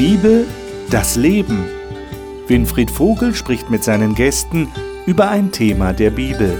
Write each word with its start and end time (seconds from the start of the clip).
Bibel, 0.00 0.46
das 0.88 1.16
Leben. 1.16 1.66
Winfried 2.46 2.90
Vogel 2.90 3.34
spricht 3.34 3.68
mit 3.68 3.84
seinen 3.84 4.14
Gästen 4.14 4.72
über 5.04 5.28
ein 5.28 5.52
Thema 5.52 5.92
der 5.92 6.08
Bibel. 6.08 6.56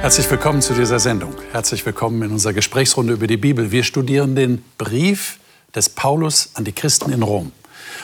Herzlich 0.00 0.28
willkommen 0.28 0.60
zu 0.62 0.74
dieser 0.74 0.98
Sendung. 0.98 1.32
Herzlich 1.52 1.86
willkommen 1.86 2.22
in 2.22 2.32
unserer 2.32 2.54
Gesprächsrunde 2.54 3.12
über 3.12 3.28
die 3.28 3.36
Bibel. 3.36 3.70
Wir 3.70 3.84
studieren 3.84 4.34
den 4.34 4.64
Brief 4.78 5.38
des 5.76 5.90
Paulus 5.90 6.50
an 6.54 6.64
die 6.64 6.72
Christen 6.72 7.12
in 7.12 7.22
Rom. 7.22 7.52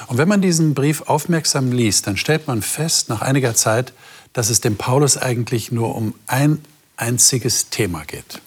Und 0.09 0.19
wenn 0.19 0.29
man 0.29 0.43
diesen 0.43 0.75
Brief 0.75 1.03
aufmerksam 1.03 1.73
liest, 1.73 2.07
dann 2.07 2.17
stellt 2.17 2.47
man 2.47 2.63
fest 2.63 3.09
nach 3.09 3.23
einiger 3.23 3.55
Zeit, 3.55 3.93
dass 4.33 4.51
es 4.51 4.61
dem 4.61 4.77
Paulus 4.77 5.17
eigentlich 5.17 5.73
nur 5.73 5.95
um 5.95 6.15
ein 6.27 6.61
einziges 6.97 7.71
Thema 7.71 8.05
geht, 8.05 8.41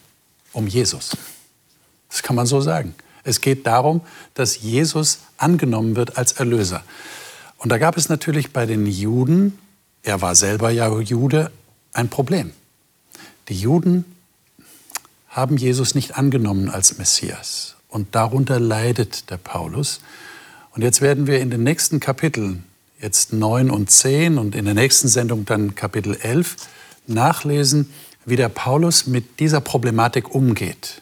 um 0.54 0.68
Jesus. 0.68 1.18
Das 2.10 2.24
kann 2.24 2.36
man 2.36 2.46
so 2.46 2.62
sagen. 2.62 2.94
Es 3.24 3.42
geht 3.42 3.68
darum, 3.68 4.02
dass 4.36 4.62
Jesus 4.62 5.20
angenommen 5.38 5.96
wird 5.96 6.18
als 6.18 6.34
Erlöser. 6.34 6.84
Und 7.58 7.72
da 7.72 7.78
gab 7.78 7.98
es 7.98 8.10
natürlich 8.10 8.54
bei 8.54 8.66
den 8.66 8.86
Juden, 8.86 9.58
er 10.04 10.22
war 10.22 10.36
selber 10.36 10.70
ja 10.70 10.90
Jude, 11.00 11.52
ein 11.92 12.10
Problem. 12.10 12.54
Die 13.50 13.60
Juden 13.60 14.06
haben 15.30 15.58
Jesus 15.58 15.96
nicht 15.96 16.18
angenommen 16.18 16.70
als 16.70 16.98
Messias. 16.98 17.76
Und 17.90 18.16
darunter 18.16 18.60
leidet 18.60 19.30
der 19.30 19.38
Paulus. 19.38 20.02
Und 20.78 20.84
jetzt 20.84 21.02
werden 21.02 21.26
wir 21.26 21.40
in 21.40 21.50
den 21.50 21.64
nächsten 21.64 22.00
Kapiteln, 22.00 22.64
jetzt 23.02 23.34
9 23.34 23.72
und 23.72 23.90
10 23.90 24.38
und 24.38 24.54
in 24.54 24.66
der 24.66 24.76
nächsten 24.76 25.08
Sendung 25.08 25.44
dann 25.44 25.74
Kapitel 25.74 26.16
11, 26.22 26.56
nachlesen, 27.08 27.92
wie 28.28 28.36
der 28.36 28.50
Paulus 28.50 29.08
mit 29.08 29.40
dieser 29.40 29.60
Problematik 29.60 30.36
umgeht. 30.36 31.02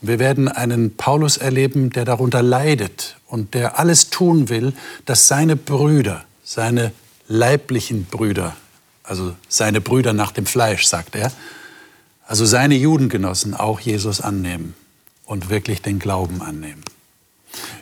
Und 0.00 0.08
wir 0.08 0.18
werden 0.18 0.48
einen 0.48 0.96
Paulus 0.96 1.36
erleben, 1.36 1.90
der 1.90 2.06
darunter 2.06 2.42
leidet 2.42 3.18
und 3.26 3.52
der 3.52 3.78
alles 3.78 4.08
tun 4.08 4.48
will, 4.48 4.72
dass 5.04 5.28
seine 5.28 5.56
Brüder, 5.56 6.24
seine 6.42 6.90
leiblichen 7.28 8.06
Brüder, 8.06 8.56
also 9.02 9.34
seine 9.46 9.82
Brüder 9.82 10.14
nach 10.14 10.32
dem 10.32 10.46
Fleisch, 10.46 10.86
sagt 10.86 11.16
er, 11.16 11.30
also 12.26 12.46
seine 12.46 12.76
Judengenossen 12.76 13.52
auch 13.52 13.78
Jesus 13.78 14.22
annehmen 14.22 14.74
und 15.26 15.50
wirklich 15.50 15.82
den 15.82 15.98
Glauben 15.98 16.40
annehmen. 16.40 16.82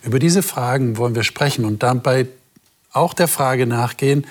Über 0.03 0.19
diese 0.19 0.43
Fragen 0.43 0.97
wollen 0.97 1.15
wir 1.15 1.23
sprechen 1.23 1.65
und 1.65 1.83
dabei 1.83 2.27
auch 2.93 3.15
der 3.15 3.29
Frage 3.29 3.67
nachgehen, 3.67 4.27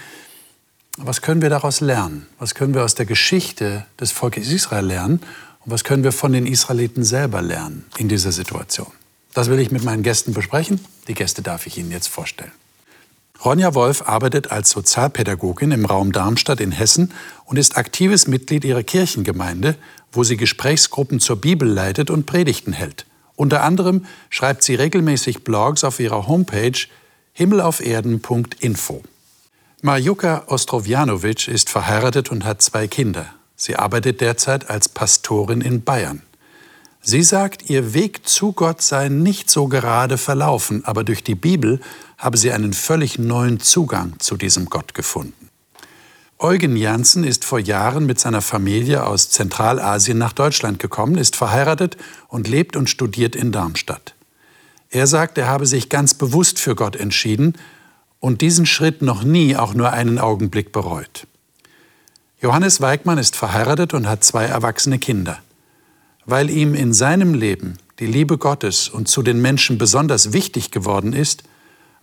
was 0.98 1.22
können 1.22 1.42
wir 1.42 1.50
daraus 1.50 1.80
lernen? 1.80 2.28
Was 2.40 2.56
können 2.56 2.74
wir 2.74 2.84
aus 2.84 2.94
der 2.96 3.06
Geschichte 3.06 3.86
des 4.00 4.12
Volkes 4.12 4.52
Israel 4.52 4.86
lernen? 4.86 5.22
Und 5.64 5.72
was 5.72 5.84
können 5.84 6.04
wir 6.04 6.12
von 6.12 6.34
den 6.34 6.46
Israeliten 6.46 7.04
selber 7.04 7.42
lernen 7.42 7.86
in 7.98 8.10
dieser 8.10 8.34
Situation? 8.34 8.92
Das 9.34 9.50
will 9.50 9.60
ich 9.60 9.72
mit 9.72 9.84
meinen 9.84 10.04
Gästen 10.04 10.34
besprechen. 10.34 10.84
Die 11.08 11.14
Gäste 11.14 11.42
darf 11.42 11.68
ich 11.68 11.78
Ihnen 11.78 11.92
jetzt 11.92 12.08
vorstellen. 12.08 12.52
Ronja 13.46 13.74
Wolf 13.74 14.02
arbeitet 14.02 14.52
als 14.52 14.72
Sozialpädagogin 14.72 15.72
im 15.72 15.86
Raum 15.86 16.12
Darmstadt 16.12 16.60
in 16.60 16.74
Hessen 16.74 17.14
und 17.46 17.56
ist 17.56 17.78
aktives 17.78 18.28
Mitglied 18.28 18.66
ihrer 18.66 18.84
Kirchengemeinde, 18.84 19.76
wo 20.12 20.26
sie 20.26 20.36
Gesprächsgruppen 20.36 21.22
zur 21.22 21.38
Bibel 21.38 21.68
leitet 21.70 22.10
und 22.10 22.26
Predigten 22.26 22.74
hält. 22.74 23.06
Unter 23.40 23.64
anderem 23.64 24.06
schreibt 24.30 24.64
sie 24.64 24.76
regelmäßig 24.76 25.46
Blogs 25.46 25.86
auf 25.86 26.02
ihrer 26.02 26.28
Homepage 26.28 26.78
himmelauferden.info. 27.32 29.02
Marjuka 29.82 30.44
Ostrovjanovic 30.48 31.48
ist 31.48 31.70
verheiratet 31.70 32.32
und 32.32 32.44
hat 32.44 32.62
zwei 32.62 32.90
Kinder. 32.90 33.28
Sie 33.56 33.78
arbeitet 33.78 34.20
derzeit 34.20 34.70
als 34.70 34.90
Pastorin 34.90 35.62
in 35.62 35.86
Bayern. 35.86 36.22
Sie 37.02 37.24
sagt, 37.24 37.70
ihr 37.70 37.94
Weg 37.94 38.28
zu 38.28 38.52
Gott 38.52 38.82
sei 38.82 39.08
nicht 39.08 39.50
so 39.50 39.70
gerade 39.70 40.18
verlaufen, 40.18 40.84
aber 40.84 41.06
durch 41.06 41.24
die 41.24 41.36
Bibel 41.36 41.80
habe 42.18 42.36
sie 42.36 42.52
einen 42.52 42.74
völlig 42.74 43.20
neuen 43.20 43.62
Zugang 43.62 44.20
zu 44.20 44.36
diesem 44.36 44.66
Gott 44.66 44.94
gefunden. 44.94 45.39
Eugen 46.42 46.78
Janssen 46.78 47.26
ist 47.26 47.44
vor 47.44 47.60
Jahren 47.60 48.06
mit 48.06 48.18
seiner 48.18 48.42
Familie 48.42 49.06
aus 49.06 49.30
Zentralasien 49.30 50.18
nach 50.18 50.32
Deutschland 50.32 50.80
gekommen, 50.80 51.18
ist 51.18 51.36
verheiratet 51.36 51.98
und 52.30 52.48
lebt 52.48 52.78
und 52.78 52.90
studiert 52.90 53.36
in 53.36 53.52
Darmstadt. 53.52 54.16
Er 54.90 55.06
sagt, 55.06 55.38
er 55.38 55.48
habe 55.48 55.66
sich 55.66 55.90
ganz 55.90 56.14
bewusst 56.14 56.58
für 56.58 56.76
Gott 56.76 56.96
entschieden 56.96 57.56
und 58.22 58.40
diesen 58.40 58.66
Schritt 58.66 59.02
noch 59.02 59.26
nie 59.26 59.58
auch 59.58 59.74
nur 59.74 59.92
einen 59.92 60.18
Augenblick 60.18 60.72
bereut. 60.72 61.28
Johannes 62.42 62.80
Weigmann 62.80 63.18
ist 63.18 63.36
verheiratet 63.36 63.94
und 63.94 64.08
hat 64.08 64.24
zwei 64.24 64.46
erwachsene 64.46 64.98
Kinder. 64.98 65.40
Weil 66.26 66.50
ihm 66.50 66.74
in 66.74 66.94
seinem 66.94 67.34
Leben 67.34 67.78
die 68.00 68.08
Liebe 68.08 68.38
Gottes 68.38 68.88
und 68.88 69.10
zu 69.10 69.24
den 69.24 69.42
Menschen 69.42 69.78
besonders 69.78 70.32
wichtig 70.32 70.72
geworden 70.72 71.12
ist, 71.12 71.44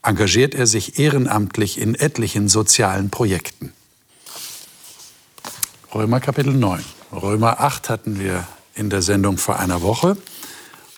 engagiert 0.03 0.55
er 0.55 0.67
sich 0.67 0.99
ehrenamtlich 0.99 1.81
in 1.81 1.95
etlichen 1.95 2.49
sozialen 2.49 3.09
Projekten. 3.09 3.73
Römer 5.97 6.21
Kapitel 6.21 6.53
9. 6.53 6.85
Römer 7.11 7.59
8 7.61 7.89
hatten 7.89 8.21
wir 8.21 8.47
in 8.75 8.91
der 8.91 9.01
Sendung 9.01 9.39
vor 9.39 9.59
einer 9.59 9.81
Woche 9.81 10.19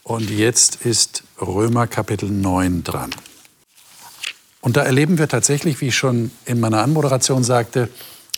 und 0.03 0.29
jetzt 0.29 0.85
ist 0.85 1.23
Römer 1.41 1.87
Kapitel 1.87 2.29
9 2.29 2.83
dran. 2.83 3.11
Und 4.61 4.77
da 4.77 4.83
erleben 4.83 5.17
wir 5.17 5.29
tatsächlich, 5.29 5.81
wie 5.81 5.89
ich 5.89 5.97
schon 5.97 6.33
in 6.47 6.59
meiner 6.59 6.83
Anmoderation 6.83 7.45
sagte, 7.45 7.89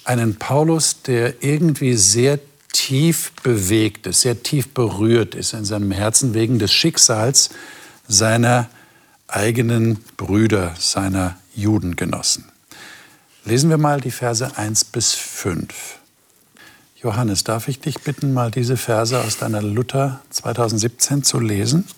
einen 0.04 0.36
Paulus, 0.36 1.00
der 1.00 1.42
irgendwie 1.42 1.94
sehr 1.94 2.38
tief 2.74 3.32
bewegt 3.42 4.06
ist, 4.06 4.20
sehr 4.20 4.42
tief 4.42 4.68
berührt 4.74 5.34
ist 5.34 5.54
in 5.54 5.64
seinem 5.64 5.92
Herzen 5.92 6.34
wegen 6.34 6.58
des 6.58 6.74
Schicksals 6.74 7.48
seiner 8.06 8.68
eigenen 9.28 10.04
Brüder, 10.18 10.74
seiner 10.78 11.38
Judengenossen. 11.54 12.44
Lesen 13.46 13.70
wir 13.70 13.78
mal 13.78 14.02
die 14.02 14.10
Verse 14.10 14.58
1 14.58 14.84
bis 14.84 15.14
5. 15.14 15.99
Johannes, 17.02 17.44
darf 17.44 17.68
ich 17.68 17.80
dich 17.80 18.00
bitten, 18.00 18.34
mal 18.34 18.50
diese 18.50 18.76
Verse 18.76 19.18
aus 19.18 19.38
deiner 19.38 19.62
Luther 19.62 20.20
2017 20.28 21.24
zu 21.24 21.40
lesen? 21.40 21.88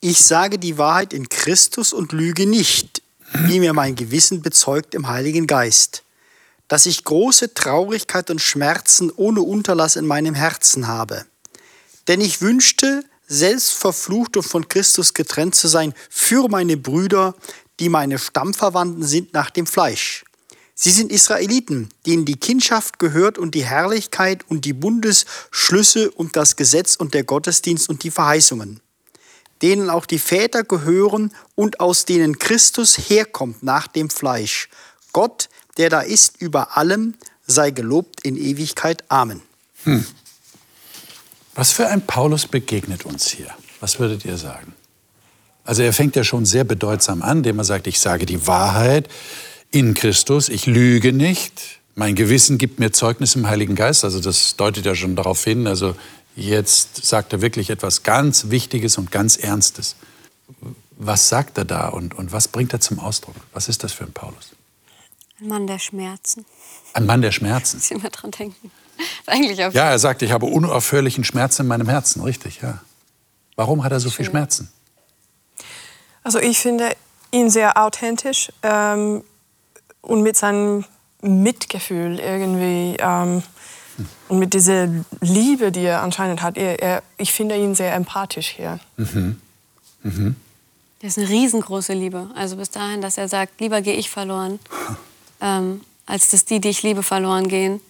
Ich 0.00 0.18
sage 0.18 0.60
die 0.60 0.78
Wahrheit 0.78 1.12
in 1.12 1.28
Christus 1.28 1.92
und 1.92 2.12
lüge 2.12 2.46
nicht, 2.46 3.02
wie 3.32 3.58
mir 3.58 3.72
mein 3.72 3.96
Gewissen 3.96 4.40
bezeugt 4.40 4.94
im 4.94 5.08
Heiligen 5.08 5.48
Geist, 5.48 6.04
dass 6.68 6.86
ich 6.86 7.02
große 7.02 7.54
Traurigkeit 7.54 8.30
und 8.30 8.40
Schmerzen 8.40 9.10
ohne 9.10 9.40
Unterlass 9.40 9.96
in 9.96 10.06
meinem 10.06 10.36
Herzen 10.36 10.86
habe. 10.86 11.24
Denn 12.06 12.20
ich 12.20 12.40
wünschte, 12.40 13.04
selbst 13.26 13.72
verflucht 13.72 14.36
und 14.36 14.44
von 14.44 14.68
Christus 14.68 15.14
getrennt 15.14 15.56
zu 15.56 15.66
sein 15.66 15.92
für 16.08 16.48
meine 16.48 16.76
Brüder, 16.76 17.34
die 17.80 17.88
meine 17.88 18.20
Stammverwandten 18.20 19.02
sind 19.02 19.32
nach 19.32 19.50
dem 19.50 19.66
Fleisch 19.66 20.24
Sie 20.84 20.90
sind 20.90 21.10
Israeliten, 21.10 21.88
denen 22.04 22.26
die 22.26 22.36
Kindschaft 22.36 22.98
gehört 22.98 23.38
und 23.38 23.54
die 23.54 23.64
Herrlichkeit 23.64 24.44
und 24.50 24.66
die 24.66 24.74
Bundesschlüsse 24.74 26.10
und 26.10 26.36
das 26.36 26.56
Gesetz 26.56 26.94
und 26.94 27.14
der 27.14 27.24
Gottesdienst 27.24 27.88
und 27.88 28.02
die 28.02 28.10
Verheißungen, 28.10 28.80
denen 29.62 29.88
auch 29.88 30.04
die 30.04 30.18
Väter 30.18 30.62
gehören 30.62 31.32
und 31.54 31.80
aus 31.80 32.04
denen 32.04 32.38
Christus 32.38 32.98
herkommt 33.08 33.62
nach 33.62 33.86
dem 33.86 34.10
Fleisch. 34.10 34.68
Gott, 35.14 35.48
der 35.78 35.88
da 35.88 36.02
ist 36.02 36.42
über 36.42 36.76
allem, 36.76 37.14
sei 37.46 37.70
gelobt 37.70 38.20
in 38.20 38.36
Ewigkeit. 38.36 39.04
Amen. 39.08 39.40
Hm. 39.84 40.04
Was 41.54 41.72
für 41.72 41.88
ein 41.88 42.06
Paulus 42.06 42.46
begegnet 42.46 43.06
uns 43.06 43.28
hier? 43.28 43.48
Was 43.80 43.98
würdet 43.98 44.26
ihr 44.26 44.36
sagen? 44.36 44.74
Also 45.64 45.80
er 45.80 45.94
fängt 45.94 46.14
ja 46.14 46.24
schon 46.24 46.44
sehr 46.44 46.64
bedeutsam 46.64 47.22
an, 47.22 47.38
indem 47.38 47.56
er 47.56 47.64
sagt, 47.64 47.86
ich 47.86 48.00
sage 48.00 48.26
die 48.26 48.46
Wahrheit, 48.46 49.08
in 49.74 49.94
Christus, 49.94 50.48
ich 50.48 50.66
lüge 50.66 51.12
nicht, 51.12 51.80
mein 51.96 52.14
Gewissen 52.14 52.58
gibt 52.58 52.78
mir 52.78 52.92
Zeugnis 52.92 53.34
im 53.34 53.48
Heiligen 53.48 53.74
Geist, 53.74 54.04
also 54.04 54.20
das 54.20 54.54
deutet 54.54 54.86
ja 54.86 54.94
schon 54.94 55.16
darauf 55.16 55.42
hin, 55.42 55.66
also 55.66 55.96
jetzt 56.36 57.04
sagt 57.04 57.32
er 57.32 57.42
wirklich 57.42 57.70
etwas 57.70 58.04
ganz 58.04 58.50
Wichtiges 58.50 58.98
und 58.98 59.10
ganz 59.10 59.36
Ernstes. 59.36 59.96
Was 60.92 61.28
sagt 61.28 61.58
er 61.58 61.64
da 61.64 61.88
und, 61.88 62.14
und 62.14 62.30
was 62.30 62.46
bringt 62.46 62.72
er 62.72 62.80
zum 62.80 63.00
Ausdruck? 63.00 63.34
Was 63.52 63.68
ist 63.68 63.82
das 63.82 63.92
für 63.92 64.04
ein 64.04 64.12
Paulus? 64.12 64.52
Ein 65.40 65.48
Mann 65.48 65.66
der 65.66 65.80
Schmerzen. 65.80 66.46
Ein 66.92 67.06
Mann 67.06 67.20
der 67.20 67.32
Schmerzen. 67.32 67.80
Sie 67.80 67.94
immer 67.94 68.10
dran 68.10 68.30
denken. 68.30 68.70
Eigentlich 69.26 69.58
ja, 69.58 69.70
er 69.70 69.98
sagt, 69.98 70.22
ich 70.22 70.30
habe 70.30 70.46
unaufhörlichen 70.46 71.24
Schmerz 71.24 71.58
in 71.58 71.66
meinem 71.66 71.88
Herzen, 71.88 72.22
richtig, 72.22 72.60
ja. 72.62 72.80
Warum 73.56 73.82
hat 73.82 73.90
er 73.90 73.98
so 73.98 74.10
viel 74.10 74.24
Schmerzen? 74.24 74.70
Also 76.22 76.38
ich 76.38 76.60
finde 76.60 76.94
ihn 77.32 77.50
sehr 77.50 77.76
authentisch. 77.76 78.52
Ähm, 78.62 79.24
und 80.04 80.22
mit 80.22 80.36
seinem 80.36 80.84
Mitgefühl 81.22 82.20
irgendwie 82.20 82.96
ähm, 82.98 83.42
und 84.28 84.38
mit 84.38 84.54
dieser 84.54 84.88
Liebe, 85.20 85.72
die 85.72 85.84
er 85.84 86.02
anscheinend 86.02 86.42
hat. 86.42 86.56
Er, 86.56 86.80
er, 86.82 87.02
ich 87.16 87.32
finde 87.32 87.56
ihn 87.56 87.74
sehr 87.74 87.94
empathisch 87.94 88.48
hier. 88.48 88.80
Mhm. 88.96 89.40
Mhm. 90.02 90.36
Das 91.00 91.16
ist 91.16 91.18
eine 91.18 91.28
riesengroße 91.28 91.92
Liebe. 91.92 92.28
Also 92.34 92.56
bis 92.56 92.70
dahin, 92.70 93.00
dass 93.00 93.18
er 93.18 93.28
sagt, 93.28 93.60
lieber 93.60 93.80
gehe 93.82 93.94
ich 93.94 94.10
verloren, 94.10 94.58
ähm, 95.40 95.80
als 96.06 96.30
dass 96.30 96.44
die, 96.44 96.60
die 96.60 96.70
ich 96.70 96.82
liebe, 96.82 97.02
verloren 97.02 97.48
gehen. 97.48 97.80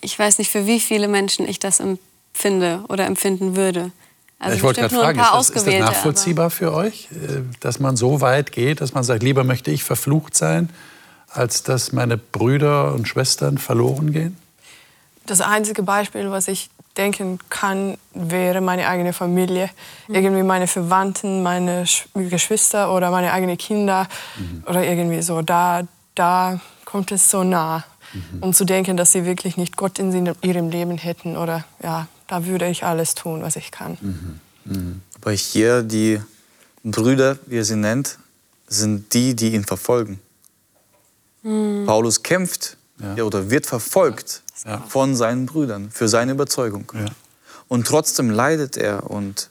Ich 0.00 0.18
weiß 0.18 0.38
nicht, 0.38 0.50
für 0.50 0.66
wie 0.66 0.80
viele 0.80 1.08
Menschen 1.08 1.48
ich 1.48 1.58
das 1.58 1.80
empfinde 1.80 2.84
oder 2.88 3.06
empfinden 3.06 3.56
würde. 3.56 3.90
Also 4.38 4.56
ich 4.56 4.62
wollte 4.62 4.82
gerade 4.82 4.94
fragen, 4.94 5.18
ist 5.18 5.32
das, 5.32 5.50
ist 5.50 5.66
das 5.66 5.74
nachvollziehbar 5.78 6.50
für 6.50 6.74
euch, 6.74 7.08
äh, 7.12 7.40
dass 7.60 7.80
man 7.80 7.96
so 7.96 8.20
weit 8.20 8.52
geht, 8.52 8.80
dass 8.80 8.92
man 8.92 9.02
sagt, 9.02 9.22
lieber 9.22 9.42
möchte 9.42 9.70
ich 9.70 9.84
verflucht 9.84 10.36
sein, 10.36 10.68
als 11.34 11.62
dass 11.62 11.92
meine 11.92 12.16
Brüder 12.16 12.94
und 12.94 13.08
Schwestern 13.08 13.58
verloren 13.58 14.12
gehen? 14.12 14.36
Das 15.26 15.40
einzige 15.40 15.82
Beispiel, 15.82 16.30
was 16.30 16.48
ich 16.48 16.70
denken 16.96 17.38
kann, 17.50 17.98
wäre 18.12 18.60
meine 18.60 18.88
eigene 18.88 19.12
Familie. 19.12 19.70
Irgendwie 20.08 20.42
meine 20.42 20.66
Verwandten, 20.66 21.42
meine 21.42 21.84
Geschwister 22.14 22.92
oder 22.94 23.10
meine 23.10 23.32
eigenen 23.32 23.58
Kinder 23.58 24.06
mhm. 24.38 24.64
oder 24.68 24.84
irgendwie 24.84 25.22
so. 25.22 25.42
Da, 25.42 25.82
da 26.14 26.60
kommt 26.84 27.10
es 27.10 27.30
so 27.30 27.42
nah, 27.42 27.84
mhm. 28.12 28.42
um 28.42 28.52
zu 28.52 28.64
denken, 28.64 28.96
dass 28.96 29.12
sie 29.12 29.24
wirklich 29.24 29.56
nicht 29.56 29.76
Gott 29.76 29.98
in 29.98 30.34
ihrem 30.42 30.70
Leben 30.70 30.96
hätten. 30.98 31.36
Oder 31.36 31.64
ja, 31.82 32.06
da 32.28 32.46
würde 32.46 32.68
ich 32.68 32.84
alles 32.84 33.14
tun, 33.14 33.42
was 33.42 33.56
ich 33.56 33.70
kann. 33.70 33.98
Mhm. 34.00 34.40
Mhm. 34.64 35.00
Aber 35.20 35.32
hier 35.32 35.82
die 35.82 36.20
Brüder, 36.84 37.38
wie 37.46 37.58
er 37.58 37.64
sie 37.64 37.76
nennt, 37.76 38.18
sind 38.68 39.12
die, 39.14 39.34
die 39.34 39.54
ihn 39.54 39.64
verfolgen. 39.64 40.20
Mhm. 41.44 41.84
Paulus 41.86 42.22
kämpft 42.22 42.76
ja. 42.98 43.22
oder 43.22 43.50
wird 43.50 43.66
verfolgt 43.66 44.42
ja. 44.64 44.80
von 44.88 45.14
seinen 45.14 45.46
Brüdern 45.46 45.90
für 45.90 46.08
seine 46.08 46.32
Überzeugung. 46.32 46.90
Ja. 46.94 47.06
Und 47.68 47.86
trotzdem 47.86 48.30
leidet 48.30 48.76
er 48.76 49.10
und 49.10 49.50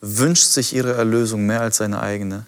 wünscht 0.00 0.44
sich 0.44 0.74
ihre 0.74 0.94
Erlösung 0.94 1.46
mehr 1.46 1.60
als 1.60 1.78
seine 1.78 2.00
eigene, 2.00 2.46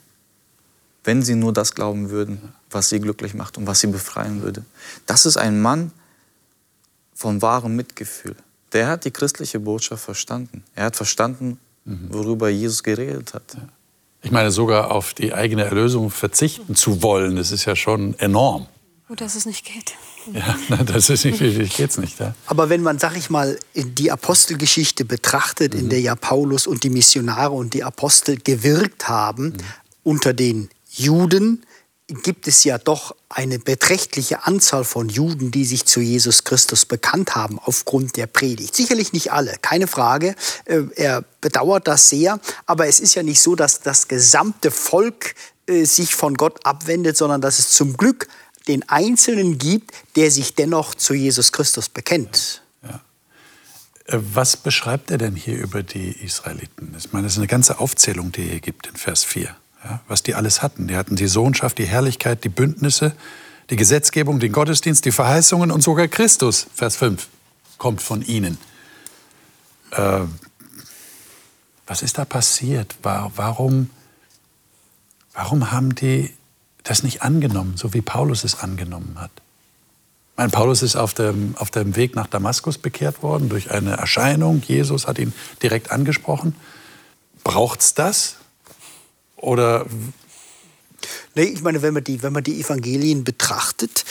wenn 1.04 1.22
sie 1.22 1.34
nur 1.34 1.52
das 1.52 1.74
glauben 1.74 2.10
würden, 2.10 2.54
was 2.70 2.88
sie 2.88 3.00
glücklich 3.00 3.34
macht 3.34 3.58
und 3.58 3.66
was 3.66 3.80
sie 3.80 3.88
befreien 3.88 4.42
würde. 4.42 4.64
Das 5.06 5.26
ist 5.26 5.36
ein 5.36 5.60
Mann 5.60 5.90
von 7.14 7.42
wahrem 7.42 7.76
Mitgefühl. 7.76 8.36
Der 8.72 8.88
hat 8.88 9.04
die 9.04 9.10
christliche 9.10 9.60
Botschaft 9.60 10.04
verstanden. 10.04 10.64
Er 10.74 10.86
hat 10.86 10.96
verstanden, 10.96 11.58
mhm. 11.84 12.08
worüber 12.10 12.48
Jesus 12.48 12.82
geredet 12.82 13.34
hat. 13.34 13.56
Ich 14.22 14.30
meine, 14.30 14.50
sogar 14.50 14.90
auf 14.92 15.14
die 15.14 15.34
eigene 15.34 15.64
Erlösung 15.64 16.10
verzichten 16.10 16.74
zu 16.74 17.02
wollen, 17.02 17.36
das 17.36 17.50
ist 17.50 17.64
ja 17.64 17.76
schon 17.76 18.18
enorm. 18.18 18.66
Gut, 19.12 19.20
dass 19.20 19.34
es 19.34 19.44
nicht 19.44 19.66
geht. 19.66 19.92
Ja, 20.32 20.56
das 20.84 21.10
ist 21.10 21.26
nicht, 21.26 21.76
geht's 21.76 21.98
nicht. 21.98 22.18
Ja. 22.18 22.34
Aber 22.46 22.70
wenn 22.70 22.80
man, 22.80 22.98
sag 22.98 23.14
ich 23.14 23.28
mal, 23.28 23.58
die 23.74 24.10
Apostelgeschichte 24.10 25.04
betrachtet, 25.04 25.74
mhm. 25.74 25.80
in 25.80 25.88
der 25.90 26.00
ja 26.00 26.14
Paulus 26.14 26.66
und 26.66 26.82
die 26.82 26.88
Missionare 26.88 27.50
und 27.50 27.74
die 27.74 27.84
Apostel 27.84 28.38
gewirkt 28.38 29.10
haben 29.10 29.48
mhm. 29.48 29.56
unter 30.02 30.32
den 30.32 30.70
Juden, 30.88 31.66
gibt 32.06 32.48
es 32.48 32.64
ja 32.64 32.78
doch 32.78 33.14
eine 33.28 33.58
beträchtliche 33.58 34.46
Anzahl 34.46 34.84
von 34.84 35.10
Juden, 35.10 35.50
die 35.50 35.66
sich 35.66 35.84
zu 35.84 36.00
Jesus 36.00 36.44
Christus 36.44 36.86
bekannt 36.86 37.34
haben 37.34 37.58
aufgrund 37.58 38.16
der 38.16 38.26
Predigt. 38.26 38.74
Sicherlich 38.74 39.12
nicht 39.12 39.30
alle, 39.30 39.56
keine 39.60 39.88
Frage. 39.88 40.34
Äh, 40.64 40.84
er 40.96 41.22
bedauert 41.42 41.86
das 41.86 42.08
sehr, 42.08 42.40
aber 42.64 42.86
es 42.86 42.98
ist 42.98 43.14
ja 43.14 43.22
nicht 43.22 43.42
so, 43.42 43.56
dass 43.56 43.80
das 43.80 44.08
gesamte 44.08 44.70
Volk 44.70 45.34
äh, 45.66 45.84
sich 45.84 46.14
von 46.14 46.32
Gott 46.34 46.64
abwendet, 46.64 47.18
sondern 47.18 47.42
dass 47.42 47.58
es 47.58 47.72
zum 47.72 47.98
Glück 47.98 48.26
den 48.68 48.88
Einzelnen 48.88 49.58
gibt, 49.58 49.92
der 50.16 50.30
sich 50.30 50.54
dennoch 50.54 50.94
zu 50.94 51.14
Jesus 51.14 51.52
Christus 51.52 51.88
bekennt. 51.88 52.62
Ja. 52.82 53.00
Äh, 54.06 54.18
was 54.20 54.56
beschreibt 54.56 55.10
er 55.10 55.18
denn 55.18 55.34
hier 55.34 55.58
über 55.58 55.82
die 55.82 56.10
Israeliten? 56.10 56.94
Ich 56.96 57.12
meine, 57.12 57.24
das 57.24 57.34
ist 57.34 57.38
eine 57.38 57.46
ganze 57.46 57.78
Aufzählung, 57.78 58.32
die 58.32 58.42
er 58.42 58.48
hier 58.50 58.60
gibt 58.60 58.86
in 58.86 58.96
Vers 58.96 59.24
4. 59.24 59.54
Ja, 59.84 60.00
was 60.06 60.22
die 60.22 60.34
alles 60.34 60.62
hatten. 60.62 60.86
Die 60.86 60.96
hatten 60.96 61.16
die 61.16 61.26
Sohnschaft, 61.26 61.78
die 61.78 61.86
Herrlichkeit, 61.86 62.44
die 62.44 62.48
Bündnisse, 62.48 63.16
die 63.70 63.76
Gesetzgebung, 63.76 64.38
den 64.38 64.52
Gottesdienst, 64.52 65.04
die 65.04 65.12
Verheißungen 65.12 65.70
und 65.72 65.82
sogar 65.82 66.06
Christus, 66.06 66.66
Vers 66.74 66.96
5, 66.96 67.26
kommt 67.78 68.00
von 68.00 68.22
ihnen. 68.22 68.58
Äh, 69.90 70.20
was 71.86 72.02
ist 72.02 72.18
da 72.18 72.24
passiert? 72.24 72.94
Warum, 73.02 73.90
warum 75.32 75.72
haben 75.72 75.94
die 75.94 76.32
das 76.82 77.02
nicht 77.02 77.22
angenommen, 77.22 77.74
so 77.76 77.94
wie 77.94 78.00
Paulus 78.00 78.44
es 78.44 78.60
angenommen 78.60 79.16
hat. 79.20 79.30
Mein 80.36 80.50
Paulus 80.50 80.82
ist 80.82 80.96
auf 80.96 81.14
dem, 81.14 81.54
auf 81.58 81.70
dem 81.70 81.94
Weg 81.94 82.16
nach 82.16 82.26
Damaskus 82.26 82.78
bekehrt 82.78 83.22
worden 83.22 83.48
durch 83.48 83.70
eine 83.70 83.92
Erscheinung. 83.92 84.62
Jesus 84.66 85.06
hat 85.06 85.18
ihn 85.18 85.32
direkt 85.62 85.90
angesprochen. 85.90 86.56
Braucht 87.44 87.80
es 87.80 87.94
das? 87.94 88.36
Oder 89.36 89.86
Nee, 91.34 91.44
ich 91.44 91.62
meine, 91.62 91.82
wenn 91.82 91.94
man 91.94 92.04
die, 92.04 92.22
wenn 92.22 92.32
man 92.32 92.44
die 92.44 92.60
Evangelien 92.60 93.24
betrachtet, 93.24 94.04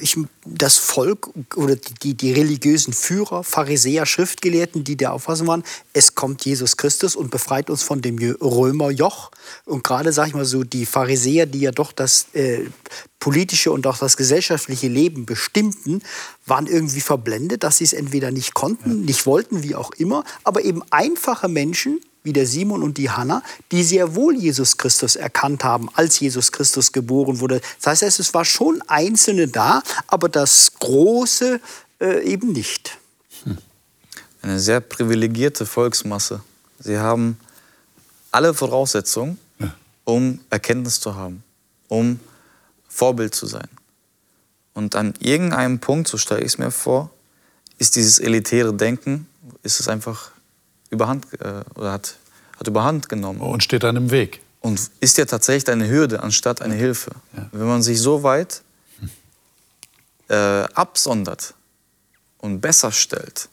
ich, 0.00 0.16
das 0.44 0.78
Volk 0.78 1.30
oder 1.56 1.76
die, 1.76 2.14
die 2.14 2.32
religiösen 2.32 2.92
Führer, 2.92 3.44
Pharisäer, 3.44 4.06
Schriftgelehrten, 4.06 4.84
die 4.84 4.96
der 4.96 5.12
Auffassung 5.12 5.46
waren, 5.46 5.64
es 5.92 6.14
kommt 6.14 6.44
Jesus 6.44 6.76
Christus 6.76 7.16
und 7.16 7.30
befreit 7.30 7.70
uns 7.70 7.82
von 7.82 8.00
dem 8.00 8.18
Römerjoch. 8.18 9.30
Und 9.64 9.84
gerade, 9.84 10.12
sag 10.12 10.28
ich 10.28 10.34
mal 10.34 10.44
so, 10.44 10.64
die 10.64 10.86
Pharisäer, 10.86 11.46
die 11.46 11.60
ja 11.60 11.70
doch 11.70 11.92
das 11.92 12.26
äh, 12.34 12.66
politische 13.18 13.70
und 13.70 13.86
auch 13.86 13.98
das 13.98 14.16
gesellschaftliche 14.16 14.88
Leben 14.88 15.26
bestimmten, 15.26 16.02
waren 16.46 16.66
irgendwie 16.66 17.00
verblendet, 17.00 17.62
dass 17.62 17.78
sie 17.78 17.84
es 17.84 17.92
entweder 17.92 18.30
nicht 18.30 18.54
konnten, 18.54 18.90
ja. 18.90 19.06
nicht 19.06 19.26
wollten, 19.26 19.62
wie 19.62 19.74
auch 19.74 19.92
immer, 19.92 20.24
aber 20.44 20.64
eben 20.64 20.82
einfache 20.90 21.48
Menschen, 21.48 22.00
wie 22.24 22.32
der 22.32 22.46
Simon 22.46 22.82
und 22.82 22.98
die 22.98 23.10
Hanna, 23.10 23.42
die 23.70 23.82
sehr 23.82 24.14
wohl 24.14 24.36
Jesus 24.36 24.76
Christus 24.76 25.16
erkannt 25.16 25.64
haben, 25.64 25.88
als 25.94 26.20
Jesus 26.20 26.52
Christus 26.52 26.92
geboren 26.92 27.40
wurde. 27.40 27.60
Das 27.82 28.02
heißt, 28.02 28.20
es 28.20 28.34
war 28.34 28.44
schon 28.44 28.82
Einzelne 28.86 29.48
da, 29.48 29.82
aber 30.06 30.28
das 30.28 30.72
Große 30.78 31.60
äh, 32.00 32.22
eben 32.24 32.52
nicht. 32.52 32.98
Hm. 33.44 33.58
Eine 34.42 34.60
sehr 34.60 34.80
privilegierte 34.80 35.66
Volksmasse. 35.66 36.42
Sie 36.78 36.98
haben 36.98 37.38
alle 38.30 38.54
Voraussetzungen, 38.54 39.38
um 40.04 40.40
Erkenntnis 40.50 41.00
zu 41.00 41.14
haben, 41.14 41.42
um 41.88 42.18
Vorbild 42.88 43.34
zu 43.34 43.46
sein. 43.46 43.68
Und 44.74 44.96
an 44.96 45.14
irgendeinem 45.20 45.78
Punkt, 45.78 46.08
so 46.08 46.16
stelle 46.16 46.40
ich 46.40 46.46
es 46.46 46.58
mir 46.58 46.70
vor, 46.70 47.10
ist 47.78 47.96
dieses 47.96 48.18
elitäre 48.18 48.74
Denken, 48.74 49.26
ist 49.62 49.80
es 49.80 49.88
einfach 49.88 50.30
überhand 50.92 51.26
äh, 51.40 51.62
oder 51.74 51.92
hat, 51.92 52.16
hat 52.58 52.68
überhand 52.68 53.08
genommen. 53.08 53.40
Und 53.40 53.64
steht 53.64 53.82
dann 53.82 53.96
im 53.96 54.10
Weg. 54.10 54.40
Und 54.60 54.80
ist 55.00 55.18
ja 55.18 55.24
tatsächlich 55.24 55.72
eine 55.72 55.88
Hürde 55.88 56.22
anstatt 56.22 56.62
eine 56.62 56.74
Hilfe. 56.74 57.10
Ja. 57.36 57.48
Wenn 57.50 57.66
man 57.66 57.82
sich 57.82 58.00
so 58.00 58.22
weit 58.22 58.62
äh, 60.28 60.34
absondert 60.74 61.54
und 62.38 62.60
besser 62.60 62.92
stellt, 62.92 63.48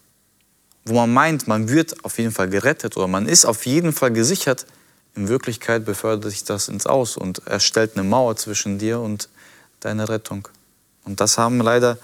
wo 0.85 0.93
man 0.93 1.11
meint, 1.11 1.47
man 1.47 1.69
wird 1.69 2.05
auf 2.05 2.19
jeden 2.19 2.31
Fall 2.31 2.49
gerettet 2.49 2.97
oder 2.97 3.07
man 3.07 3.27
ist 3.27 3.45
auf 3.45 3.65
jeden 3.65 3.93
Fall 3.93 4.11
gesichert, 4.11 4.65
in 5.15 5.27
Wirklichkeit 5.27 5.85
befördert 5.85 6.31
sich 6.31 6.43
das 6.43 6.67
ins 6.67 6.85
Aus 6.85 7.17
und 7.17 7.45
erstellt 7.47 7.91
eine 7.95 8.03
Mauer 8.03 8.35
zwischen 8.35 8.77
dir 8.77 8.99
und 8.99 9.29
deiner 9.79 10.09
Rettung. 10.09 10.47
Und 11.05 11.19
das 11.19 11.37
haben 11.37 11.59
leider, 11.59 11.97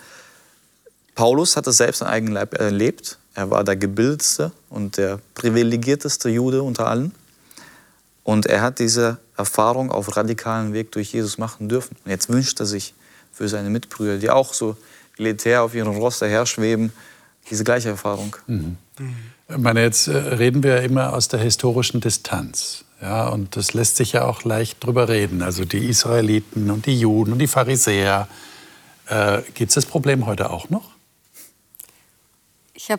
Paulus 1.13 1.55
hat 1.55 1.67
es 1.67 1.77
selbst 1.77 2.01
an 2.01 2.07
eigenen 2.07 2.33
Leib 2.33 2.55
erlebt. 2.55 3.17
Er 3.35 3.51
war 3.51 3.63
der 3.63 3.75
gebildetste 3.75 4.51
und 4.69 4.97
der 4.97 5.19
privilegierteste 5.35 6.29
Jude 6.29 6.63
unter 6.63 6.87
allen. 6.87 7.13
Und 8.23 8.47
er 8.47 8.61
hat 8.61 8.79
diese 8.79 9.17
Erfahrung 9.37 9.91
auf 9.91 10.15
radikalen 10.15 10.73
Weg 10.73 10.91
durch 10.93 11.13
Jesus 11.13 11.37
machen 11.37 11.69
dürfen. 11.69 11.95
Und 12.03 12.11
jetzt 12.11 12.29
wünscht 12.29 12.59
er 12.59 12.65
sich 12.65 12.93
für 13.31 13.47
seine 13.49 13.69
Mitbrüder, 13.69 14.17
die 14.17 14.29
auch 14.29 14.53
so 14.53 14.77
elitär 15.17 15.63
auf 15.63 15.75
ihrem 15.75 15.97
Ross 15.97 16.19
daherschweben, 16.19 16.91
diese 17.49 17.63
gleiche 17.63 17.89
Erfahrung. 17.89 18.35
Mhm. 18.47 18.77
Ich 19.49 19.57
meine, 19.57 19.81
jetzt 19.81 20.07
äh, 20.07 20.15
reden 20.15 20.63
wir 20.63 20.81
immer 20.81 21.13
aus 21.13 21.27
der 21.27 21.41
historischen 21.41 22.01
Distanz. 22.01 22.85
Ja, 23.01 23.27
und 23.27 23.55
das 23.57 23.73
lässt 23.73 23.97
sich 23.97 24.13
ja 24.13 24.23
auch 24.23 24.43
leicht 24.43 24.83
drüber 24.83 25.09
reden. 25.09 25.41
Also 25.43 25.65
die 25.65 25.85
Israeliten 25.85 26.71
und 26.71 26.85
die 26.85 26.99
Juden 26.99 27.33
und 27.33 27.39
die 27.39 27.47
Pharisäer. 27.47 28.27
Äh, 29.07 29.41
Gibt 29.53 29.69
es 29.69 29.75
das 29.75 29.85
Problem 29.85 30.25
heute 30.25 30.49
auch 30.49 30.69
noch? 30.69 30.94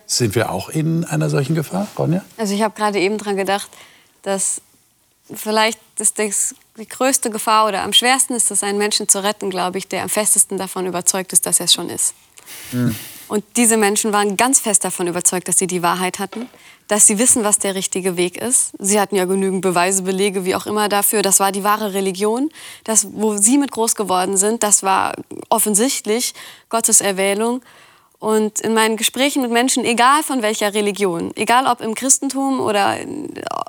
Sind 0.06 0.34
wir 0.34 0.50
auch 0.50 0.68
in 0.68 1.04
einer 1.04 1.30
solchen 1.30 1.54
Gefahr, 1.54 1.86
Ronja? 1.98 2.24
Also 2.36 2.54
ich 2.54 2.62
habe 2.62 2.74
gerade 2.74 2.98
eben 2.98 3.18
daran 3.18 3.36
gedacht, 3.36 3.68
dass 4.22 4.60
vielleicht 5.32 5.78
ist 5.98 6.18
das 6.18 6.54
die 6.78 6.88
größte 6.88 7.30
Gefahr 7.30 7.66
oder 7.66 7.82
am 7.82 7.92
schwersten 7.92 8.34
ist 8.34 8.50
es, 8.50 8.62
einen 8.62 8.78
Menschen 8.78 9.08
zu 9.08 9.22
retten, 9.22 9.50
glaube 9.50 9.78
ich, 9.78 9.88
der 9.88 10.02
am 10.02 10.08
festesten 10.08 10.58
davon 10.58 10.86
überzeugt 10.86 11.32
ist, 11.32 11.46
dass 11.46 11.60
er 11.60 11.64
es 11.64 11.74
schon 11.74 11.88
ist. 11.88 12.14
Mhm. 12.72 12.94
Und 13.28 13.44
diese 13.56 13.76
Menschen 13.76 14.12
waren 14.12 14.36
ganz 14.36 14.60
fest 14.60 14.84
davon 14.84 15.08
überzeugt, 15.08 15.48
dass 15.48 15.58
sie 15.58 15.66
die 15.66 15.82
Wahrheit 15.82 16.20
hatten, 16.20 16.48
dass 16.86 17.08
sie 17.08 17.18
wissen, 17.18 17.42
was 17.42 17.58
der 17.58 17.74
richtige 17.74 18.16
Weg 18.16 18.36
ist. 18.36 18.72
Sie 18.78 19.00
hatten 19.00 19.16
ja 19.16 19.24
genügend 19.24 19.62
Beweise, 19.62 20.02
Belege, 20.02 20.44
wie 20.44 20.54
auch 20.54 20.66
immer 20.66 20.88
dafür. 20.88 21.22
Das 21.22 21.40
war 21.40 21.50
die 21.50 21.64
wahre 21.64 21.92
Religion. 21.92 22.50
Das, 22.84 23.08
wo 23.10 23.36
sie 23.36 23.58
mit 23.58 23.72
groß 23.72 23.96
geworden 23.96 24.36
sind, 24.36 24.62
das 24.62 24.84
war 24.84 25.16
offensichtlich 25.48 26.34
Gottes 26.68 27.00
Erwählung. 27.00 27.62
Und 28.18 28.60
in 28.60 28.72
meinen 28.72 28.96
Gesprächen 28.96 29.42
mit 29.42 29.50
Menschen, 29.50 29.84
egal 29.84 30.22
von 30.22 30.40
welcher 30.42 30.72
Religion, 30.72 31.32
egal 31.36 31.66
ob 31.66 31.80
im 31.80 31.94
Christentum 31.94 32.60
oder 32.60 32.96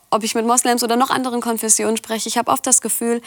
ob 0.09 0.23
ich 0.23 0.35
mit 0.35 0.45
Moslems 0.45 0.83
oder 0.83 0.95
noch 0.95 1.09
anderen 1.09 1.41
Konfessionen 1.41 1.97
spreche, 1.97 2.29
ich 2.29 2.37
habe 2.37 2.51
oft 2.51 2.65
das 2.65 2.81
Gefühl, 2.81 3.21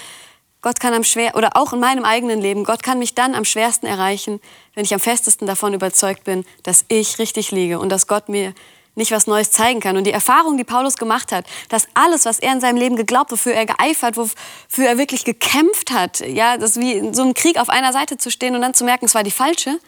Gott 0.62 0.78
kann 0.80 0.92
am 0.92 1.04
schwer 1.04 1.36
oder 1.36 1.56
auch 1.56 1.72
in 1.72 1.80
meinem 1.80 2.04
eigenen 2.04 2.40
Leben, 2.40 2.64
Gott 2.64 2.82
kann 2.82 2.98
mich 2.98 3.14
dann 3.14 3.34
am 3.34 3.44
schwersten 3.44 3.86
erreichen, 3.86 4.40
wenn 4.74 4.84
ich 4.84 4.92
am 4.92 5.00
festesten 5.00 5.46
davon 5.46 5.72
überzeugt 5.72 6.24
bin, 6.24 6.44
dass 6.62 6.84
ich 6.88 7.18
richtig 7.18 7.50
liege 7.50 7.78
und 7.78 7.88
dass 7.90 8.06
Gott 8.06 8.28
mir 8.28 8.54
nicht 8.94 9.12
was 9.12 9.26
Neues 9.26 9.50
zeigen 9.50 9.80
kann. 9.80 9.96
Und 9.96 10.04
die 10.04 10.12
Erfahrung, 10.12 10.56
die 10.56 10.64
Paulus 10.64 10.96
gemacht 10.96 11.32
hat, 11.32 11.46
dass 11.68 11.86
alles, 11.94 12.26
was 12.26 12.38
er 12.38 12.52
in 12.52 12.60
seinem 12.60 12.76
Leben 12.76 12.96
geglaubt, 12.96 13.32
wofür 13.32 13.54
er 13.54 13.64
geeifert, 13.66 14.16
wofür 14.16 14.86
er 14.86 14.98
wirklich 14.98 15.24
gekämpft 15.24 15.90
hat, 15.92 16.20
ja, 16.20 16.56
das 16.56 16.78
wie 16.78 16.92
in 16.92 17.14
so 17.14 17.22
einem 17.22 17.34
Krieg 17.34 17.58
auf 17.58 17.70
einer 17.70 17.92
Seite 17.92 18.18
zu 18.18 18.30
stehen 18.30 18.54
und 18.54 18.62
dann 18.62 18.74
zu 18.74 18.84
merken, 18.84 19.06
es 19.06 19.14
war 19.14 19.22
die 19.22 19.30
falsche, 19.30 19.78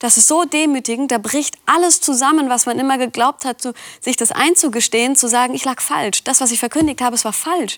das 0.00 0.16
ist 0.16 0.26
so 0.26 0.44
demütigend, 0.44 1.12
da 1.12 1.18
bricht 1.18 1.56
alles 1.66 2.00
zusammen, 2.00 2.48
was 2.48 2.66
man 2.66 2.78
immer 2.78 2.98
geglaubt 2.98 3.44
hat, 3.44 3.60
zu, 3.62 3.72
sich 4.00 4.16
das 4.16 4.32
einzugestehen, 4.32 5.14
zu 5.14 5.28
sagen, 5.28 5.54
ich 5.54 5.64
lag 5.64 5.80
falsch. 5.80 6.24
Das, 6.24 6.40
was 6.40 6.50
ich 6.50 6.58
verkündigt 6.58 7.00
habe, 7.02 7.14
es 7.14 7.24
war 7.24 7.34
falsch. 7.34 7.76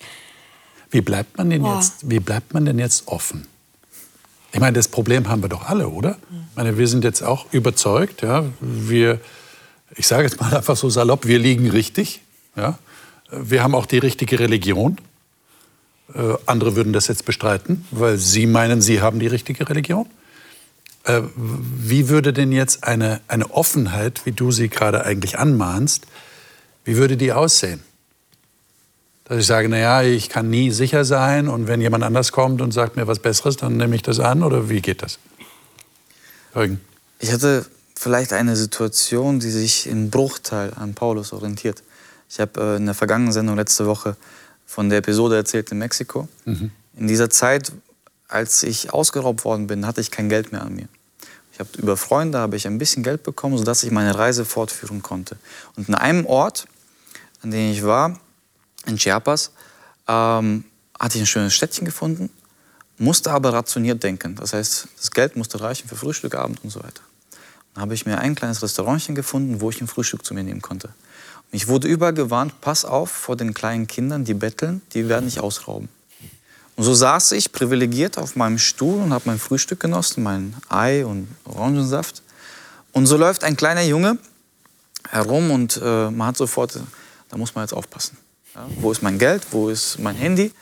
Wie 0.91 1.01
bleibt 1.01 1.37
man 1.37 1.51
denn, 1.51 1.65
jetzt, 1.65 2.09
wie 2.09 2.21
bleibt 2.21 2.55
man 2.55 2.65
denn 2.65 2.79
jetzt 2.79 3.09
offen? 3.09 3.47
Ich 4.53 4.61
meine, 4.61 4.75
das 4.75 4.89
Problem 4.89 5.29
haben 5.29 5.43
wir 5.43 5.49
doch 5.49 5.69
alle, 5.69 5.89
oder? 5.89 6.19
Ich 6.31 6.57
meine, 6.57 6.79
wir 6.79 6.87
sind 6.87 7.03
jetzt 7.03 7.23
auch 7.23 7.47
überzeugt, 7.53 8.23
ja, 8.23 8.45
wir, 8.61 9.21
ich 9.97 10.07
sage 10.07 10.25
jetzt 10.25 10.41
mal 10.41 10.55
einfach 10.55 10.77
so 10.77 10.91
salopp, 10.91 11.27
wir 11.27 11.39
liegen 11.39 11.71
richtig, 11.71 12.21
ja. 12.57 12.79
Wir 13.31 13.63
haben 13.63 13.75
auch 13.75 13.87
die 13.87 13.97
richtige 13.97 14.39
Religion. 14.39 14.99
Äh, 16.15 16.35
andere 16.45 16.77
würden 16.77 16.93
das 16.93 17.09
jetzt 17.09 17.25
bestreiten, 17.25 17.87
weil 17.91 18.19
sie 18.19 18.47
meinen, 18.47 18.83
sie 18.83 19.01
haben 19.01 19.19
die 19.19 19.27
richtige 19.27 19.67
Religion. 19.69 20.07
Äh, 21.05 21.23
wie 21.35 22.09
würde 22.09 22.33
denn 22.33 22.53
jetzt 22.53 22.85
eine, 22.85 23.21
eine 23.29 23.51
Offenheit, 23.51 24.25
wie 24.25 24.33
du 24.33 24.51
sie 24.53 24.69
gerade 24.69 25.05
eigentlich 25.05 25.39
anmahnst, 25.39 26.07
wie 26.85 26.97
würde 26.97 27.17
die 27.17 27.33
aussehen? 27.33 27.83
Dass 29.25 29.39
ich 29.39 29.47
sage, 29.47 29.69
naja, 29.69 30.03
ich 30.03 30.29
kann 30.29 30.51
nie 30.51 30.71
sicher 30.71 31.05
sein 31.05 31.49
und 31.49 31.67
wenn 31.67 31.81
jemand 31.81 32.05
anders 32.05 32.33
kommt 32.33 32.61
und 32.61 32.73
sagt 32.73 32.97
mir 32.97 33.07
was 33.07 33.19
Besseres, 33.19 33.57
dann 33.57 33.77
nehme 33.77 33.95
ich 33.95 34.03
das 34.03 34.21
an 34.21 34.43
oder 34.43 34.69
wie 34.69 34.81
geht 34.81 35.03
das? 35.03 35.19
Jürgen. 36.55 36.81
Ich 37.19 37.33
hatte 37.33 37.67
vielleicht 37.95 38.33
eine 38.33 38.57
Situation, 38.57 39.41
die 39.41 39.51
sich 39.51 39.87
im 39.87 40.11
Bruchteil 40.11 40.73
an 40.75 40.95
Paulus 40.95 41.33
orientiert. 41.33 41.83
Ich 42.29 42.41
habe 42.41 42.61
äh, 42.61 42.77
in 42.77 42.87
der 42.87 42.95
vergangenen 42.95 43.33
Sendung 43.33 43.57
letzte 43.57 43.87
Woche 43.87 44.17
von 44.67 44.89
der 44.89 44.99
Episode 44.99 45.37
erzählt 45.37 45.71
in 45.71 45.79
Mexiko. 45.79 46.29
Mhm. 46.45 46.71
In 46.97 47.07
dieser 47.07 47.31
Zeit 47.31 47.73
als 48.33 48.63
ich 48.63 48.93
ausgeraubt 48.93 49.45
worden 49.45 49.67
bin, 49.67 49.87
hatte 49.87 50.01
ich 50.01 50.11
kein 50.11 50.29
Geld 50.29 50.53
mehr 50.53 50.63
an 50.63 50.75
mir. 50.75 50.89
Ich 51.53 51.61
habe 51.61 51.69
über 51.77 51.97
Freunde 51.97 52.39
habe 52.39 52.57
ich 52.57 52.67
ein 52.67 52.79
bisschen 52.79 53.03
Geld 53.03 53.23
bekommen, 53.23 53.59
sodass 53.59 53.83
ich 53.83 53.91
meine 53.91 54.17
Reise 54.17 54.45
fortführen 54.45 55.03
konnte. 55.03 55.37
Und 55.77 55.89
in 55.89 55.95
einem 55.95 56.25
Ort, 56.25 56.67
an 57.43 57.51
dem 57.51 57.71
ich 57.71 57.85
war, 57.85 58.19
in 58.87 58.97
Chiapas, 58.97 59.53
ähm, 60.09 60.65
hatte 60.99 61.19
ich 61.19 61.25
ein 61.25 61.27
schönes 61.27 61.55
Städtchen 61.55 61.85
gefunden, 61.85 62.31
musste 62.97 63.33
aber 63.33 63.53
rationiert 63.53 64.03
denken. 64.03 64.35
Das 64.37 64.55
heißt, 64.55 64.89
das 64.97 65.11
Geld 65.11 65.37
musste 65.37 65.61
reichen 65.61 65.89
für 65.89 65.97
Frühstück, 65.97 66.35
Abend 66.35 66.65
und 66.65 66.71
so 66.71 66.83
weiter. 66.83 67.03
Dann 67.75 67.83
habe 67.83 67.95
ich 67.95 68.07
mir 68.07 68.19
ein 68.19 68.35
kleines 68.35 68.63
Restaurantchen 68.63 69.15
gefunden, 69.15 69.61
wo 69.61 69.69
ich 69.69 69.81
ein 69.81 69.89
Frühstück 69.89 70.25
zu 70.25 70.33
mir 70.33 70.43
nehmen 70.43 70.63
konnte. 70.63 70.89
Und 70.89 71.57
ich 71.57 71.69
wurde 71.69 71.87
übergewarnt, 71.87 72.61
pass 72.63 72.87
auf 72.87 73.11
vor 73.11 73.37
den 73.37 73.53
kleinen 73.53 73.87
Kindern, 73.87 74.25
die 74.25 74.35
betteln, 74.35 74.81
die 74.95 75.09
werden 75.09 75.27
dich 75.27 75.41
ausrauben. 75.41 75.91
Und 76.77 76.85
so 76.85 76.95
saß 76.95 77.33
ich 77.33 77.53
privilegiert 77.53 78.19
auf 78.19 78.37
meinem 78.37 78.59
Stuhl 78.59 79.01
und 79.01 79.13
habe 79.13 79.25
mein 79.27 79.39
Frühstück 79.39 79.81
genossen, 79.81 80.23
mein 80.23 80.55
Ei 80.69 81.05
und 81.05 81.29
Orangensaft. 81.45 82.23
Und 82.93 83.07
so 83.07 83.17
läuft 83.17 83.45
ein 83.45 83.57
kleiner 83.57 83.83
Junge 83.83 84.19
herum 85.11 85.51
und 85.51 85.81
äh, 85.83 86.11
man 86.11 86.29
hat 86.29 86.37
sofort, 86.37 86.79
da 87.29 87.37
muss 87.37 87.55
man 87.55 87.65
jetzt 87.65 87.75
aufpassen. 87.75 88.17
Ja, 88.55 88.67
wo 88.81 88.93
ist 88.93 89.03
mein 89.03 89.19
Geld? 89.19 89.47
Wo 89.51 89.69
ist 89.69 89.99
mein 89.99 90.15
Handy? 90.15 90.53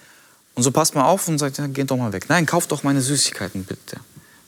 Und 0.54 0.62
so 0.62 0.70
passt 0.70 0.94
man 0.94 1.04
auf 1.04 1.26
und 1.28 1.38
sagt, 1.38 1.58
ja, 1.58 1.66
geh 1.66 1.84
doch 1.84 1.96
mal 1.96 2.12
weg. 2.12 2.26
Nein, 2.28 2.46
kauf 2.46 2.66
doch 2.66 2.82
meine 2.82 3.00
Süßigkeiten 3.00 3.64
bitte. 3.64 4.00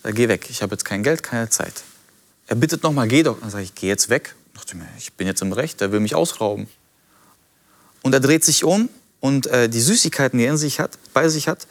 Da, 0.03 0.11
geh 0.11 0.29
weg, 0.29 0.49
ich 0.51 0.63
habe 0.63 0.75
jetzt 0.75 0.85
kein 0.85 1.03
Geld, 1.03 1.23
keine 1.23 1.49
Zeit. 1.49 1.85
Er 2.49 2.57
bittet 2.57 2.83
noch 2.83 2.93
mal, 2.93 3.07
geh 3.07 3.23
doch. 3.23 3.41
Dann 3.41 3.51
sage 3.51 3.65
ich, 3.65 3.75
geh 3.75 3.87
jetzt 3.87 4.09
weg. 4.09 4.35
Ich 4.53 4.61
dachte 4.61 4.77
mir, 4.77 4.87
ich 4.99 5.13
bin 5.13 5.27
jetzt 5.27 5.43
im 5.43 5.53
Recht, 5.53 5.81
der 5.81 5.93
will 5.93 6.01
mich 6.01 6.15
ausrauben. 6.15 6.69
Und 8.03 8.13
er 8.13 8.21
dreht 8.21 8.45
sich 8.45 8.65
um 8.65 8.89
und 9.23 9.47
äh, 9.47 9.69
die 9.69 9.81
Süßigkeiten, 9.81 10.37
die 10.37 10.47
er 10.47 10.51
in 10.51 10.59
sich 10.59 10.81
hat, 10.81 10.99
bei 11.15 11.29
sich 11.29 11.47
hat, 11.47 11.69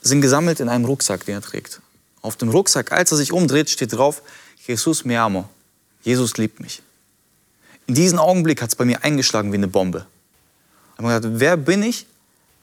sind 0.00 0.22
gesammelt 0.22 0.60
in 0.60 0.70
einem 0.70 0.86
Rucksack, 0.86 1.26
den 1.26 1.34
er 1.34 1.42
trägt. 1.42 1.82
Auf 2.22 2.36
dem 2.36 2.48
Rucksack, 2.48 2.90
als 2.90 3.12
er 3.12 3.18
sich 3.18 3.32
umdreht, 3.32 3.68
steht 3.68 3.92
drauf, 3.92 4.22
Jesus 4.66 5.04
me 5.04 5.20
amo. 5.20 5.46
Jesus 6.02 6.38
liebt 6.38 6.58
mich. 6.58 6.80
In 7.86 7.94
diesem 7.94 8.18
Augenblick 8.18 8.62
hat 8.62 8.70
es 8.70 8.76
bei 8.76 8.86
mir 8.86 9.04
eingeschlagen 9.04 9.52
wie 9.52 9.58
eine 9.58 9.68
Bombe. 9.68 10.06
Ich 10.94 11.04
habe 11.04 11.20
gedacht, 11.20 11.38
wer 11.38 11.58
bin 11.58 11.82
ich, 11.82 12.06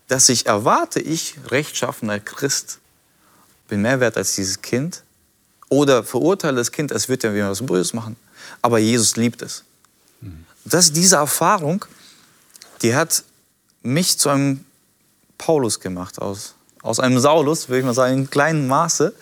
dass 0.08 0.28
ich 0.30 0.48
erwarte, 0.48 1.00
ich, 1.00 1.36
rechtschaffener 1.52 2.20
Christ, 2.20 2.80
bin 3.68 3.84
mehr 3.84 4.00
wert 4.00 4.18
als 4.18 4.34
dieses 4.34 4.64
Kind? 4.64 5.04
Oder 5.70 6.04
verurteile 6.04 6.58
das 6.58 6.72
Kind, 6.72 6.90
es 6.90 7.08
wird 7.08 7.22
ja 7.22 7.36
wieder 7.36 7.52
was 7.52 7.64
Böses 7.64 7.94
machen. 7.94 8.16
Aber 8.64 8.80
Jesus 8.80 9.16
liebt 9.16 9.44
es. 9.44 9.64
Mhm. 10.22 10.46
Das, 10.66 10.92
diese 10.92 11.18
Erfahrung, 11.18 11.86
die 12.82 12.96
hat 12.96 13.24
mich 13.84 14.18
zu 14.18 14.30
einem 14.30 14.66
Paulus 15.38 15.80
gemacht, 15.80 16.20
aus, 16.20 16.56
aus 16.82 17.00
einem 17.00 17.20
Saulus, 17.20 17.70
würde 17.70 17.80
ich 17.80 17.86
mal 17.86 17.94
sagen, 17.94 18.18
in 18.18 18.30
kleinem 18.30 18.68
Maße. 18.68 19.14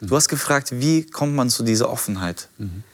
Du 0.00 0.14
hast 0.14 0.28
gefragt, 0.28 0.70
wie 0.72 1.06
kommt 1.06 1.34
man 1.34 1.50
zu 1.50 1.62
dieser 1.62 1.90
Offenheit? 1.90 2.48
Mhm. 2.58 2.84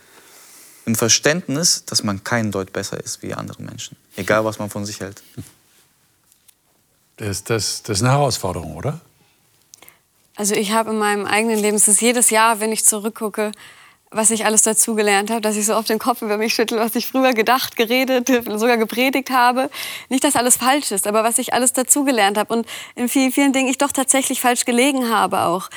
Im 0.86 0.94
Verständnis, 0.94 1.84
dass 1.86 2.02
man 2.02 2.24
kein 2.24 2.52
Deut 2.52 2.72
besser 2.72 3.02
ist 3.02 3.22
wie 3.22 3.34
andere 3.34 3.62
Menschen, 3.62 3.96
egal 4.16 4.44
was 4.44 4.58
man 4.58 4.68
von 4.70 4.84
sich 4.84 5.00
hält. 5.00 5.22
Das, 7.16 7.44
das, 7.44 7.82
das 7.82 7.98
ist 7.98 8.02
eine 8.02 8.12
Herausforderung, 8.12 8.76
oder? 8.76 9.00
Also 10.36 10.54
ich 10.54 10.72
habe 10.72 10.90
in 10.90 10.98
meinem 10.98 11.26
eigenen 11.26 11.58
Leben, 11.58 11.76
es 11.76 11.88
ist 11.88 12.00
jedes 12.00 12.30
Jahr, 12.30 12.60
wenn 12.60 12.72
ich 12.72 12.84
zurückgucke, 12.84 13.52
was 14.14 14.30
ich 14.30 14.46
alles 14.46 14.62
dazugelernt 14.62 15.30
habe, 15.30 15.40
dass 15.40 15.56
ich 15.56 15.66
so 15.66 15.74
oft 15.74 15.88
den 15.88 15.98
Kopf 15.98 16.22
über 16.22 16.38
mich 16.38 16.54
schüttel, 16.54 16.78
was 16.78 16.94
ich 16.94 17.06
früher 17.06 17.32
gedacht, 17.32 17.76
geredet, 17.76 18.28
sogar 18.58 18.76
gepredigt 18.76 19.30
habe. 19.30 19.70
Nicht, 20.08 20.24
dass 20.24 20.36
alles 20.36 20.56
falsch 20.56 20.92
ist, 20.92 21.06
aber 21.06 21.24
was 21.24 21.38
ich 21.38 21.52
alles 21.52 21.72
dazugelernt 21.72 22.38
habe 22.38 22.54
und 22.54 22.66
in 22.94 23.08
vielen, 23.08 23.32
vielen 23.32 23.52
Dingen 23.52 23.68
ich 23.68 23.78
doch 23.78 23.92
tatsächlich 23.92 24.40
falsch 24.40 24.64
gelegen 24.64 25.10
habe 25.10 25.42
auch. 25.42 25.68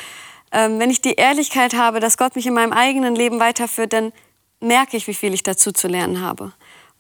Ähm, 0.52 0.80
wenn 0.80 0.90
ich 0.90 1.02
die 1.02 1.16
Ehrlichkeit 1.16 1.74
habe, 1.74 2.00
dass 2.00 2.18
Gott 2.18 2.36
mich 2.36 2.46
in 2.46 2.54
meinem 2.54 2.74
eigenen 2.74 3.16
Leben 3.16 3.40
weiterführt, 3.40 3.94
dann 3.94 4.14
merke 4.60 4.98
ich, 4.98 5.08
wie 5.08 5.14
viel 5.14 5.34
ich 5.34 5.44
dazu 5.44 5.72
zu 5.72 5.88
lernen 5.88 6.22
habe. 6.22 6.54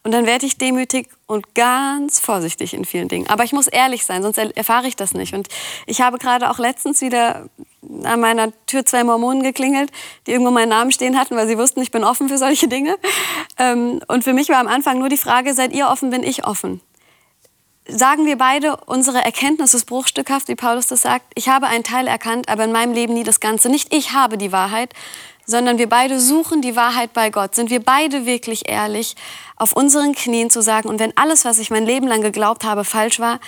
Und 0.03 0.11
dann 0.11 0.25
werde 0.25 0.45
ich 0.45 0.57
demütig 0.57 1.09
und 1.25 1.53
ganz 1.53 2.19
vorsichtig 2.19 2.73
in 2.73 2.85
vielen 2.85 3.09
Dingen. 3.09 3.27
Aber 3.27 3.43
ich 3.43 3.51
muss 3.51 3.67
ehrlich 3.67 4.05
sein, 4.05 4.23
sonst 4.23 4.37
erfahre 4.37 4.87
ich 4.87 4.95
das 4.95 5.13
nicht. 5.13 5.33
Und 5.33 5.49
ich 5.85 6.01
habe 6.01 6.17
gerade 6.17 6.49
auch 6.49 6.59
letztens 6.59 7.01
wieder 7.01 7.49
an 8.03 8.19
meiner 8.19 8.51
Tür 8.65 8.85
zwei 8.85 9.03
Mormonen 9.03 9.43
geklingelt, 9.43 9.91
die 10.25 10.31
irgendwo 10.31 10.51
meinen 10.51 10.69
Namen 10.69 10.91
stehen 10.91 11.17
hatten, 11.17 11.35
weil 11.35 11.47
sie 11.47 11.57
wussten, 11.57 11.81
ich 11.81 11.91
bin 11.91 12.03
offen 12.03 12.29
für 12.29 12.37
solche 12.37 12.67
Dinge. 12.67 12.97
Ähm, 13.57 14.01
und 14.07 14.23
für 14.23 14.33
mich 14.33 14.49
war 14.49 14.59
am 14.59 14.67
Anfang 14.67 14.99
nur 14.99 15.09
die 15.09 15.17
Frage, 15.17 15.53
seid 15.53 15.73
ihr 15.73 15.87
offen, 15.89 16.09
bin 16.09 16.23
ich 16.23 16.45
offen? 16.45 16.81
Sagen 17.89 18.25
wir 18.25 18.37
beide, 18.37 18.75
unsere 18.85 19.23
Erkenntnis 19.23 19.73
ist 19.73 19.85
bruchstückhaft, 19.85 20.49
wie 20.49 20.55
Paulus 20.55 20.87
das 20.87 21.03
sagt. 21.03 21.25
Ich 21.35 21.47
habe 21.47 21.67
einen 21.67 21.85
Teil 21.85 22.07
erkannt, 22.07 22.49
aber 22.49 22.65
in 22.65 22.73
meinem 22.73 22.93
Leben 22.93 23.13
nie 23.13 23.23
das 23.23 23.39
Ganze. 23.39 23.69
Nicht 23.69 23.93
ich 23.93 24.11
habe 24.11 24.37
die 24.37 24.51
Wahrheit, 24.51 24.93
sondern 25.45 25.77
wir 25.77 25.87
beide 25.87 26.19
suchen 26.19 26.61
die 26.61 26.75
Wahrheit 26.75 27.13
bei 27.13 27.29
Gott. 27.29 27.55
Sind 27.55 27.69
wir 27.69 27.81
beide 27.81 28.25
wirklich 28.25 28.67
ehrlich, 28.67 29.15
auf 29.55 29.71
unseren 29.71 30.13
Knien 30.13 30.49
zu 30.49 30.61
sagen, 30.61 30.89
und 30.89 30.99
wenn 30.99 31.15
alles, 31.15 31.45
was 31.45 31.59
ich 31.59 31.71
mein 31.71 31.85
Leben 31.85 32.07
lang 32.07 32.21
geglaubt 32.21 32.65
habe, 32.65 32.83
falsch 32.83 33.21
war, 33.21 33.39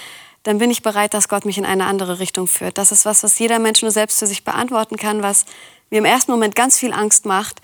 dann 0.44 0.58
bin 0.58 0.72
ich 0.72 0.82
bereit, 0.82 1.14
dass 1.14 1.28
Gott 1.28 1.46
mich 1.46 1.58
in 1.58 1.66
eine 1.66 1.86
andere 1.86 2.20
Richtung 2.20 2.48
führt. 2.48 2.78
Das 2.78 2.92
ist 2.92 3.06
was, 3.06 3.24
was 3.24 3.38
jeder 3.40 3.60
Mensch 3.60 3.82
nur 3.82 3.92
selbst 3.92 4.20
für 4.20 4.28
sich 4.28 4.44
beantworten 4.44 4.98
kann, 4.98 5.22
was 5.22 5.46
mir 5.90 5.98
im 5.98 6.06
ersten 6.06 6.32
Moment 6.32 6.56
ganz 6.56 6.78
viel 6.78 6.94
Angst 6.94 7.26
macht, 7.26 7.62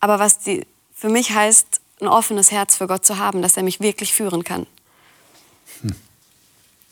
aber 0.00 0.18
was 0.18 0.38
die, 0.38 0.66
für 0.94 1.08
mich 1.08 1.32
heißt, 1.32 1.80
ein 2.00 2.08
offenes 2.08 2.50
Herz 2.50 2.76
für 2.76 2.86
Gott 2.86 3.04
zu 3.04 3.18
haben, 3.18 3.42
dass 3.42 3.56
er 3.56 3.62
mich 3.62 3.80
wirklich 3.80 4.12
führen 4.12 4.44
kann. 4.44 4.66
Hm. 5.82 5.94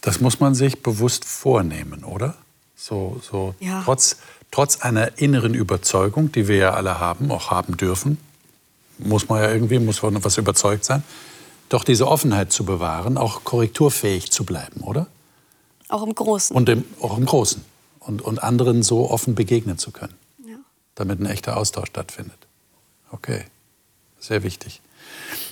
Das 0.01 0.21
muss 0.21 0.41
man 0.41 0.55
sich 0.55 0.83
bewusst 0.83 1.25
vornehmen, 1.25 2.05
oder? 2.05 2.37
So, 2.77 3.21
so 3.23 3.55
ja. 3.61 3.83
trotz, 3.85 4.17
trotz 4.51 4.81
einer 4.81 5.19
inneren 5.19 5.55
Überzeugung, 5.55 6.33
die 6.33 6.49
wir 6.49 6.57
ja 6.57 6.71
alle 6.75 7.01
haben, 7.01 7.31
auch 7.31 7.51
haben 7.51 7.77
dürfen, 7.77 8.19
muss 8.99 9.29
man 9.29 9.43
ja 9.43 9.51
irgendwie, 9.51 9.79
muss 9.79 9.99
von 9.99 10.23
was 10.25 10.39
überzeugt 10.39 10.85
sein, 10.85 11.03
doch 11.69 11.85
diese 11.85 12.07
Offenheit 12.07 12.53
zu 12.53 12.65
bewahren, 12.65 13.19
auch 13.19 13.45
korrekturfähig 13.45 14.31
zu 14.31 14.45
bleiben, 14.45 14.81
oder? 14.83 15.07
Auch 15.89 16.03
im 16.03 16.15
Großen. 16.15 16.57
Und 16.57 16.69
im, 16.69 16.85
auch 17.01 17.17
im 17.17 17.27
Großen. 17.27 17.65
Und, 18.01 18.23
und 18.23 18.43
anderen 18.43 18.83
so 18.83 19.11
offen 19.11 19.35
begegnen 19.35 19.79
zu 19.79 19.91
können. 19.91 20.15
Ja. 20.47 20.57
Damit 20.95 21.21
ein 21.21 21.27
echter 21.27 21.57
Austausch 21.57 21.89
stattfindet. 21.89 22.39
Okay, 23.11 23.45
sehr 24.21 24.43
wichtig. 24.43 24.81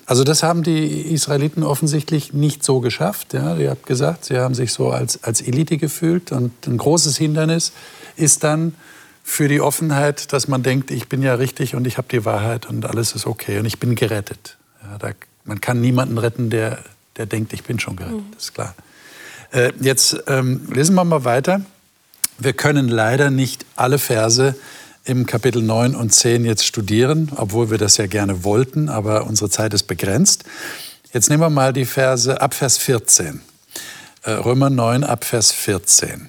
Also 0.06 0.22
das 0.22 0.42
haben 0.42 0.62
die 0.62 1.12
Israeliten 1.12 1.62
offensichtlich 1.62 2.32
nicht 2.32 2.62
so 2.62 2.80
geschafft. 2.80 3.32
Ja, 3.32 3.56
ihr 3.56 3.70
habt 3.70 3.86
gesagt, 3.86 4.26
sie 4.26 4.38
haben 4.38 4.54
sich 4.54 4.72
so 4.72 4.90
als, 4.90 5.22
als 5.24 5.40
Elite 5.40 5.78
gefühlt. 5.78 6.30
Und 6.30 6.66
ein 6.66 6.76
großes 6.76 7.16
Hindernis 7.16 7.72
ist 8.16 8.44
dann 8.44 8.74
für 9.22 9.48
die 9.48 9.60
Offenheit, 9.60 10.32
dass 10.32 10.48
man 10.48 10.62
denkt, 10.62 10.90
ich 10.90 11.08
bin 11.08 11.22
ja 11.22 11.34
richtig 11.34 11.74
und 11.74 11.86
ich 11.86 11.96
habe 11.96 12.08
die 12.10 12.24
Wahrheit 12.26 12.66
und 12.66 12.84
alles 12.84 13.14
ist 13.14 13.26
okay 13.26 13.58
und 13.58 13.64
ich 13.64 13.80
bin 13.80 13.94
gerettet. 13.94 14.58
Ja, 14.82 14.98
da, 14.98 15.10
man 15.44 15.62
kann 15.62 15.80
niemanden 15.80 16.18
retten, 16.18 16.50
der, 16.50 16.78
der 17.16 17.24
denkt, 17.24 17.54
ich 17.54 17.64
bin 17.64 17.80
schon 17.80 17.96
gerettet, 17.96 18.18
mhm. 18.18 18.36
ist 18.36 18.52
klar. 18.52 18.74
Äh, 19.54 19.72
jetzt 19.80 20.16
ähm, 20.26 20.66
lesen 20.72 20.96
wir 20.96 21.04
mal 21.04 21.24
weiter 21.24 21.60
Wir 22.38 22.54
können 22.54 22.88
leider 22.88 23.30
nicht 23.30 23.64
alle 23.76 23.98
Verse 23.98 24.56
im 25.04 25.26
Kapitel 25.26 25.62
9 25.62 25.94
und 25.94 26.12
10 26.12 26.44
jetzt 26.44 26.66
studieren, 26.66 27.30
obwohl 27.36 27.70
wir 27.70 27.78
das 27.78 27.96
ja 27.98 28.08
gerne 28.08 28.42
wollten, 28.42 28.88
aber 28.88 29.26
unsere 29.26 29.50
Zeit 29.50 29.72
ist 29.72 29.84
begrenzt. 29.84 30.42
Jetzt 31.12 31.30
nehmen 31.30 31.42
wir 31.42 31.50
mal 31.50 31.72
die 31.72 31.84
Verse 31.84 32.40
ab 32.40 32.54
Vers 32.54 32.78
14. 32.78 33.42
Äh, 34.22 34.32
Römer 34.32 34.70
9 34.70 35.04
ab 35.04 35.24
Vers 35.24 35.52
14. 35.52 36.28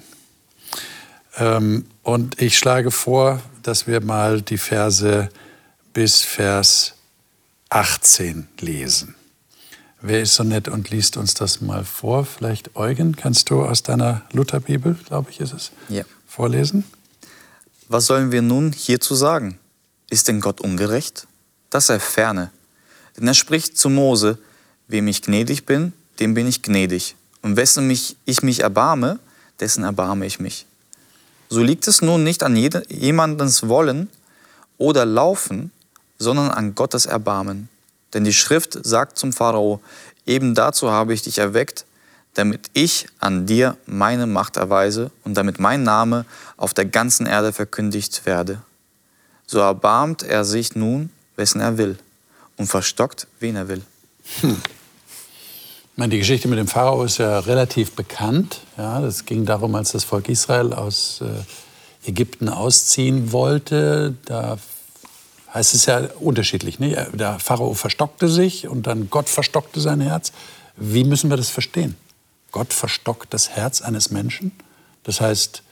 Ähm, 1.38 1.86
und 2.04 2.40
ich 2.40 2.56
schlage 2.56 2.92
vor, 2.92 3.40
dass 3.64 3.88
wir 3.88 4.00
mal 4.02 4.40
die 4.40 4.58
Verse 4.58 5.30
bis 5.92 6.22
Vers 6.22 6.94
18 7.70 8.46
lesen. 8.60 9.15
Wer 10.02 10.22
ist 10.22 10.34
so 10.34 10.44
nett 10.44 10.68
und 10.68 10.90
liest 10.90 11.16
uns 11.16 11.34
das 11.34 11.60
mal 11.60 11.84
vor? 11.84 12.24
Vielleicht 12.26 12.76
Eugen, 12.76 13.16
kannst 13.16 13.50
du 13.50 13.62
aus 13.62 13.82
deiner 13.82 14.22
Lutherbibel, 14.32 14.94
glaube 15.06 15.30
ich, 15.30 15.40
ist 15.40 15.54
es, 15.54 15.70
Ja. 15.88 16.04
vorlesen? 16.26 16.84
Was 17.88 18.06
sollen 18.06 18.30
wir 18.30 18.42
nun 18.42 18.72
hierzu 18.72 19.14
sagen? 19.14 19.58
Ist 20.10 20.28
denn 20.28 20.40
Gott 20.40 20.60
ungerecht? 20.60 21.26
Das 21.70 21.86
sei 21.86 21.98
ferne. 21.98 22.50
Denn 23.16 23.26
er 23.26 23.34
spricht 23.34 23.78
zu 23.78 23.88
Mose, 23.88 24.38
wem 24.88 25.08
ich 25.08 25.22
gnädig 25.22 25.64
bin, 25.66 25.92
dem 26.20 26.34
bin 26.34 26.46
ich 26.46 26.62
gnädig. 26.62 27.16
Und 27.42 27.56
wessen 27.56 27.86
mich, 27.86 28.16
ich 28.24 28.42
mich 28.42 28.60
erbarme, 28.60 29.18
dessen 29.60 29.84
erbarme 29.84 30.26
ich 30.26 30.40
mich. 30.40 30.66
So 31.48 31.62
liegt 31.62 31.86
es 31.88 32.02
nun 32.02 32.24
nicht 32.24 32.42
an 32.42 32.56
jede, 32.56 32.82
jemandens 32.92 33.68
Wollen 33.68 34.08
oder 34.78 35.06
Laufen, 35.06 35.70
sondern 36.18 36.50
an 36.50 36.74
Gottes 36.74 37.06
Erbarmen. 37.06 37.68
Denn 38.14 38.24
die 38.24 38.32
Schrift 38.32 38.78
sagt 38.84 39.18
zum 39.18 39.32
Pharao, 39.32 39.80
eben 40.24 40.54
dazu 40.54 40.90
habe 40.90 41.14
ich 41.14 41.22
dich 41.22 41.38
erweckt, 41.38 41.84
damit 42.34 42.70
ich 42.74 43.06
an 43.18 43.46
dir 43.46 43.76
meine 43.86 44.26
Macht 44.26 44.56
erweise 44.56 45.10
und 45.24 45.34
damit 45.34 45.58
mein 45.58 45.82
Name 45.82 46.26
auf 46.56 46.74
der 46.74 46.84
ganzen 46.84 47.26
Erde 47.26 47.52
verkündigt 47.52 48.26
werde. 48.26 48.60
So 49.46 49.58
erbarmt 49.58 50.22
er 50.22 50.44
sich 50.44 50.74
nun, 50.74 51.10
wessen 51.36 51.60
er 51.60 51.78
will, 51.78 51.98
und 52.56 52.66
verstockt, 52.66 53.26
wen 53.40 53.56
er 53.56 53.68
will. 53.68 53.82
Ich 54.42 55.98
meine, 55.98 56.10
die 56.10 56.18
Geschichte 56.18 56.46
mit 56.48 56.58
dem 56.58 56.68
Pharao 56.68 57.04
ist 57.04 57.16
ja 57.16 57.38
relativ 57.38 57.92
bekannt. 57.92 58.60
Ja, 58.76 59.00
das 59.00 59.24
ging 59.24 59.46
darum, 59.46 59.74
als 59.74 59.92
das 59.92 60.04
Volk 60.04 60.28
Israel 60.28 60.74
aus 60.74 61.22
äh, 61.22 62.08
Ägypten 62.08 62.50
ausziehen 62.50 63.32
wollte. 63.32 64.14
Da 64.26 64.58
heißt 65.56 65.74
es 65.74 65.86
ja 65.86 66.00
unterschiedlich. 66.20 66.78
Ne? 66.78 67.08
Der 67.14 67.38
Pharao 67.38 67.72
verstockte 67.72 68.28
sich 68.28 68.68
und 68.68 68.86
dann 68.86 69.08
Gott 69.08 69.30
verstockte 69.30 69.80
sein 69.80 70.02
Herz. 70.02 70.32
Wie 70.76 71.02
müssen 71.02 71.30
wir 71.30 71.38
das 71.38 71.48
verstehen? 71.48 71.96
Gott 72.52 72.74
verstockt 72.74 73.32
das 73.32 73.48
Herz 73.50 73.80
eines 73.80 74.10
Menschen. 74.10 74.52
Das 75.04 75.22
heißt, 75.22 75.62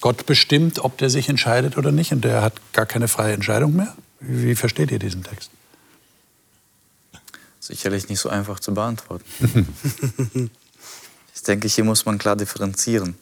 Gott 0.00 0.24
bestimmt, 0.24 0.78
ob 0.78 0.96
der 0.96 1.10
sich 1.10 1.28
entscheidet 1.28 1.76
oder 1.76 1.92
nicht 1.92 2.12
und 2.12 2.24
der 2.24 2.40
hat 2.40 2.54
gar 2.72 2.86
keine 2.86 3.08
freie 3.08 3.34
Entscheidung 3.34 3.76
mehr. 3.76 3.94
Wie, 4.20 4.48
wie 4.48 4.54
versteht 4.54 4.90
ihr 4.90 4.98
diesen 4.98 5.22
Text? 5.22 5.50
Sicherlich 7.60 8.08
nicht 8.08 8.20
so 8.20 8.30
einfach 8.30 8.58
zu 8.58 8.72
beantworten. 8.72 9.24
ich 11.34 11.42
denke, 11.42 11.68
hier 11.68 11.84
muss 11.84 12.06
man 12.06 12.16
klar 12.16 12.36
differenzieren. 12.36 13.16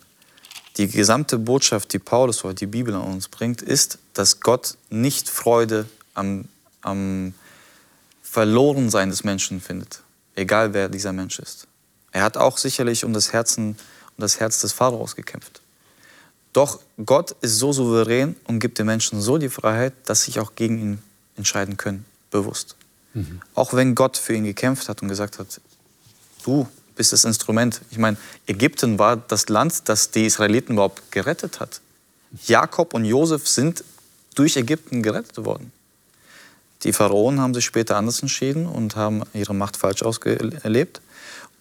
Die 0.77 0.87
gesamte 0.89 1.39
Botschaft, 1.39 1.93
die 1.93 1.99
Paulus 1.99 2.45
oder 2.45 2.55
die 2.55 2.67
Bibel 2.67 2.95
an 2.95 3.03
uns 3.03 3.29
bringt, 3.29 3.63
ist, 3.63 3.99
dass 4.13 4.41
Gott 4.41 4.77
nicht 4.91 5.29
Freude 5.29 5.87
am, 6.15 6.49
am 6.83 7.35
Verlorensein 8.23 9.11
des 9.11 9.25
Menschen 9.25 9.61
findet, 9.61 10.01
egal 10.35 10.75
wer 10.75 10.89
dieser 10.89 11.13
Mensch 11.13 11.39
ist. 11.39 11.67
Er 12.13 12.23
hat 12.23 12.37
auch 12.37 12.59
sicherlich 12.59 13.05
um 13.05 13.13
das, 13.13 13.33
Herzen, 13.33 13.71
um 13.71 14.19
das 14.19 14.41
Herz 14.41 14.61
des 14.61 14.73
Pharaos 14.73 15.17
gekämpft. 15.17 15.61
Doch 16.53 16.81
Gott 17.05 17.33
ist 17.41 17.59
so 17.59 17.73
souverän 17.73 18.37
und 18.45 18.61
gibt 18.61 18.79
den 18.79 18.87
Menschen 18.87 19.21
so 19.21 19.39
die 19.39 19.49
Freiheit, 19.49 19.93
dass 20.07 20.23
sie 20.23 20.27
sich 20.27 20.41
auch 20.41 20.55
gegen 20.55 20.79
ihn 20.79 20.99
entscheiden 21.37 21.77
können, 21.77 22.05
bewusst. 22.31 22.77
Auch 23.55 23.75
wenn 23.75 23.95
Gott 23.95 24.17
für 24.17 24.35
ihn 24.35 24.45
gekämpft 24.45 24.89
hat 24.89 25.03
und 25.03 25.09
gesagt 25.09 25.39
hat, 25.39 25.61
du 26.45 26.69
bist 26.97 27.13
das 27.13 27.25
Instrument. 27.25 27.81
Ich 27.91 27.99
meine, 27.99 28.17
Ägypten 28.47 28.99
war 28.99 29.17
das 29.17 29.49
Land, 29.49 29.89
das 29.89 30.11
die 30.11 30.27
Israeliten 30.27 30.75
überhaupt 30.75 31.11
gerettet 31.11 31.61
hat. 31.61 31.81
Jakob 32.47 32.95
und 32.95 33.05
Josef 33.05 33.47
sind 33.49 33.85
durch 34.35 34.57
Ägypten 34.57 35.03
gerettet 35.03 35.45
worden. 35.45 35.73
Die 36.85 36.93
Pharaonen 36.93 37.41
haben 37.41 37.55
sich 37.55 37.65
später 37.65 37.97
anders 37.97 38.21
entschieden 38.21 38.67
und 38.67 38.95
haben 38.95 39.23
ihre 39.33 39.55
Macht 39.55 39.77
falsch 39.77 40.03
ausgelebt. 40.03 41.01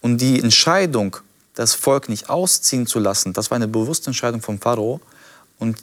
Und 0.00 0.18
die 0.18 0.40
Entscheidung, 0.40 1.16
das 1.54 1.72
Volk 1.74 2.08
nicht 2.08 2.28
ausziehen 2.28 2.86
zu 2.86 2.98
lassen, 2.98 3.32
das 3.32 3.50
war 3.50 3.56
eine 3.56 3.68
bewusste 3.68 4.08
Entscheidung 4.08 4.42
vom 4.42 4.60
Pharao. 4.60 5.00
Und 5.58 5.78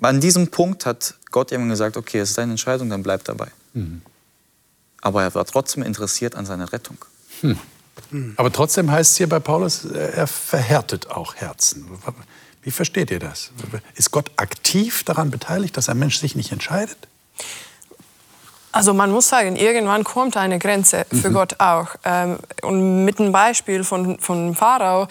an 0.00 0.20
diesem 0.20 0.48
Punkt 0.48 0.86
hat 0.86 1.14
Gott 1.30 1.52
irgendwann 1.52 1.70
gesagt, 1.70 1.96
okay, 1.96 2.18
es 2.18 2.30
ist 2.30 2.38
deine 2.38 2.52
Entscheidung, 2.52 2.90
dann 2.90 3.02
bleib 3.02 3.24
dabei. 3.24 3.48
Aber 5.00 5.22
er 5.22 5.34
war 5.34 5.44
trotzdem 5.44 5.84
interessiert 5.84 6.34
an 6.34 6.46
seiner 6.46 6.72
Rettung. 6.72 6.98
Aber 8.36 8.52
trotzdem 8.52 8.90
heißt 8.90 9.12
es 9.12 9.16
hier 9.16 9.28
bei 9.28 9.38
Paulus, 9.38 9.84
er 9.84 10.26
verhärtet 10.26 11.10
auch 11.10 11.36
Herzen. 11.36 11.88
Wie 12.62 12.72
versteht 12.72 13.10
ihr 13.10 13.20
das? 13.20 13.52
Ist 13.94 14.10
Gott 14.10 14.32
aktiv 14.36 15.04
daran 15.04 15.30
beteiligt, 15.30 15.76
dass 15.76 15.88
ein 15.88 15.98
Mensch 15.98 16.18
sich 16.18 16.34
nicht 16.34 16.50
entscheidet? 16.50 16.98
Also 18.72 18.92
man 18.94 19.10
muss 19.10 19.28
sagen, 19.28 19.56
irgendwann 19.56 20.04
kommt 20.04 20.36
eine 20.36 20.58
Grenze 20.58 21.06
für 21.10 21.30
Mhm. 21.30 21.34
Gott 21.34 21.54
auch. 21.58 21.88
Ähm, 22.04 22.38
und 22.62 23.04
mit 23.04 23.18
dem 23.18 23.32
Beispiel 23.32 23.82
von, 23.84 24.18
von 24.18 24.54
Pharao, 24.54 25.08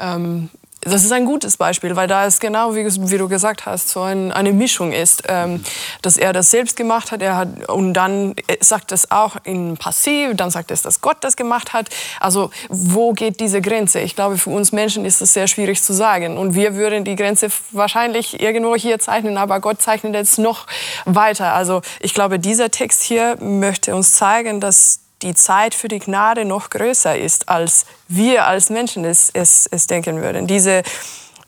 ähm, 0.00 0.48
das 0.84 1.04
ist 1.04 1.12
ein 1.12 1.24
gutes 1.24 1.56
Beispiel, 1.56 1.96
weil 1.96 2.06
da 2.06 2.26
es 2.26 2.40
genau, 2.40 2.74
wie, 2.74 2.84
wie 2.84 3.18
du 3.18 3.28
gesagt 3.28 3.66
hast, 3.66 3.88
so 3.88 4.02
ein, 4.02 4.32
eine 4.32 4.52
Mischung 4.52 4.92
ist, 4.92 5.22
ähm, 5.28 5.62
dass 6.02 6.16
er 6.16 6.32
das 6.32 6.50
selbst 6.50 6.76
gemacht 6.76 7.12
hat, 7.12 7.22
er 7.22 7.36
hat 7.36 7.68
und 7.68 7.94
dann 7.94 8.34
sagt 8.60 8.92
es 8.92 9.10
auch 9.10 9.36
in 9.44 9.76
Passiv, 9.76 10.36
dann 10.36 10.50
sagt 10.50 10.70
es, 10.70 10.82
dass 10.82 11.00
Gott 11.00 11.18
das 11.22 11.36
gemacht 11.36 11.72
hat. 11.72 11.88
Also 12.20 12.50
wo 12.68 13.12
geht 13.12 13.40
diese 13.40 13.60
Grenze? 13.60 14.00
Ich 14.00 14.14
glaube, 14.14 14.38
für 14.38 14.50
uns 14.50 14.72
Menschen 14.72 15.04
ist 15.04 15.20
das 15.20 15.32
sehr 15.32 15.46
schwierig 15.46 15.82
zu 15.82 15.92
sagen. 15.92 16.36
Und 16.38 16.54
wir 16.54 16.74
würden 16.74 17.04
die 17.04 17.16
Grenze 17.16 17.48
wahrscheinlich 17.70 18.40
irgendwo 18.40 18.76
hier 18.76 18.98
zeichnen, 18.98 19.38
aber 19.38 19.60
Gott 19.60 19.80
zeichnet 19.80 20.14
jetzt 20.14 20.38
noch 20.38 20.66
weiter. 21.04 21.54
Also 21.54 21.82
ich 22.00 22.14
glaube, 22.14 22.38
dieser 22.38 22.70
Text 22.70 23.02
hier 23.02 23.36
möchte 23.40 23.94
uns 23.94 24.14
zeigen, 24.14 24.60
dass 24.60 25.03
die 25.24 25.34
Zeit 25.34 25.74
für 25.74 25.88
die 25.88 25.98
Gnade 25.98 26.44
noch 26.44 26.70
größer 26.70 27.18
ist, 27.18 27.48
als 27.48 27.86
wir 28.06 28.46
als 28.46 28.70
Menschen 28.70 29.04
es, 29.04 29.30
es, 29.32 29.66
es 29.66 29.86
denken 29.86 30.22
würden. 30.22 30.46
Diese, 30.46 30.82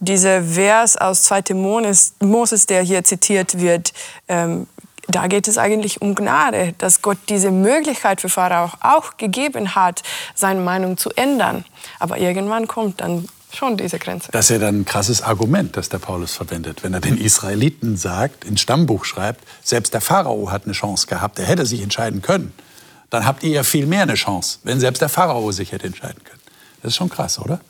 dieser 0.01 0.43
Vers 0.43 0.97
aus 0.97 1.25
2. 1.25 1.55
Moses, 1.55 2.67
der 2.67 2.83
hier 2.83 3.05
zitiert 3.05 3.61
wird, 3.61 3.93
ähm, 4.29 4.67
da 5.09 5.29
geht 5.29 5.47
es 5.47 5.57
eigentlich 5.57 6.03
um 6.03 6.15
Gnade, 6.17 6.75
dass 6.79 7.01
Gott 7.01 7.19
diese 7.29 7.53
Möglichkeit 7.53 8.21
für 8.21 8.29
Pharao 8.29 8.73
auch 8.81 9.17
gegeben 9.19 9.77
hat, 9.77 10.03
seine 10.35 10.61
Meinung 10.61 10.97
zu 10.97 11.11
ändern. 11.11 11.65
Aber 12.01 12.19
irgendwann 12.19 12.67
kommt 12.67 13.01
dann 13.01 13.29
schon 13.53 13.77
diese 13.77 13.99
Grenze. 13.99 14.31
Das 14.33 14.47
ist 14.47 14.51
ja 14.51 14.59
dann 14.59 14.81
ein 14.81 14.85
krasses 14.85 15.23
Argument, 15.23 15.77
das 15.77 15.89
der 15.89 15.99
Paulus 15.99 16.35
verwendet. 16.35 16.83
Wenn 16.83 16.93
er 16.93 17.01
den 17.01 17.19
Israeliten 17.19 17.97
sagt, 17.97 18.45
ins 18.45 18.61
Stammbuch 18.61 19.05
schreibt, 19.05 19.45
selbst 19.63 19.95
der 19.95 20.01
Pharao 20.01 20.51
hat 20.51 20.65
eine 20.65 20.73
Chance 20.73 21.07
gehabt, 21.07 21.39
er 21.39 21.47
hätte 21.47 21.67
sich 21.67 21.83
entscheiden 21.83 22.21
können. 22.21 22.53
Dann 23.11 23.25
habt 23.25 23.43
ihr 23.43 23.51
ja 23.51 23.63
viel 23.63 23.87
mehr 23.87 24.03
eine 24.03 24.15
Chance, 24.15 24.59
wenn 24.65 24.81
selbst 24.81 25.01
der 25.01 25.09
Pharao 25.09 25.53
sich 25.53 25.73
hätte 25.73 25.87
entscheiden 25.87 26.23
können. 26.25 26.41
Das 26.83 26.91
ist 26.93 26.97
schon 26.97 27.09
krass, 27.09 27.39
oder? 27.39 27.61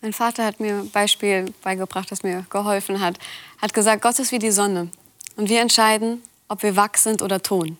Mein 0.00 0.12
Vater 0.12 0.44
hat 0.44 0.58
mir 0.58 0.78
ein 0.78 0.90
Beispiel 0.90 1.52
beigebracht, 1.62 2.10
das 2.10 2.22
mir 2.22 2.44
geholfen 2.50 3.00
hat. 3.00 3.18
Hat 3.60 3.72
gesagt, 3.72 4.02
Gott 4.02 4.18
ist 4.18 4.32
wie 4.32 4.38
die 4.38 4.50
Sonne. 4.50 4.88
Und 5.36 5.48
wir 5.48 5.60
entscheiden, 5.60 6.22
ob 6.48 6.62
wir 6.62 6.76
wach 6.76 6.96
sind 6.96 7.22
oder 7.22 7.40
Ton. 7.40 7.78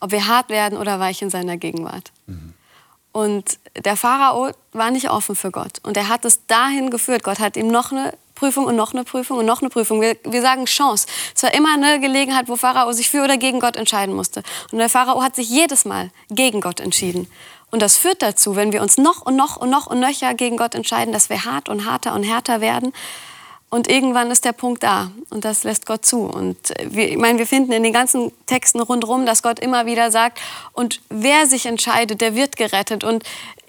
Ob 0.00 0.10
wir 0.10 0.26
hart 0.26 0.48
werden 0.48 0.76
oder 0.76 0.98
weich 0.98 1.22
in 1.22 1.30
seiner 1.30 1.56
Gegenwart. 1.56 2.10
Und 3.12 3.58
der 3.84 3.96
Pharao 3.96 4.50
war 4.72 4.90
nicht 4.90 5.10
offen 5.10 5.34
für 5.34 5.50
Gott. 5.50 5.78
Und 5.82 5.96
er 5.96 6.08
hat 6.08 6.24
es 6.24 6.46
dahin 6.46 6.90
geführt. 6.90 7.22
Gott 7.22 7.38
hat 7.38 7.56
ihm 7.56 7.68
noch 7.68 7.92
eine 7.92 8.14
Prüfung 8.40 8.64
und 8.64 8.74
noch 8.74 8.94
eine 8.94 9.04
Prüfung 9.04 9.36
und 9.36 9.44
noch 9.44 9.60
eine 9.60 9.68
Prüfung. 9.68 10.00
Wir, 10.00 10.16
wir 10.24 10.40
sagen 10.40 10.64
Chance. 10.64 11.06
Es 11.36 11.42
war 11.42 11.52
immer 11.52 11.74
eine 11.74 12.00
Gelegenheit, 12.00 12.48
wo 12.48 12.56
Pharao 12.56 12.90
sich 12.92 13.10
für 13.10 13.22
oder 13.22 13.36
gegen 13.36 13.60
Gott 13.60 13.76
entscheiden 13.76 14.14
musste. 14.14 14.42
Und 14.72 14.78
der 14.78 14.88
Pharao 14.88 15.22
hat 15.22 15.36
sich 15.36 15.50
jedes 15.50 15.84
Mal 15.84 16.10
gegen 16.30 16.62
Gott 16.62 16.80
entschieden. 16.80 17.30
Und 17.70 17.82
das 17.82 17.98
führt 17.98 18.22
dazu, 18.22 18.56
wenn 18.56 18.72
wir 18.72 18.80
uns 18.80 18.96
noch 18.96 19.20
und 19.26 19.36
noch 19.36 19.58
und 19.58 19.68
noch 19.68 19.86
und 19.86 20.00
nöcher 20.00 20.32
gegen 20.32 20.56
Gott 20.56 20.74
entscheiden, 20.74 21.12
dass 21.12 21.28
wir 21.28 21.44
hart 21.44 21.68
und 21.68 21.84
harter 21.84 22.14
und 22.14 22.22
härter 22.22 22.62
werden. 22.62 22.94
Und 23.68 23.88
irgendwann 23.88 24.30
ist 24.30 24.46
der 24.46 24.52
Punkt 24.52 24.82
da 24.82 25.10
und 25.28 25.44
das 25.44 25.62
lässt 25.62 25.84
Gott 25.84 26.06
zu. 26.06 26.22
Und 26.22 26.56
wir, 26.86 27.10
ich 27.10 27.18
meine, 27.18 27.38
wir 27.38 27.46
finden 27.46 27.72
in 27.72 27.82
den 27.82 27.92
ganzen 27.92 28.32
Texten 28.46 28.80
rundherum, 28.80 29.26
dass 29.26 29.42
Gott 29.42 29.60
immer 29.60 29.84
wieder 29.84 30.10
sagt, 30.10 30.40
und 30.72 31.02
wer 31.10 31.46
sich 31.46 31.66
entscheidet, 31.66 32.22
der 32.22 32.34
wird 32.34 32.56
gerettet. 32.56 33.04
Und 33.04 33.22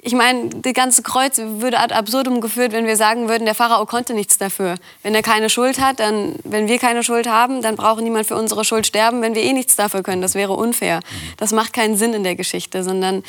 ich 0.03 0.13
meine, 0.13 0.49
die 0.49 0.73
ganze 0.73 1.03
Kreuz 1.03 1.37
würde 1.37 1.79
ad 1.79 1.93
absurdum 1.93 2.41
geführt, 2.41 2.71
wenn 2.71 2.87
wir 2.87 2.97
sagen 2.97 3.29
würden, 3.29 3.45
der 3.45 3.53
Pharao 3.53 3.85
konnte 3.85 4.15
nichts 4.15 4.39
dafür. 4.39 4.75
Wenn 5.03 5.13
er 5.13 5.21
keine 5.21 5.49
Schuld 5.49 5.79
hat, 5.79 5.99
dann, 5.99 6.35
wenn 6.43 6.67
wir 6.67 6.79
keine 6.79 7.03
Schuld 7.03 7.27
haben, 7.27 7.61
dann 7.61 7.75
braucht 7.75 8.01
niemand 8.01 8.25
für 8.25 8.35
unsere 8.35 8.65
Schuld 8.65 8.87
sterben, 8.87 9.21
wenn 9.21 9.35
wir 9.35 9.43
eh 9.43 9.53
nichts 9.53 9.75
dafür 9.75 10.01
können. 10.01 10.23
Das 10.23 10.33
wäre 10.33 10.53
unfair. 10.53 11.01
Das 11.37 11.51
macht 11.51 11.73
keinen 11.73 11.97
Sinn 11.97 12.13
in 12.15 12.23
der 12.23 12.35
Geschichte, 12.35 12.83
sondern 12.83 13.23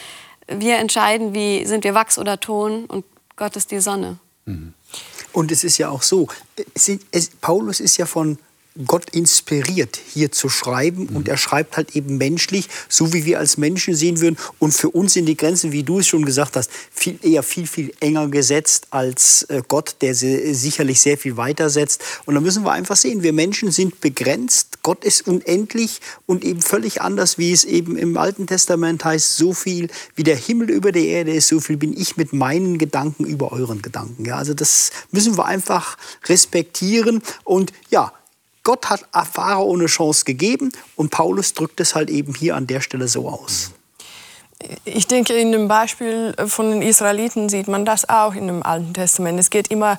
wir 0.48 0.78
entscheiden, 0.78 1.34
wie 1.34 1.66
sind 1.66 1.84
wir 1.84 1.94
Wachs 1.94 2.18
oder 2.18 2.40
Ton 2.40 2.86
und 2.86 3.04
Gott 3.36 3.54
ist 3.56 3.70
die 3.70 3.80
Sonne. 3.80 4.18
Und 5.32 5.52
es 5.52 5.64
ist 5.64 5.76
ja 5.76 5.90
auch 5.90 6.02
so, 6.02 6.28
es, 6.74 6.90
es, 7.10 7.30
Paulus 7.40 7.80
ist 7.80 7.98
ja 7.98 8.06
von 8.06 8.38
Gott 8.86 9.10
inspiriert, 9.10 9.98
hier 10.12 10.32
zu 10.32 10.48
schreiben. 10.48 11.08
Und 11.08 11.28
er 11.28 11.36
schreibt 11.36 11.76
halt 11.76 11.94
eben 11.94 12.16
menschlich, 12.16 12.68
so 12.88 13.12
wie 13.12 13.24
wir 13.24 13.38
als 13.38 13.58
Menschen 13.58 13.94
sehen 13.94 14.20
würden. 14.20 14.38
Und 14.58 14.72
für 14.72 14.90
uns 14.90 15.14
sind 15.14 15.26
die 15.26 15.36
Grenzen, 15.36 15.72
wie 15.72 15.82
du 15.82 15.98
es 15.98 16.06
schon 16.06 16.24
gesagt 16.24 16.56
hast, 16.56 16.70
viel, 16.90 17.18
eher 17.22 17.42
viel, 17.42 17.66
viel 17.66 17.92
enger 18.00 18.28
gesetzt 18.28 18.86
als 18.90 19.42
äh, 19.44 19.62
Gott, 19.66 19.96
der 20.00 20.14
sie 20.14 20.54
sicherlich 20.54 21.00
sehr 21.00 21.18
viel 21.18 21.36
weiter 21.36 21.70
setzt. 21.70 22.02
Und 22.24 22.34
da 22.34 22.40
müssen 22.40 22.64
wir 22.64 22.72
einfach 22.72 22.96
sehen, 22.96 23.22
wir 23.22 23.32
Menschen 23.32 23.70
sind 23.70 24.00
begrenzt. 24.00 24.78
Gott 24.82 25.04
ist 25.04 25.26
unendlich 25.28 26.00
und 26.26 26.44
eben 26.44 26.60
völlig 26.60 27.02
anders, 27.02 27.38
wie 27.38 27.52
es 27.52 27.64
eben 27.64 27.96
im 27.96 28.16
Alten 28.16 28.46
Testament 28.46 29.04
heißt, 29.04 29.36
so 29.36 29.52
viel 29.52 29.88
wie 30.14 30.22
der 30.22 30.36
Himmel 30.36 30.70
über 30.70 30.92
der 30.92 31.04
Erde 31.04 31.32
ist, 31.32 31.48
so 31.48 31.60
viel 31.60 31.76
bin 31.76 31.96
ich 31.96 32.16
mit 32.16 32.32
meinen 32.32 32.78
Gedanken 32.78 33.24
über 33.24 33.52
euren 33.52 33.82
Gedanken. 33.82 34.24
Ja, 34.24 34.36
also 34.36 34.54
das 34.54 34.90
müssen 35.10 35.36
wir 35.36 35.44
einfach 35.44 35.96
respektieren. 36.26 37.22
Und 37.44 37.72
ja, 37.90 38.12
Gott 38.62 38.88
hat 38.90 39.04
Pharao 39.32 39.64
ohne 39.64 39.86
Chance 39.86 40.24
gegeben 40.24 40.72
und 40.96 41.10
Paulus 41.10 41.54
drückt 41.54 41.80
es 41.80 41.94
halt 41.94 42.10
eben 42.10 42.34
hier 42.34 42.56
an 42.56 42.66
der 42.66 42.80
Stelle 42.80 43.08
so 43.08 43.28
aus. 43.28 43.72
Ich 44.84 45.06
denke, 45.06 45.34
in 45.34 45.52
dem 45.52 45.68
Beispiel 45.68 46.34
von 46.46 46.70
den 46.70 46.82
Israeliten 46.82 47.48
sieht 47.48 47.68
man 47.68 47.84
das 47.84 48.08
auch 48.08 48.34
in 48.34 48.46
dem 48.46 48.62
Alten 48.62 48.94
Testament. 48.94 49.40
Es 49.40 49.50
geht 49.50 49.72
immer 49.72 49.98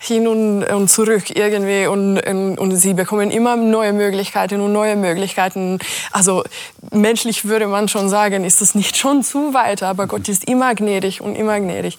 hin 0.00 0.28
und, 0.28 0.88
zurück 0.88 1.30
irgendwie 1.34 1.86
und, 1.86 2.20
und, 2.20 2.58
und, 2.58 2.76
sie 2.76 2.94
bekommen 2.94 3.30
immer 3.30 3.56
neue 3.56 3.92
Möglichkeiten 3.92 4.60
und 4.60 4.72
neue 4.72 4.96
Möglichkeiten. 4.96 5.78
Also 6.12 6.44
menschlich 6.92 7.46
würde 7.46 7.66
man 7.66 7.88
schon 7.88 8.08
sagen, 8.08 8.44
ist 8.44 8.60
das 8.60 8.74
nicht 8.74 8.96
schon 8.96 9.22
zu 9.24 9.54
weit, 9.54 9.82
aber 9.82 10.06
Gott 10.06 10.28
ist 10.28 10.44
immer 10.44 10.74
gnädig 10.74 11.20
und 11.20 11.34
immer 11.34 11.58
gnädig. 11.58 11.98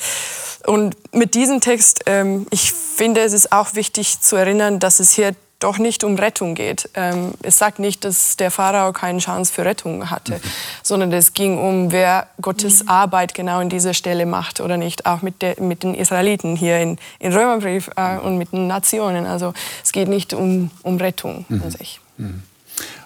Und 0.65 0.95
mit 1.13 1.35
diesem 1.35 1.61
Text, 1.61 2.01
ähm, 2.05 2.47
ich 2.49 2.71
finde, 2.71 3.21
es 3.21 3.33
ist 3.33 3.51
auch 3.51 3.75
wichtig 3.75 4.21
zu 4.21 4.35
erinnern, 4.35 4.79
dass 4.79 4.99
es 4.99 5.11
hier 5.11 5.35
doch 5.59 5.77
nicht 5.77 6.03
um 6.03 6.15
Rettung 6.15 6.55
geht. 6.55 6.89
Ähm, 6.93 7.33
es 7.41 7.57
sagt 7.57 7.79
nicht, 7.79 8.03
dass 8.03 8.37
der 8.37 8.51
Pharao 8.51 8.93
keine 8.93 9.19
Chance 9.19 9.53
für 9.53 9.65
Rettung 9.65 10.09
hatte, 10.09 10.35
mhm. 10.35 10.41
sondern 10.83 11.13
es 11.13 11.33
ging 11.33 11.57
um, 11.57 11.91
wer 11.91 12.27
Gottes 12.41 12.83
mhm. 12.83 12.89
Arbeit 12.89 13.33
genau 13.33 13.59
in 13.61 13.69
dieser 13.69 13.93
Stelle 13.93 14.25
macht 14.25 14.59
oder 14.59 14.77
nicht. 14.77 15.05
Auch 15.05 15.21
mit, 15.21 15.41
der, 15.41 15.61
mit 15.61 15.83
den 15.83 15.95
Israeliten 15.95 16.55
hier 16.55 16.79
in, 16.79 16.97
in 17.19 17.33
Römerbrief 17.33 17.89
äh, 17.95 18.17
und 18.17 18.37
mit 18.37 18.51
den 18.51 18.67
Nationen. 18.67 19.25
Also 19.25 19.53
es 19.83 19.91
geht 19.91 20.07
nicht 20.07 20.33
um, 20.33 20.71
um 20.83 20.97
Rettung 20.97 21.45
mhm. 21.47 21.63
an 21.63 21.71
sich. 21.71 21.99
Mhm. 22.17 22.43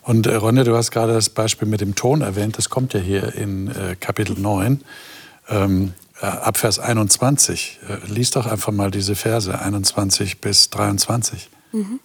Und 0.01 0.25
äh, 0.25 0.35
Ronja, 0.35 0.63
du 0.63 0.75
hast 0.75 0.91
gerade 0.91 1.13
das 1.13 1.29
Beispiel 1.29 1.67
mit 1.67 1.81
dem 1.81 1.95
Ton 1.95 2.21
erwähnt. 2.21 2.57
Das 2.57 2.69
kommt 2.69 2.93
ja 2.93 2.99
hier 2.99 3.35
in 3.35 3.67
äh, 3.67 3.95
Kapitel 3.99 4.37
9. 4.39 4.83
Ähm, 5.49 5.93
äh, 6.21 6.25
ab 6.25 6.57
Vers 6.57 6.79
21. 6.79 7.79
Äh, 7.87 8.11
lies 8.11 8.31
doch 8.31 8.45
einfach 8.45 8.71
mal 8.71 8.91
diese 8.91 9.15
Verse 9.15 9.57
21 9.57 10.41
bis 10.41 10.69
23. 10.71 11.49
Mhm. 11.71 11.99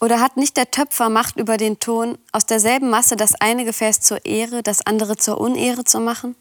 Oder 0.00 0.20
hat 0.20 0.36
nicht 0.36 0.56
der 0.56 0.70
Töpfer 0.70 1.08
Macht 1.08 1.36
über 1.36 1.56
den 1.56 1.80
Ton, 1.80 2.18
aus 2.32 2.46
derselben 2.46 2.88
Masse 2.88 3.16
das 3.16 3.34
eine 3.34 3.64
Gefäß 3.64 4.00
zur 4.00 4.24
Ehre, 4.24 4.62
das 4.62 4.86
andere 4.86 5.16
zur 5.16 5.40
Unehre 5.40 5.84
zu 5.84 6.00
machen? 6.00 6.36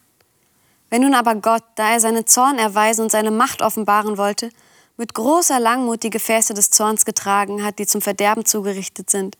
Wenn 0.90 1.02
nun 1.02 1.16
aber 1.16 1.36
Gott, 1.36 1.64
da 1.76 1.92
er 1.92 2.00
seinen 2.00 2.28
Zorn 2.28 2.60
erweisen 2.60 3.02
und 3.02 3.12
seine 3.12 3.32
Macht 3.32 3.62
offenbaren 3.62 4.18
wollte, 4.18 4.52
mit 4.96 5.14
großer 5.14 5.60
Langmut 5.60 6.04
die 6.04 6.10
Gefäße 6.10 6.54
des 6.54 6.70
Zorns 6.70 7.06
getragen 7.06 7.64
hat, 7.64 7.80
die 7.80 7.88
zum 7.88 8.02
Verderben 8.02 8.46
zugerichtet 8.46 9.10
sind, 9.10 9.38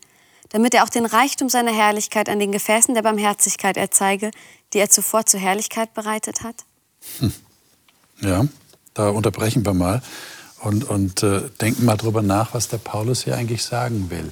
damit 0.50 0.74
er 0.74 0.84
auch 0.84 0.90
den 0.90 1.06
Reichtum 1.06 1.50
seiner 1.50 1.72
Herrlichkeit 1.72 2.30
an 2.30 2.40
den 2.40 2.52
Gefäßen 2.52 2.94
der 2.96 3.02
Barmherzigkeit 3.02 3.78
erzeige, 3.78 4.32
die 4.74 4.80
er 4.80 4.90
zuvor 4.90 5.26
zur 5.26 5.40
Herrlichkeit 5.40 5.94
bereitet 5.94 6.44
hat? 6.44 6.56
Hm. 7.20 7.34
Ja, 8.20 8.46
da 8.94 9.10
unterbrechen 9.10 9.66
wir 9.66 9.74
mal 9.74 10.02
und, 10.62 10.84
und 10.86 11.24
äh, 11.24 11.42
denken 11.62 11.86
mal 11.86 11.98
drüber 11.98 12.22
nach, 12.22 12.54
was 12.54 12.68
der 12.68 12.78
Paulus 12.78 13.24
hier 13.24 13.36
eigentlich 13.36 13.64
sagen 13.64 14.10
will. 14.10 14.32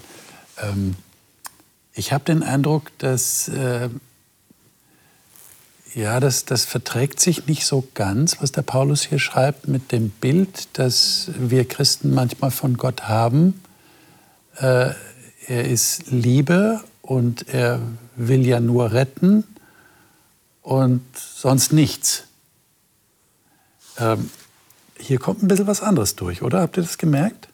Ähm, 0.61 0.95
ich 1.93 2.11
habe 2.11 2.25
den 2.25 2.43
Eindruck, 2.43 2.91
dass 2.97 3.47
äh, 3.47 3.89
ja, 5.93 6.19
das, 6.19 6.43
das 6.43 6.65
verträgt 6.65 7.21
sich 7.21 7.47
nicht 7.47 7.65
so 7.65 7.87
ganz, 7.93 8.41
was 8.41 8.51
der 8.51 8.63
Paulus 8.63 9.03
hier 9.03 9.19
schreibt, 9.19 9.69
mit 9.69 9.93
dem 9.93 10.09
Bild, 10.09 10.67
das 10.73 11.31
wir 11.37 11.65
Christen 11.65 12.13
manchmal 12.13 12.51
von 12.51 12.75
Gott 12.75 13.03
haben. 13.03 13.61
Äh, 14.57 14.89
er 15.47 15.65
ist 15.65 16.11
Liebe 16.11 16.81
und 17.01 17.47
er 17.47 17.79
will 18.17 18.45
ja 18.45 18.59
nur 18.59 18.91
retten 18.91 19.45
und 20.61 21.01
sonst 21.15 21.71
nichts. 21.71 22.23
Ähm, 23.97 24.29
hier 24.97 25.19
kommt 25.19 25.43
ein 25.43 25.47
bisschen 25.47 25.67
was 25.67 25.81
anderes 25.81 26.15
durch, 26.15 26.41
oder? 26.41 26.61
Habt 26.61 26.77
ihr 26.77 26.83
das 26.83 26.97
gemerkt? 26.97 27.49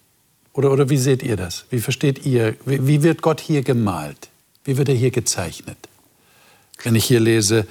Oder, 0.54 0.72
oder 0.72 0.90
wie 0.90 0.98
seht 0.98 1.24
ihr 1.24 1.38
das? 1.38 1.66
Wie 1.70 1.80
versteht 1.80 2.26
ihr, 2.26 2.56
wie, 2.66 2.86
wie 2.86 3.04
wird 3.04 3.22
Gott 3.22 3.40
hier 3.40 3.64
gemalt? 3.64 4.30
Wie 4.64 4.78
wird 4.78 4.90
er 4.90 4.96
hier 4.96 5.12
gezeichnet? 5.12 5.78
Wenn 6.84 6.96
ich 6.96 7.06
hier 7.06 7.20
lese, 7.20 7.68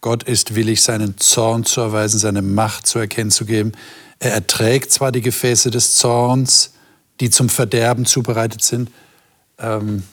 Gott 0.00 0.22
ist 0.22 0.54
willig, 0.54 0.82
seinen 0.82 1.18
Zorn 1.18 1.64
zu 1.64 1.80
erweisen, 1.80 2.18
seine 2.18 2.42
Macht 2.42 2.86
zu 2.86 2.98
erkennen 2.98 3.30
zu 3.30 3.44
geben. 3.44 3.72
Er 4.20 4.32
erträgt 4.32 4.92
zwar 4.92 5.12
die 5.12 5.22
Gefäße 5.22 5.70
des 5.70 5.94
Zorns, 5.94 6.72
die 7.20 7.30
zum 7.30 7.48
Verderben 7.48 8.06
zubereitet 8.06 8.62
sind. 8.62 8.90
Ähm, 9.58 10.04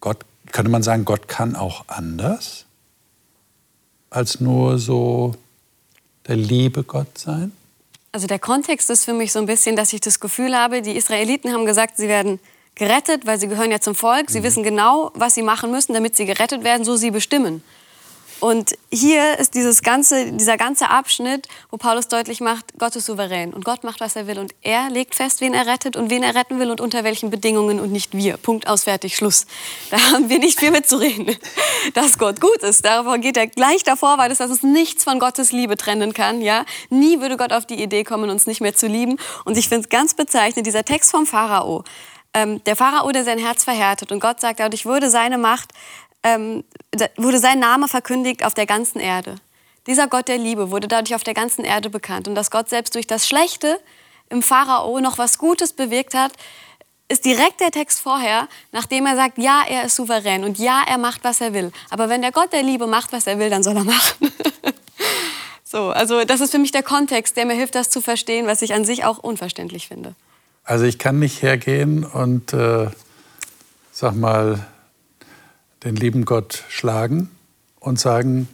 Gott, 0.00 0.24
könnte 0.52 0.70
man 0.70 0.82
sagen, 0.82 1.04
Gott 1.04 1.28
kann 1.28 1.56
auch 1.56 1.84
anders 1.88 2.64
als 4.08 4.40
nur 4.40 4.78
so 4.78 5.34
der 6.28 6.36
liebe 6.36 6.82
Gott 6.82 7.18
sein? 7.18 7.52
Also 8.12 8.26
der 8.26 8.38
Kontext 8.38 8.88
ist 8.90 9.04
für 9.04 9.12
mich 9.12 9.32
so 9.32 9.38
ein 9.38 9.46
bisschen, 9.46 9.76
dass 9.76 9.92
ich 9.92 10.00
das 10.00 10.20
Gefühl 10.20 10.56
habe, 10.56 10.82
die 10.82 10.96
Israeliten 10.96 11.52
haben 11.52 11.66
gesagt, 11.66 11.96
sie 11.96 12.08
werden 12.08 12.40
gerettet, 12.74 13.26
weil 13.26 13.38
sie 13.38 13.48
gehören 13.48 13.70
ja 13.70 13.80
zum 13.80 13.94
Volk. 13.94 14.30
Sie 14.30 14.40
mhm. 14.40 14.44
wissen 14.44 14.62
genau, 14.62 15.10
was 15.14 15.34
sie 15.34 15.42
machen 15.42 15.70
müssen, 15.70 15.92
damit 15.92 16.16
sie 16.16 16.24
gerettet 16.24 16.64
werden, 16.64 16.84
so 16.84 16.96
sie 16.96 17.10
bestimmen. 17.10 17.62
Und 18.38 18.74
hier 18.92 19.38
ist 19.38 19.54
dieses 19.54 19.82
ganze, 19.82 20.32
dieser 20.32 20.58
ganze 20.58 20.90
Abschnitt, 20.90 21.48
wo 21.70 21.78
Paulus 21.78 22.08
deutlich 22.08 22.40
macht, 22.40 22.78
Gott 22.78 22.94
ist 22.94 23.06
souverän 23.06 23.54
und 23.54 23.64
Gott 23.64 23.82
macht, 23.82 24.00
was 24.00 24.14
er 24.14 24.26
will. 24.26 24.38
Und 24.38 24.54
er 24.60 24.90
legt 24.90 25.14
fest, 25.14 25.40
wen 25.40 25.54
er 25.54 25.66
rettet 25.66 25.96
und 25.96 26.10
wen 26.10 26.22
er 26.22 26.34
retten 26.34 26.58
will 26.58 26.70
und 26.70 26.80
unter 26.80 27.02
welchen 27.02 27.30
Bedingungen 27.30 27.80
und 27.80 27.92
nicht 27.92 28.14
wir. 28.14 28.36
Punkt, 28.36 28.68
aus, 28.68 28.84
fertig, 28.84 29.16
Schluss. 29.16 29.46
Da 29.90 29.98
haben 30.12 30.28
wir 30.28 30.38
nicht 30.38 30.58
viel 30.58 30.70
mitzureden, 30.70 31.34
dass 31.94 32.18
Gott 32.18 32.40
gut 32.40 32.58
ist. 32.62 32.84
Davon 32.84 33.20
geht 33.22 33.38
er 33.38 33.46
gleich 33.46 33.84
davor, 33.84 34.18
weil 34.18 34.30
es, 34.30 34.38
dass 34.38 34.50
es 34.50 34.62
nichts 34.62 35.04
von 35.04 35.18
Gottes 35.18 35.52
Liebe 35.52 35.76
trennen 35.76 36.12
kann. 36.12 36.42
Ja? 36.42 36.66
Nie 36.90 37.20
würde 37.20 37.38
Gott 37.38 37.52
auf 37.52 37.64
die 37.64 37.82
Idee 37.82 38.04
kommen, 38.04 38.28
uns 38.28 38.46
nicht 38.46 38.60
mehr 38.60 38.74
zu 38.74 38.86
lieben. 38.86 39.16
Und 39.44 39.56
ich 39.56 39.68
finde 39.68 39.84
es 39.84 39.88
ganz 39.88 40.12
bezeichnend, 40.12 40.66
dieser 40.66 40.84
Text 40.84 41.10
vom 41.10 41.26
Pharao. 41.26 41.84
Ähm, 42.34 42.62
der 42.64 42.76
Pharao, 42.76 43.10
der 43.12 43.24
sein 43.24 43.38
Herz 43.38 43.64
verhärtet 43.64 44.12
und 44.12 44.20
Gott 44.20 44.40
sagt, 44.40 44.60
dadurch 44.60 44.84
würde 44.84 45.08
seine 45.08 45.38
Macht 45.38 45.72
ähm, 46.26 46.64
wurde 47.16 47.38
sein 47.38 47.60
Name 47.60 47.86
verkündigt 47.86 48.44
auf 48.44 48.52
der 48.52 48.66
ganzen 48.66 48.98
Erde. 48.98 49.36
Dieser 49.86 50.08
Gott 50.08 50.26
der 50.26 50.38
Liebe 50.38 50.70
wurde 50.72 50.88
dadurch 50.88 51.14
auf 51.14 51.22
der 51.22 51.34
ganzen 51.34 51.64
Erde 51.64 51.88
bekannt. 51.88 52.26
Und 52.26 52.34
dass 52.34 52.50
Gott 52.50 52.68
selbst 52.68 52.96
durch 52.96 53.06
das 53.06 53.28
Schlechte 53.28 53.78
im 54.28 54.42
Pharao 54.42 54.98
noch 54.98 55.18
was 55.18 55.38
Gutes 55.38 55.72
bewirkt 55.72 56.14
hat, 56.14 56.32
ist 57.08 57.24
direkt 57.24 57.60
der 57.60 57.70
Text 57.70 58.00
vorher, 58.00 58.48
nachdem 58.72 59.06
er 59.06 59.14
sagt, 59.14 59.38
ja, 59.38 59.62
er 59.68 59.84
ist 59.84 59.94
souverän 59.94 60.42
und 60.42 60.58
ja, 60.58 60.82
er 60.88 60.98
macht, 60.98 61.22
was 61.22 61.40
er 61.40 61.54
will. 61.54 61.70
Aber 61.90 62.08
wenn 62.08 62.20
der 62.20 62.32
Gott 62.32 62.52
der 62.52 62.64
Liebe 62.64 62.88
macht, 62.88 63.12
was 63.12 63.28
er 63.28 63.38
will, 63.38 63.48
dann 63.48 63.62
soll 63.62 63.76
er 63.76 63.84
machen. 63.84 64.32
so, 65.64 65.90
also 65.90 66.24
das 66.24 66.40
ist 66.40 66.50
für 66.50 66.58
mich 66.58 66.72
der 66.72 66.82
Kontext, 66.82 67.36
der 67.36 67.46
mir 67.46 67.54
hilft, 67.54 67.76
das 67.76 67.90
zu 67.90 68.00
verstehen, 68.00 68.48
was 68.48 68.60
ich 68.62 68.74
an 68.74 68.84
sich 68.84 69.04
auch 69.04 69.18
unverständlich 69.18 69.86
finde. 69.86 70.16
Also 70.64 70.84
ich 70.84 70.98
kann 70.98 71.20
nicht 71.20 71.42
hergehen 71.42 72.02
und, 72.02 72.52
äh, 72.52 72.88
sag 73.92 74.16
mal, 74.16 74.66
den 75.86 75.96
lieben 75.96 76.24
Gott 76.24 76.64
schlagen 76.68 77.30
und 77.80 77.98
sagen, 77.98 78.48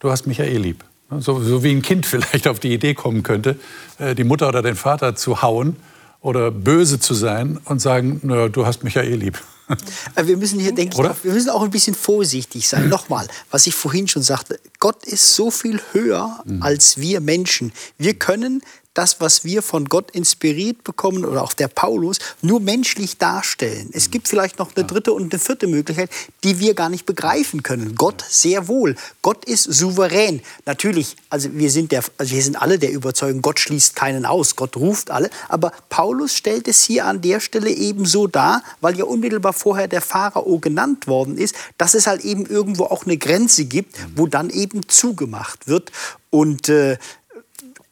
du 0.00 0.10
hast 0.10 0.26
mich 0.26 0.38
ja 0.38 0.44
eh 0.44 0.56
lieb. 0.56 0.84
So, 1.10 1.40
so 1.40 1.62
wie 1.62 1.70
ein 1.70 1.82
Kind 1.82 2.04
vielleicht 2.06 2.48
auf 2.48 2.60
die 2.60 2.74
Idee 2.74 2.94
kommen 2.94 3.22
könnte, 3.22 3.58
äh, 3.98 4.14
die 4.14 4.24
Mutter 4.24 4.48
oder 4.48 4.62
den 4.62 4.76
Vater 4.76 5.14
zu 5.14 5.40
hauen 5.40 5.76
oder 6.20 6.50
böse 6.50 6.98
zu 6.98 7.14
sein 7.14 7.58
und 7.64 7.80
sagen, 7.80 8.20
na, 8.24 8.48
du 8.48 8.66
hast 8.66 8.82
mich 8.82 8.94
ja 8.94 9.02
eh 9.02 9.14
lieb. 9.14 9.40
Wir 10.22 10.36
müssen 10.36 10.58
hier, 10.58 10.74
denke 10.74 10.96
ich, 10.96 11.24
wir 11.24 11.32
müssen 11.34 11.50
auch 11.50 11.62
ein 11.62 11.70
bisschen 11.70 11.94
vorsichtig 11.94 12.66
sein. 12.66 12.88
Nochmal, 12.88 13.28
was 13.50 13.66
ich 13.66 13.74
vorhin 13.74 14.08
schon 14.08 14.22
sagte, 14.22 14.58
Gott 14.80 15.04
ist 15.04 15.34
so 15.34 15.50
viel 15.50 15.78
höher 15.92 16.42
mhm. 16.46 16.62
als 16.62 16.98
wir 16.98 17.20
Menschen. 17.20 17.72
Wir 17.98 18.14
können 18.14 18.62
das, 18.98 19.20
was 19.20 19.44
wir 19.44 19.62
von 19.62 19.84
Gott 19.84 20.10
inspiriert 20.10 20.82
bekommen 20.82 21.24
oder 21.24 21.44
auch 21.44 21.52
der 21.52 21.68
Paulus, 21.68 22.18
nur 22.42 22.58
menschlich 22.58 23.16
darstellen. 23.16 23.90
Es 23.92 24.10
gibt 24.10 24.26
vielleicht 24.26 24.58
noch 24.58 24.74
eine 24.74 24.84
dritte 24.84 25.12
und 25.12 25.32
eine 25.32 25.38
vierte 25.38 25.68
Möglichkeit, 25.68 26.10
die 26.42 26.58
wir 26.58 26.74
gar 26.74 26.88
nicht 26.88 27.06
begreifen 27.06 27.62
können. 27.62 27.94
Gott 27.94 28.24
sehr 28.28 28.66
wohl. 28.66 28.96
Gott 29.22 29.44
ist 29.44 29.62
souverän. 29.62 30.42
Natürlich, 30.66 31.14
also 31.30 31.48
wir 31.52 31.70
sind, 31.70 31.92
der, 31.92 32.02
also 32.18 32.34
wir 32.34 32.42
sind 32.42 32.60
alle 32.60 32.80
der 32.80 32.90
Überzeugung, 32.90 33.40
Gott 33.40 33.60
schließt 33.60 33.94
keinen 33.94 34.26
aus, 34.26 34.56
Gott 34.56 34.76
ruft 34.76 35.12
alle. 35.12 35.30
Aber 35.48 35.70
Paulus 35.90 36.34
stellt 36.34 36.66
es 36.66 36.82
hier 36.82 37.06
an 37.06 37.20
der 37.20 37.38
Stelle 37.38 37.70
eben 37.70 38.04
so 38.04 38.26
dar, 38.26 38.64
weil 38.80 38.98
ja 38.98 39.04
unmittelbar 39.04 39.52
vorher 39.52 39.86
der 39.86 40.00
Pharao 40.02 40.58
genannt 40.58 41.06
worden 41.06 41.38
ist, 41.38 41.54
dass 41.76 41.94
es 41.94 42.08
halt 42.08 42.24
eben 42.24 42.46
irgendwo 42.46 42.86
auch 42.86 43.04
eine 43.04 43.16
Grenze 43.16 43.64
gibt, 43.64 43.94
wo 44.16 44.26
dann 44.26 44.50
eben 44.50 44.88
zugemacht 44.88 45.68
wird. 45.68 45.92
Und 46.30 46.68
äh, 46.68 46.98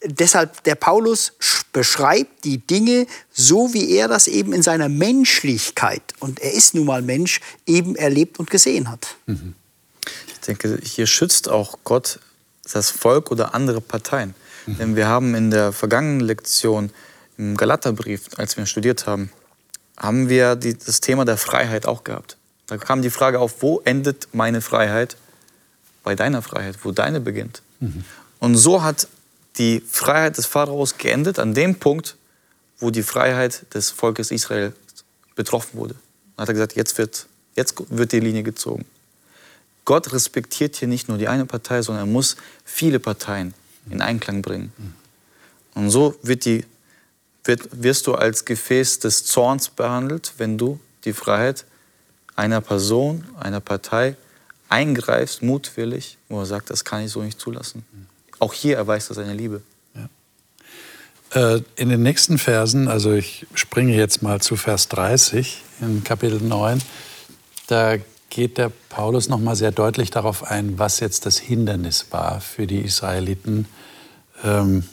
deshalb 0.03 0.63
der 0.63 0.75
Paulus 0.75 1.33
beschreibt 1.73 2.43
die 2.43 2.59
Dinge 2.59 3.07
so, 3.31 3.73
wie 3.73 3.91
er 3.91 4.07
das 4.07 4.27
eben 4.27 4.53
in 4.53 4.63
seiner 4.63 4.89
Menschlichkeit, 4.89 6.01
und 6.19 6.39
er 6.39 6.53
ist 6.53 6.73
nun 6.73 6.85
mal 6.85 7.01
Mensch, 7.01 7.41
eben 7.65 7.95
erlebt 7.95 8.39
und 8.39 8.49
gesehen 8.49 8.89
hat. 8.89 9.15
Mhm. 9.25 9.53
Ich 10.27 10.39
denke, 10.41 10.79
hier 10.81 11.07
schützt 11.07 11.49
auch 11.49 11.79
Gott 11.83 12.19
das 12.71 12.89
Volk 12.89 13.31
oder 13.31 13.53
andere 13.53 13.81
Parteien. 13.81 14.33
Mhm. 14.65 14.77
Denn 14.77 14.95
wir 14.95 15.07
haben 15.07 15.35
in 15.35 15.51
der 15.51 15.71
vergangenen 15.73 16.21
Lektion 16.21 16.91
im 17.37 17.55
Galaterbrief, 17.57 18.29
als 18.37 18.57
wir 18.57 18.65
studiert 18.65 19.05
haben, 19.05 19.29
haben 19.97 20.29
wir 20.29 20.55
die, 20.55 20.77
das 20.77 21.01
Thema 21.01 21.25
der 21.25 21.37
Freiheit 21.37 21.85
auch 21.85 22.03
gehabt. 22.03 22.37
Da 22.67 22.77
kam 22.77 23.01
die 23.01 23.09
Frage 23.09 23.39
auf, 23.39 23.61
wo 23.61 23.81
endet 23.83 24.29
meine 24.33 24.61
Freiheit? 24.61 25.17
Bei 26.03 26.15
deiner 26.15 26.41
Freiheit, 26.41 26.77
wo 26.83 26.91
deine 26.91 27.19
beginnt. 27.19 27.61
Mhm. 27.79 28.03
Und 28.39 28.55
so 28.55 28.83
hat 28.83 29.07
die 29.57 29.81
Freiheit 29.81 30.37
des 30.37 30.45
Pharaos 30.45 30.97
geendet 30.97 31.39
an 31.39 31.53
dem 31.53 31.75
Punkt, 31.75 32.15
wo 32.79 32.91
die 32.91 33.03
Freiheit 33.03 33.65
des 33.73 33.89
Volkes 33.89 34.31
Israel 34.31 34.73
betroffen 35.35 35.77
wurde. 35.77 35.95
Dann 36.35 36.43
hat 36.43 36.49
er 36.49 36.53
gesagt, 36.53 36.75
jetzt 36.75 36.97
wird, 36.97 37.27
jetzt 37.55 37.75
wird 37.89 38.11
die 38.11 38.19
Linie 38.19 38.43
gezogen. 38.43 38.85
Gott 39.85 40.11
respektiert 40.11 40.75
hier 40.75 40.87
nicht 40.87 41.07
nur 41.07 41.17
die 41.17 41.27
eine 41.27 41.45
Partei, 41.45 41.81
sondern 41.81 42.07
er 42.07 42.11
muss 42.11 42.35
viele 42.65 42.99
Parteien 42.99 43.53
in 43.89 44.01
Einklang 44.01 44.41
bringen. 44.41 44.73
Und 45.73 45.89
so 45.89 46.15
wird 46.21 46.45
die, 46.45 46.65
wird, 47.45 47.69
wirst 47.71 48.05
du 48.07 48.13
als 48.13 48.45
Gefäß 48.45 48.99
des 48.99 49.25
Zorns 49.25 49.69
behandelt, 49.69 50.33
wenn 50.37 50.57
du 50.57 50.79
die 51.05 51.13
Freiheit 51.13 51.65
einer 52.35 52.61
Person, 52.61 53.23
einer 53.39 53.61
Partei 53.61 54.17
eingreifst, 54.69 55.41
mutwillig, 55.41 56.17
wo 56.27 56.39
er 56.41 56.45
sagt, 56.45 56.69
das 56.69 56.83
kann 56.83 57.03
ich 57.03 57.11
so 57.11 57.23
nicht 57.23 57.39
zulassen. 57.39 57.85
Auch 58.39 58.53
hier 58.53 58.77
erweist 58.77 59.09
er 59.09 59.15
seine 59.15 59.33
Liebe. 59.33 59.61
Ja. 59.95 61.55
Äh, 61.55 61.61
in 61.75 61.89
den 61.89 62.03
nächsten 62.03 62.37
Versen, 62.37 62.87
also 62.87 63.11
ich 63.13 63.47
springe 63.53 63.95
jetzt 63.95 64.21
mal 64.21 64.41
zu 64.41 64.55
Vers 64.55 64.87
30 64.89 65.63
in 65.81 66.03
Kapitel 66.03 66.41
9, 66.41 66.81
da 67.67 67.97
geht 68.29 68.57
der 68.57 68.71
Paulus 68.89 69.29
noch 69.29 69.39
mal 69.39 69.55
sehr 69.55 69.71
deutlich 69.71 70.11
darauf 70.11 70.43
ein, 70.43 70.77
was 70.77 70.99
jetzt 70.99 71.25
das 71.25 71.37
Hindernis 71.37 72.07
war 72.11 72.41
für 72.41 72.67
die 72.67 72.81
Israeliten, 72.81 73.65
ähm, 74.43 74.83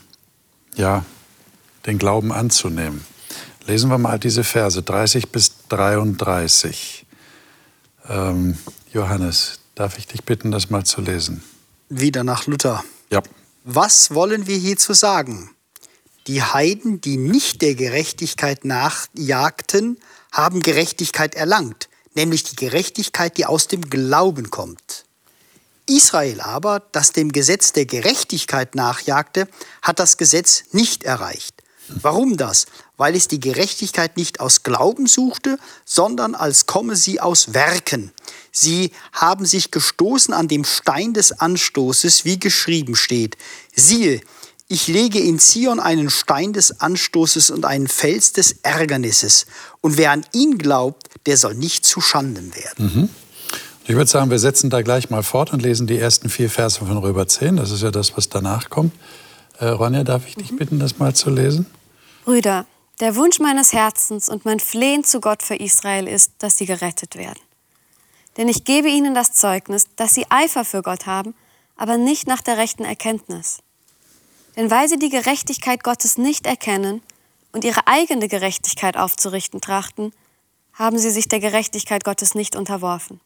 ja, 0.76 1.04
den 1.86 1.98
Glauben 1.98 2.32
anzunehmen. 2.32 3.04
Lesen 3.66 3.90
wir 3.90 3.98
mal 3.98 4.18
diese 4.18 4.44
Verse 4.44 4.82
30 4.82 5.30
bis 5.30 5.52
33. 5.68 7.06
Ähm, 8.08 8.58
Johannes, 8.92 9.60
darf 9.74 9.98
ich 9.98 10.06
dich 10.06 10.24
bitten, 10.24 10.50
das 10.50 10.70
mal 10.70 10.84
zu 10.84 11.00
lesen? 11.00 11.42
Wieder 11.88 12.24
nach 12.24 12.46
Luther. 12.46 12.84
Ja. 13.10 13.22
Was 13.64 14.14
wollen 14.14 14.46
wir 14.46 14.56
hierzu 14.56 14.92
sagen? 14.92 15.50
Die 16.26 16.42
Heiden, 16.42 17.00
die 17.00 17.16
nicht 17.16 17.62
der 17.62 17.74
Gerechtigkeit 17.74 18.64
nachjagten, 18.64 19.98
haben 20.32 20.60
Gerechtigkeit 20.60 21.34
erlangt, 21.34 21.88
nämlich 22.14 22.44
die 22.44 22.56
Gerechtigkeit, 22.56 23.36
die 23.36 23.46
aus 23.46 23.68
dem 23.68 23.88
Glauben 23.90 24.50
kommt. 24.50 25.04
Israel 25.86 26.40
aber, 26.40 26.80
das 26.92 27.12
dem 27.12 27.30
Gesetz 27.32 27.72
der 27.72 27.84
Gerechtigkeit 27.84 28.74
nachjagte, 28.74 29.48
hat 29.82 29.98
das 29.98 30.16
Gesetz 30.16 30.64
nicht 30.72 31.04
erreicht. 31.04 31.63
Warum 31.88 32.36
das? 32.36 32.66
Weil 32.96 33.14
es 33.14 33.28
die 33.28 33.40
Gerechtigkeit 33.40 34.16
nicht 34.16 34.40
aus 34.40 34.62
Glauben 34.62 35.06
suchte, 35.06 35.58
sondern 35.84 36.34
als 36.34 36.66
komme 36.66 36.96
sie 36.96 37.20
aus 37.20 37.54
Werken. 37.54 38.12
Sie 38.52 38.92
haben 39.12 39.46
sich 39.46 39.70
gestoßen 39.70 40.32
an 40.32 40.48
dem 40.48 40.64
Stein 40.64 41.12
des 41.12 41.32
Anstoßes, 41.32 42.24
wie 42.24 42.38
geschrieben 42.38 42.96
steht. 42.96 43.36
Siehe, 43.74 44.20
ich 44.68 44.88
lege 44.88 45.20
in 45.20 45.38
Zion 45.38 45.78
einen 45.78 46.08
Stein 46.08 46.52
des 46.52 46.80
Anstoßes 46.80 47.50
und 47.50 47.66
einen 47.66 47.86
Fels 47.86 48.32
des 48.32 48.56
Ärgernisses. 48.62 49.46
Und 49.80 49.98
wer 49.98 50.10
an 50.10 50.24
ihn 50.32 50.56
glaubt, 50.56 51.08
der 51.26 51.36
soll 51.36 51.54
nicht 51.54 51.84
zu 51.84 52.00
Schanden 52.00 52.54
werden. 52.54 52.94
Mhm. 52.94 53.08
Ich 53.86 53.94
würde 53.94 54.10
sagen, 54.10 54.30
wir 54.30 54.38
setzen 54.38 54.70
da 54.70 54.80
gleich 54.80 55.10
mal 55.10 55.22
fort 55.22 55.52
und 55.52 55.60
lesen 55.60 55.86
die 55.86 55.98
ersten 55.98 56.30
vier 56.30 56.48
Verse 56.48 56.78
von 56.78 56.96
Römer 56.96 57.28
10. 57.28 57.56
Das 57.56 57.70
ist 57.70 57.82
ja 57.82 57.90
das, 57.90 58.16
was 58.16 58.30
danach 58.30 58.70
kommt. 58.70 58.92
Äh, 59.58 59.66
Ronja, 59.66 60.04
darf 60.04 60.26
ich 60.26 60.34
dich 60.34 60.52
mhm. 60.52 60.56
bitten, 60.56 60.78
das 60.78 60.98
mal 60.98 61.14
zu 61.14 61.30
lesen? 61.30 61.66
Brüder, 62.24 62.66
der 63.00 63.16
Wunsch 63.16 63.38
meines 63.38 63.72
Herzens 63.72 64.28
und 64.28 64.44
mein 64.44 64.60
Flehen 64.60 65.04
zu 65.04 65.20
Gott 65.20 65.42
für 65.42 65.56
Israel 65.56 66.08
ist, 66.08 66.32
dass 66.38 66.58
sie 66.58 66.66
gerettet 66.66 67.16
werden. 67.16 67.40
Denn 68.36 68.48
ich 68.48 68.64
gebe 68.64 68.88
ihnen 68.88 69.14
das 69.14 69.32
Zeugnis, 69.32 69.86
dass 69.96 70.14
sie 70.14 70.26
Eifer 70.30 70.64
für 70.64 70.82
Gott 70.82 71.06
haben, 71.06 71.34
aber 71.76 71.96
nicht 71.96 72.26
nach 72.26 72.40
der 72.40 72.56
rechten 72.56 72.84
Erkenntnis. 72.84 73.58
Denn 74.56 74.70
weil 74.70 74.88
sie 74.88 74.98
die 74.98 75.08
Gerechtigkeit 75.08 75.82
Gottes 75.82 76.18
nicht 76.18 76.46
erkennen 76.46 77.02
und 77.52 77.64
ihre 77.64 77.86
eigene 77.86 78.28
Gerechtigkeit 78.28 78.96
aufzurichten 78.96 79.60
trachten, 79.60 80.12
haben 80.72 80.98
sie 80.98 81.10
sich 81.10 81.28
der 81.28 81.40
Gerechtigkeit 81.40 82.04
Gottes 82.04 82.34
nicht 82.34 82.56
unterworfen. 82.56 83.20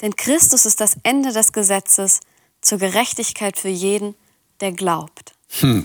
Denn 0.00 0.16
Christus 0.16 0.64
ist 0.64 0.80
das 0.80 0.96
Ende 1.02 1.32
des 1.32 1.52
Gesetzes 1.52 2.20
zur 2.62 2.78
Gerechtigkeit 2.78 3.58
für 3.58 3.68
jeden, 3.68 4.14
der 4.60 4.72
glaubt. 4.72 5.32
Hm. 5.60 5.84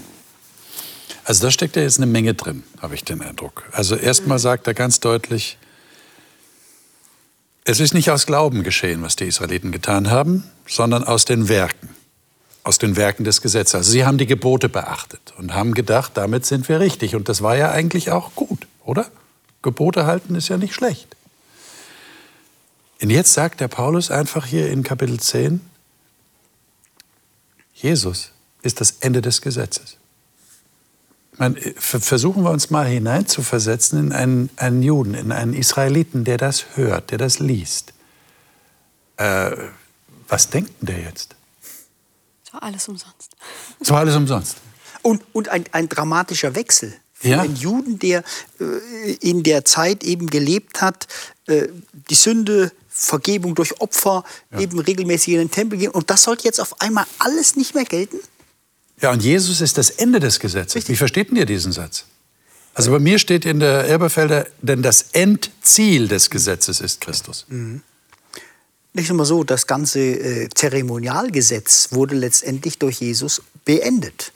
Also 1.24 1.44
da 1.44 1.52
steckt 1.52 1.76
ja 1.76 1.82
jetzt 1.82 1.98
eine 1.98 2.06
Menge 2.06 2.36
drin, 2.36 2.64
habe 2.82 2.94
ich 2.94 3.04
den 3.04 3.22
Eindruck. 3.22 3.64
Also 3.72 3.96
erstmal 3.96 4.38
sagt 4.38 4.68
er 4.68 4.76
ganz 4.76 5.00
deutlich, 5.00 5.58
es 7.64 7.80
ist 7.80 7.96
nicht 7.96 8.12
aus 8.12 8.28
Glauben 8.28 8.64
geschehen, 8.64 9.02
was 9.02 9.16
die 9.16 9.26
Israeliten 9.26 9.72
getan 9.72 10.12
haben, 10.12 10.44
sondern 10.68 11.04
aus 11.04 11.26
den 11.26 11.50
Werken, 11.50 11.90
aus 12.64 12.78
den 12.78 12.96
Werken 12.96 13.24
des 13.24 13.42
Gesetzes. 13.42 13.74
Also 13.74 13.92
sie 13.92 14.06
haben 14.06 14.20
die 14.20 14.28
Gebote 14.28 14.70
beachtet 14.70 15.34
und 15.40 15.56
haben 15.56 15.74
gedacht, 15.74 16.12
damit 16.14 16.46
sind 16.46 16.70
wir 16.70 16.80
richtig. 16.80 17.16
Und 17.16 17.28
das 17.28 17.42
war 17.42 17.58
ja 17.58 17.72
eigentlich 17.72 18.12
auch 18.12 18.36
gut, 18.36 18.68
oder? 18.84 19.10
Gebote 19.64 20.06
halten 20.06 20.36
ist 20.36 20.48
ja 20.48 20.58
nicht 20.58 20.76
schlecht. 20.76 21.16
Und 23.02 23.10
jetzt 23.10 23.34
sagt 23.34 23.62
der 23.62 23.68
Paulus 23.68 24.12
einfach 24.12 24.46
hier 24.46 24.70
in 24.70 24.84
Kapitel 24.84 25.20
10, 25.20 25.60
Jesus 27.74 28.32
ist 28.66 28.82
das 28.82 28.96
Ende 29.00 29.22
des 29.22 29.42
Gesetzes. 29.42 29.98
Man, 31.38 31.58
versuchen 31.78 32.44
wir 32.44 32.52
uns 32.52 32.70
mal 32.70 32.86
hineinzuversetzen 32.86 34.00
in 34.00 34.12
einen, 34.14 34.50
einen, 34.56 34.82
Juden, 34.82 35.14
in 35.16 35.32
einen 35.32 35.54
Israeliten, 35.54 36.24
der 36.24 36.38
das 36.38 36.66
hört, 36.76 37.12
der 37.12 37.18
das 37.18 37.40
liest. 37.40 37.94
Äh, 39.18 39.52
was 40.28 40.50
denkt 40.50 40.72
denn 40.82 40.96
der 40.96 41.00
jetzt? 41.02 41.36
Es 42.46 42.54
war 42.54 42.64
alles 42.64 42.88
umsonst. 42.88 43.36
Es 43.80 43.90
war 43.90 44.00
alles 44.00 44.16
umsonst. 44.16 44.58
Und, 45.02 45.24
und 45.34 45.50
ein, 45.50 45.66
ein 45.72 45.90
dramatischer 45.90 46.56
Wechsel. 46.56 46.94
Für 47.14 47.28
ja? 47.28 47.42
einen 47.42 47.56
Juden, 47.56 48.00
der 48.00 48.24
äh, 48.60 49.14
in 49.16 49.44
der 49.44 49.66
Zeit 49.66 50.04
eben 50.04 50.28
gelebt 50.28 50.82
hat, 50.82 51.08
äh, 51.48 51.68
die 52.10 52.16
Sünde, 52.16 52.72
Vergebung 52.88 53.56
durch 53.56 53.82
Opfer, 53.82 54.24
ja. 54.52 54.62
eben 54.62 54.80
regelmäßig 54.80 55.34
in 55.34 55.40
den 55.40 55.52
Tempel 55.52 55.78
gehen. 55.78 55.92
Und 55.92 56.10
das 56.10 56.24
sollte 56.24 56.46
jetzt 56.46 56.62
auf 56.62 56.82
einmal 56.82 57.06
alles 57.20 57.58
nicht 57.58 57.76
mehr 57.76 57.84
gelten? 57.84 58.20
Ja, 59.02 59.12
und 59.12 59.24
Jesus 59.24 59.62
ist 59.62 59.78
das 59.78 59.90
Ende 59.90 60.20
des 60.20 60.40
Gesetzes. 60.40 60.76
Richtig. 60.76 60.94
Wie 60.94 60.98
versteht 60.98 61.30
denn 61.30 61.38
ihr 61.38 61.46
diesen 61.46 61.72
Satz? 61.72 62.06
Also 62.74 62.92
bei 62.92 63.00
mir 63.00 63.20
steht 63.20 63.46
in 63.46 63.60
der 63.60 63.86
Elberfelder, 63.86 64.48
denn 64.62 64.82
das 64.82 65.08
Endziel 65.14 66.08
des 66.08 66.30
Gesetzes 66.30 66.82
ist 66.82 67.02
Christus. 67.02 67.46
Mhm. 67.48 67.82
Nicht 68.94 69.12
nur 69.12 69.26
so, 69.26 69.44
das 69.44 69.68
ganze 69.68 70.00
äh, 70.00 70.50
Zeremonialgesetz 70.54 71.90
wurde 71.92 72.16
letztendlich 72.16 72.80
durch 72.80 73.00
Jesus 73.02 73.42
beendet. 73.66 74.32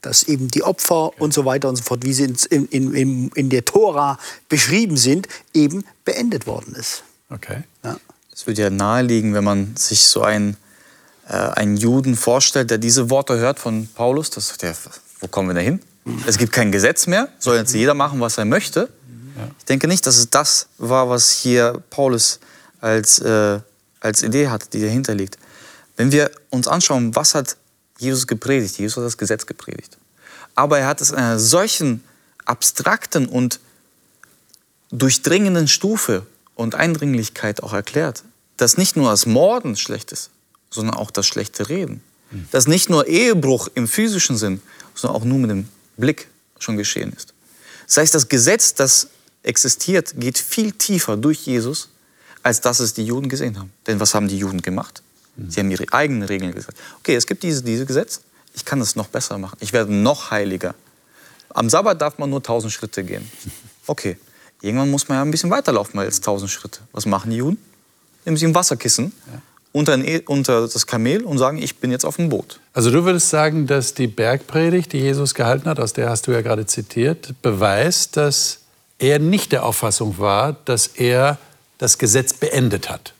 Dass 0.00 0.24
eben 0.24 0.48
die 0.48 0.62
Opfer 0.62 1.06
okay. 1.06 1.16
und 1.20 1.34
so 1.34 1.44
weiter 1.44 1.68
und 1.68 1.76
so 1.76 1.82
fort, 1.82 2.04
wie 2.04 2.12
sie 2.12 2.24
in, 2.50 2.66
in, 2.66 2.94
in, 2.94 3.28
in 3.30 3.48
der 3.48 3.64
Tora 3.64 4.18
beschrieben 4.48 4.96
sind, 4.96 5.28
eben 5.54 5.84
beendet 6.04 6.46
worden 6.46 6.74
ist. 6.74 7.02
Okay. 7.30 7.62
Ja. 7.84 7.98
Es 8.32 8.46
würde 8.46 8.62
ja 8.62 8.70
naheliegen, 8.70 9.34
wenn 9.34 9.44
man 9.44 9.76
sich 9.76 10.02
so 10.02 10.22
ein 10.22 10.56
einen 11.32 11.76
Juden 11.76 12.16
vorstellt, 12.16 12.70
der 12.70 12.78
diese 12.78 13.10
Worte 13.10 13.36
hört 13.38 13.58
von 13.58 13.88
Paulus, 13.88 14.30
das 14.30 14.48
sagt 14.48 14.62
er, 14.62 14.74
wo 15.20 15.28
kommen 15.28 15.48
wir 15.48 15.54
da 15.54 15.60
hin? 15.60 15.80
Es 16.26 16.38
gibt 16.38 16.52
kein 16.52 16.70
Gesetz 16.70 17.06
mehr, 17.06 17.28
soll 17.38 17.56
jetzt 17.56 17.74
jeder 17.74 17.94
machen, 17.94 18.20
was 18.20 18.38
er 18.38 18.44
möchte. 18.44 18.88
Ich 19.58 19.64
denke 19.64 19.88
nicht, 19.88 20.06
dass 20.06 20.16
es 20.16 20.30
das 20.30 20.68
war, 20.78 21.10
was 21.10 21.30
hier 21.30 21.82
Paulus 21.90 22.38
als, 22.80 23.18
äh, 23.18 23.60
als 24.00 24.22
Idee 24.22 24.48
hat, 24.48 24.72
die 24.72 24.80
dahinter 24.80 25.14
liegt. 25.14 25.38
Wenn 25.96 26.12
wir 26.12 26.30
uns 26.50 26.68
anschauen, 26.68 27.14
was 27.16 27.34
hat 27.34 27.56
Jesus 27.98 28.26
gepredigt? 28.26 28.78
Jesus 28.78 28.96
hat 28.96 29.04
das 29.04 29.18
Gesetz 29.18 29.46
gepredigt. 29.46 29.98
Aber 30.54 30.78
er 30.78 30.86
hat 30.86 31.00
es 31.00 31.10
in 31.10 31.16
einer 31.16 31.38
solchen 31.38 32.04
abstrakten 32.44 33.26
und 33.26 33.60
durchdringenden 34.90 35.68
Stufe 35.68 36.24
und 36.54 36.74
Eindringlichkeit 36.74 37.62
auch 37.62 37.72
erklärt, 37.72 38.22
dass 38.56 38.78
nicht 38.78 38.96
nur 38.96 39.10
das 39.10 39.26
Morden 39.26 39.76
schlecht 39.76 40.12
ist, 40.12 40.30
sondern 40.70 40.94
auch 40.94 41.10
das 41.10 41.26
schlechte 41.26 41.68
Reden. 41.68 42.02
Dass 42.50 42.66
nicht 42.66 42.90
nur 42.90 43.06
Ehebruch 43.06 43.68
im 43.74 43.86
physischen 43.86 44.36
Sinn, 44.36 44.60
sondern 44.94 45.20
auch 45.20 45.24
nur 45.24 45.38
mit 45.38 45.50
dem 45.50 45.68
Blick 45.96 46.28
schon 46.58 46.76
geschehen 46.76 47.12
ist. 47.12 47.32
Das 47.86 47.98
heißt, 47.98 48.14
das 48.14 48.28
Gesetz, 48.28 48.74
das 48.74 49.08
existiert, 49.42 50.14
geht 50.16 50.38
viel 50.38 50.72
tiefer 50.72 51.16
durch 51.16 51.46
Jesus, 51.46 51.88
als 52.42 52.60
dass 52.60 52.80
es 52.80 52.94
die 52.94 53.04
Juden 53.04 53.28
gesehen 53.28 53.58
haben. 53.58 53.72
Denn 53.86 54.00
was 54.00 54.14
haben 54.14 54.28
die 54.28 54.38
Juden 54.38 54.60
gemacht? 54.60 55.02
Mhm. 55.36 55.50
Sie 55.50 55.60
haben 55.60 55.70
ihre 55.70 55.84
eigenen 55.92 56.24
Regeln 56.24 56.52
gesagt. 56.52 56.78
Okay, 56.98 57.14
es 57.14 57.26
gibt 57.26 57.42
diese, 57.42 57.62
diese 57.62 57.86
Gesetz, 57.86 58.20
ich 58.54 58.64
kann 58.64 58.80
das 58.80 58.96
noch 58.96 59.08
besser 59.08 59.38
machen. 59.38 59.56
Ich 59.60 59.72
werde 59.72 59.94
noch 59.94 60.30
heiliger. 60.30 60.74
Am 61.50 61.70
Sabbat 61.70 62.00
darf 62.00 62.18
man 62.18 62.30
nur 62.30 62.40
1000 62.40 62.72
Schritte 62.72 63.04
gehen. 63.04 63.30
Okay, 63.88 64.18
irgendwann 64.62 64.90
muss 64.90 65.06
man 65.06 65.18
ja 65.18 65.22
ein 65.22 65.30
bisschen 65.30 65.48
weiterlaufen 65.48 66.00
als 66.00 66.16
1000 66.16 66.50
Schritte. 66.50 66.80
Was 66.90 67.06
machen 67.06 67.30
die 67.30 67.36
Juden? 67.36 67.56
Nehmen 68.24 68.36
sie 68.36 68.44
ein 68.44 68.52
Wasserkissen. 68.52 69.12
Unter, 69.76 69.92
ein, 69.92 70.04
e, 70.04 70.22
unter 70.26 70.66
das 70.66 70.86
Kamel 70.86 71.22
und 71.22 71.36
sagen, 71.36 71.58
ich 71.58 71.76
bin 71.76 71.90
jetzt 71.90 72.06
auf 72.06 72.16
dem 72.16 72.30
Boot. 72.30 72.60
Also 72.72 72.90
du 72.90 73.04
würdest 73.04 73.28
sagen, 73.28 73.66
dass 73.66 73.92
die 73.92 74.06
Bergpredigt, 74.06 74.94
die 74.94 74.98
Jesus 74.98 75.34
gehalten 75.34 75.68
hat, 75.68 75.78
aus 75.78 75.92
der 75.92 76.08
hast 76.08 76.26
du 76.26 76.32
ja 76.32 76.40
gerade 76.40 76.64
zitiert, 76.64 77.34
beweist, 77.42 78.16
dass 78.16 78.60
er 78.98 79.18
nicht 79.18 79.52
der 79.52 79.66
Auffassung 79.66 80.18
war, 80.18 80.54
dass 80.64 80.86
er 80.86 81.36
das 81.76 81.98
Gesetz 81.98 82.32
beendet 82.32 82.88
hat. 82.88 83.12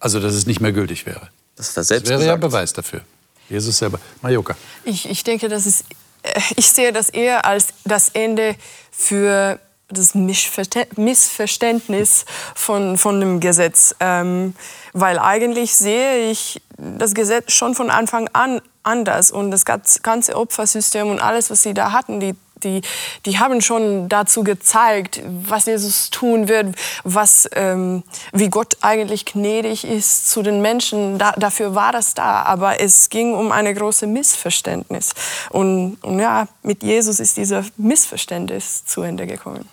Also 0.00 0.18
dass 0.18 0.32
es 0.32 0.46
nicht 0.46 0.62
mehr 0.62 0.72
gültig 0.72 1.04
wäre. 1.04 1.28
Das, 1.56 1.74
das 1.74 1.90
wäre 1.90 2.00
gesagt. 2.00 2.22
ja 2.22 2.36
Beweis 2.36 2.72
dafür. 2.72 3.02
Jesus 3.50 3.76
selber. 3.76 4.00
Majoka. 4.22 4.56
Ich, 4.84 5.10
ich 5.10 5.24
denke, 5.24 5.50
das 5.50 5.66
ist, 5.66 5.84
äh, 6.22 6.40
ich 6.56 6.70
sehe 6.70 6.90
das 6.90 7.10
eher 7.10 7.44
als 7.44 7.68
das 7.84 8.08
Ende 8.10 8.54
für 8.90 9.60
das 9.88 10.14
Missverständnis 10.14 12.24
von, 12.54 12.98
von 12.98 13.20
dem 13.20 13.40
Gesetz. 13.40 13.94
Ähm, 14.00 14.54
weil 14.92 15.18
eigentlich 15.18 15.74
sehe 15.74 16.30
ich 16.30 16.60
das 16.76 17.14
Gesetz 17.14 17.52
schon 17.52 17.74
von 17.74 17.90
Anfang 17.90 18.28
an 18.32 18.60
anders 18.82 19.30
und 19.30 19.50
das 19.50 19.64
ganze 19.64 20.36
Opfersystem 20.36 21.08
und 21.08 21.20
alles, 21.20 21.50
was 21.50 21.62
sie 21.62 21.74
da 21.74 21.92
hatten, 21.92 22.20
die 22.20 22.34
die, 22.64 22.82
die 23.26 23.38
haben 23.38 23.60
schon 23.60 24.08
dazu 24.08 24.42
gezeigt, 24.42 25.22
was 25.24 25.66
Jesus 25.66 26.10
tun 26.10 26.48
wird, 26.48 26.74
was, 27.04 27.48
ähm, 27.54 28.02
wie 28.32 28.48
Gott 28.48 28.76
eigentlich 28.80 29.26
gnädig 29.26 29.84
ist 29.84 30.30
zu 30.30 30.42
den 30.42 30.60
Menschen. 30.60 31.18
Da, 31.18 31.32
dafür 31.32 31.74
war 31.74 31.92
das 31.92 32.14
da. 32.14 32.42
Aber 32.42 32.80
es 32.80 33.10
ging 33.10 33.34
um 33.34 33.52
eine 33.52 33.74
große 33.74 34.06
Missverständnis. 34.06 35.14
Und, 35.50 35.98
und 36.02 36.18
ja, 36.18 36.48
mit 36.62 36.82
Jesus 36.82 37.20
ist 37.20 37.36
dieser 37.36 37.64
Missverständnis 37.76 38.84
zu 38.84 39.02
Ende 39.02 39.26
gekommen. 39.26 39.68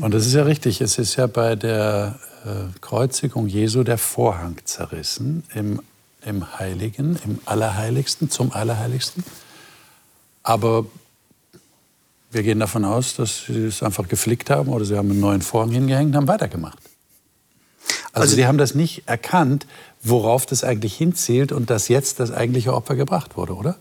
Und 0.00 0.14
das 0.14 0.26
ist 0.26 0.34
ja 0.34 0.42
richtig. 0.42 0.80
Es 0.80 0.98
ist 0.98 1.16
ja 1.16 1.26
bei 1.26 1.56
der 1.56 2.18
äh, 2.44 2.78
Kreuzigung 2.80 3.46
Jesu 3.46 3.82
der 3.82 3.98
Vorhang 3.98 4.56
zerrissen 4.64 5.44
im, 5.54 5.80
im 6.24 6.58
Heiligen, 6.58 7.18
im 7.24 7.38
Allerheiligsten, 7.44 8.30
zum 8.30 8.52
Allerheiligsten. 8.52 9.24
Aber 10.42 10.86
wir 12.30 12.42
gehen 12.42 12.60
davon 12.60 12.84
aus, 12.84 13.16
dass 13.16 13.46
sie 13.46 13.66
es 13.66 13.82
einfach 13.82 14.08
geflickt 14.08 14.50
haben 14.50 14.70
oder 14.70 14.84
sie 14.84 14.96
haben 14.96 15.10
einen 15.10 15.20
neuen 15.20 15.42
Vorhang 15.42 15.70
hingehängt 15.70 16.10
und 16.10 16.16
haben 16.16 16.28
weitergemacht. 16.28 16.78
Also, 18.12 18.22
also 18.22 18.36
sie 18.36 18.46
haben 18.46 18.58
das 18.58 18.74
nicht 18.74 19.04
erkannt, 19.06 19.66
worauf 20.02 20.46
das 20.46 20.64
eigentlich 20.64 20.96
hinzielt 20.96 21.52
und 21.52 21.70
dass 21.70 21.88
jetzt 21.88 22.20
das 22.20 22.32
eigentliche 22.32 22.74
Opfer 22.74 22.96
gebracht 22.96 23.36
wurde, 23.36 23.54
oder? 23.54 23.76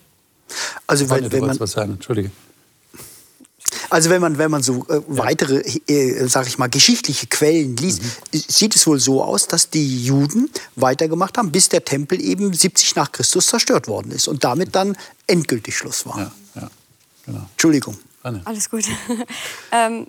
Also 0.87 1.09
wenn, 1.09 1.31
wenn 1.31 1.45
man 1.45 1.59
was 1.59 1.71
sagen, 1.71 1.93
entschuldige. 1.93 2.31
Also 3.95 4.09
wenn 4.09 4.19
man, 4.19 4.37
wenn 4.37 4.51
man 4.51 4.61
so 4.61 4.85
äh, 4.89 4.99
weitere, 5.07 5.61
äh, 5.87 6.27
sag 6.27 6.47
ich 6.47 6.57
mal, 6.57 6.67
geschichtliche 6.67 7.27
Quellen 7.27 7.77
liest, 7.77 8.03
mhm. 8.03 8.43
sieht 8.45 8.75
es 8.75 8.85
wohl 8.87 8.99
so 8.99 9.23
aus, 9.23 9.47
dass 9.47 9.69
die 9.69 10.03
Juden 10.03 10.49
weitergemacht 10.75 11.37
haben, 11.37 11.49
bis 11.49 11.69
der 11.69 11.85
Tempel 11.85 12.21
eben 12.21 12.51
70 12.51 12.97
nach 12.97 13.09
Christus 13.13 13.47
zerstört 13.47 13.87
worden 13.87 14.11
ist 14.11 14.27
und 14.27 14.43
damit 14.43 14.75
dann 14.75 14.97
endgültig 15.27 15.77
Schluss 15.77 16.05
war. 16.05 16.17
Ja, 16.19 16.31
ja, 16.55 16.69
genau. 17.25 17.47
Entschuldigung. 17.53 17.97
Anne. 18.21 18.41
Alles 18.43 18.69
gut. 18.69 18.83
ähm, 19.71 20.07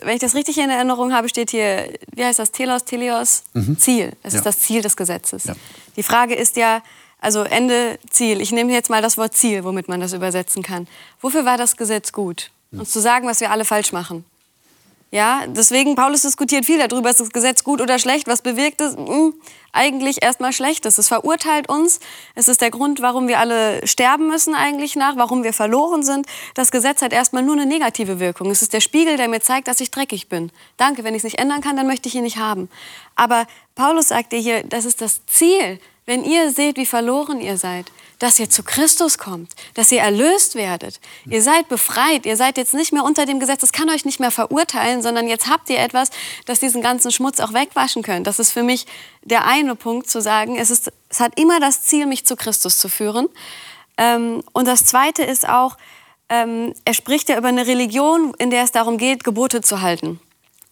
wenn 0.00 0.14
ich 0.14 0.20
das 0.20 0.34
richtig 0.34 0.58
in 0.58 0.68
Erinnerung 0.68 1.12
habe, 1.12 1.28
steht 1.28 1.52
hier, 1.52 1.88
wie 2.12 2.24
heißt 2.24 2.40
das, 2.40 2.50
Telos, 2.50 2.84
Teleos, 2.84 3.44
mhm. 3.54 3.78
Ziel. 3.78 4.12
Es 4.24 4.32
ja. 4.32 4.40
ist 4.40 4.44
das 4.44 4.58
Ziel 4.58 4.82
des 4.82 4.96
Gesetzes. 4.96 5.44
Ja. 5.44 5.54
Die 5.94 6.02
Frage 6.02 6.34
ist 6.34 6.56
ja, 6.56 6.82
also 7.20 7.44
Ende, 7.44 7.96
Ziel. 8.10 8.40
Ich 8.40 8.50
nehme 8.50 8.72
jetzt 8.72 8.90
mal 8.90 9.02
das 9.02 9.16
Wort 9.18 9.36
Ziel, 9.36 9.62
womit 9.62 9.86
man 9.86 10.00
das 10.00 10.14
übersetzen 10.14 10.64
kann. 10.64 10.88
Wofür 11.20 11.44
war 11.44 11.56
das 11.56 11.76
Gesetz 11.76 12.10
gut? 12.10 12.50
Uns 12.72 12.90
zu 12.90 13.00
sagen, 13.00 13.26
was 13.26 13.40
wir 13.40 13.50
alle 13.50 13.64
falsch 13.64 13.92
machen. 13.92 14.24
Ja, 15.12 15.44
deswegen, 15.48 15.96
Paulus 15.96 16.22
diskutiert 16.22 16.64
viel 16.64 16.78
darüber, 16.78 17.10
ist 17.10 17.18
das 17.18 17.30
Gesetz 17.30 17.64
gut 17.64 17.80
oder 17.80 17.98
schlecht, 17.98 18.28
was 18.28 18.42
bewirkt 18.42 18.80
es? 18.80 18.94
Hm, 18.94 19.34
eigentlich 19.72 20.22
erstmal 20.22 20.52
Schlechtes. 20.52 20.98
Es 20.98 21.08
verurteilt 21.08 21.68
uns. 21.68 21.98
Es 22.36 22.46
ist 22.46 22.60
der 22.60 22.70
Grund, 22.70 23.02
warum 23.02 23.26
wir 23.26 23.40
alle 23.40 23.84
sterben 23.88 24.28
müssen 24.28 24.54
eigentlich 24.54 24.94
nach, 24.94 25.16
warum 25.16 25.42
wir 25.42 25.52
verloren 25.52 26.04
sind. 26.04 26.26
Das 26.54 26.70
Gesetz 26.70 27.02
hat 27.02 27.12
erstmal 27.12 27.42
nur 27.42 27.54
eine 27.54 27.66
negative 27.66 28.20
Wirkung. 28.20 28.52
Es 28.52 28.62
ist 28.62 28.72
der 28.72 28.80
Spiegel, 28.80 29.16
der 29.16 29.26
mir 29.26 29.40
zeigt, 29.40 29.66
dass 29.66 29.80
ich 29.80 29.90
dreckig 29.90 30.28
bin. 30.28 30.52
Danke, 30.76 31.02
wenn 31.02 31.14
ich 31.14 31.20
es 31.20 31.24
nicht 31.24 31.40
ändern 31.40 31.60
kann, 31.60 31.76
dann 31.76 31.88
möchte 31.88 32.08
ich 32.08 32.14
ihn 32.14 32.22
nicht 32.22 32.38
haben. 32.38 32.68
Aber 33.16 33.46
Paulus 33.74 34.08
sagt 34.08 34.32
dir 34.32 34.38
hier, 34.38 34.62
das 34.62 34.84
ist 34.84 35.00
das 35.00 35.26
Ziel. 35.26 35.80
Wenn 36.10 36.24
ihr 36.24 36.50
seht, 36.50 36.76
wie 36.76 36.86
verloren 36.86 37.40
ihr 37.40 37.56
seid, 37.56 37.92
dass 38.18 38.40
ihr 38.40 38.50
zu 38.50 38.64
Christus 38.64 39.16
kommt, 39.16 39.52
dass 39.74 39.92
ihr 39.92 40.00
erlöst 40.00 40.56
werdet. 40.56 40.98
Ihr 41.24 41.40
seid 41.40 41.68
befreit, 41.68 42.26
ihr 42.26 42.36
seid 42.36 42.56
jetzt 42.56 42.74
nicht 42.74 42.92
mehr 42.92 43.04
unter 43.04 43.26
dem 43.26 43.38
Gesetz, 43.38 43.60
das 43.60 43.70
kann 43.70 43.88
euch 43.88 44.04
nicht 44.04 44.18
mehr 44.18 44.32
verurteilen, 44.32 45.02
sondern 45.02 45.28
jetzt 45.28 45.48
habt 45.48 45.70
ihr 45.70 45.78
etwas, 45.78 46.10
das 46.46 46.58
diesen 46.58 46.82
ganzen 46.82 47.12
Schmutz 47.12 47.38
auch 47.38 47.52
wegwaschen 47.52 48.02
könnt. 48.02 48.26
Das 48.26 48.40
ist 48.40 48.50
für 48.50 48.64
mich 48.64 48.86
der 49.22 49.46
eine 49.46 49.76
Punkt 49.76 50.10
zu 50.10 50.20
sagen, 50.20 50.56
es, 50.56 50.72
ist, 50.72 50.90
es 51.10 51.20
hat 51.20 51.38
immer 51.38 51.60
das 51.60 51.82
Ziel, 51.82 52.06
mich 52.06 52.26
zu 52.26 52.34
Christus 52.34 52.78
zu 52.78 52.88
führen. 52.88 53.28
Ähm, 53.96 54.42
und 54.52 54.66
das 54.66 54.86
zweite 54.86 55.22
ist 55.22 55.48
auch, 55.48 55.76
ähm, 56.28 56.74
er 56.84 56.94
spricht 56.94 57.28
ja 57.28 57.38
über 57.38 57.46
eine 57.46 57.68
Religion, 57.68 58.34
in 58.38 58.50
der 58.50 58.64
es 58.64 58.72
darum 58.72 58.98
geht, 58.98 59.22
Gebote 59.22 59.60
zu 59.60 59.80
halten. 59.80 60.18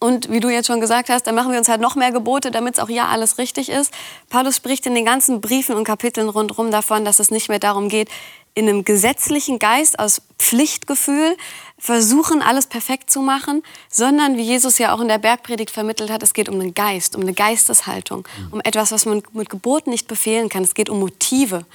Und 0.01 0.31
wie 0.31 0.39
du 0.39 0.49
jetzt 0.49 0.67
schon 0.67 0.81
gesagt 0.81 1.09
hast, 1.09 1.27
dann 1.27 1.35
machen 1.35 1.51
wir 1.51 1.59
uns 1.59 1.69
halt 1.69 1.81
noch 1.81 1.97
mehr 1.97 2.13
Gebote, 2.13 2.53
damit 2.53 2.75
es 2.75 2.81
auch 2.81 2.89
ja 2.89 3.09
alles 3.09 3.39
richtig 3.39 3.69
ist. 3.69 3.93
Paulus 4.29 4.57
spricht 4.57 4.87
in 4.87 4.95
den 4.95 5.05
ganzen 5.05 5.41
Briefen 5.41 5.75
und 5.75 5.85
Kapiteln 5.85 6.29
rundherum 6.29 6.71
davon, 6.71 7.05
dass 7.05 7.19
es 7.19 7.33
nicht 7.33 7.49
mehr 7.49 7.59
darum 7.59 7.89
geht, 7.89 8.09
in 8.55 8.69
einem 8.69 8.85
gesetzlichen 8.85 9.59
Geist 9.59 9.99
aus 9.99 10.23
Pflichtgefühl 10.39 11.37
versuchen, 11.79 12.43
alles 12.43 12.67
perfekt 12.67 13.11
zu 13.11 13.23
machen, 13.23 13.63
sondern 13.89 14.37
wie 14.37 14.43
Jesus 14.43 14.79
ja 14.79 14.93
auch 14.93 15.01
in 15.01 15.09
der 15.09 15.19
Bergpredigt 15.19 15.71
vermittelt 15.71 16.11
hat, 16.11 16.23
es 16.25 16.35
geht 16.35 16.49
um 16.49 16.57
einen 16.57 16.75
Geist, 16.75 17.15
um 17.15 17.23
eine 17.23 17.35
Geisteshaltung, 17.35 18.27
um 18.51 18.61
etwas, 18.65 18.91
was 18.91 19.07
man 19.07 19.23
mit 19.33 19.49
Geboten 19.49 19.91
nicht 19.91 20.09
befehlen 20.09 20.49
kann. 20.49 20.65
Es 20.65 20.75
geht 20.75 20.91
um 20.91 20.99
Motive. 20.99 21.67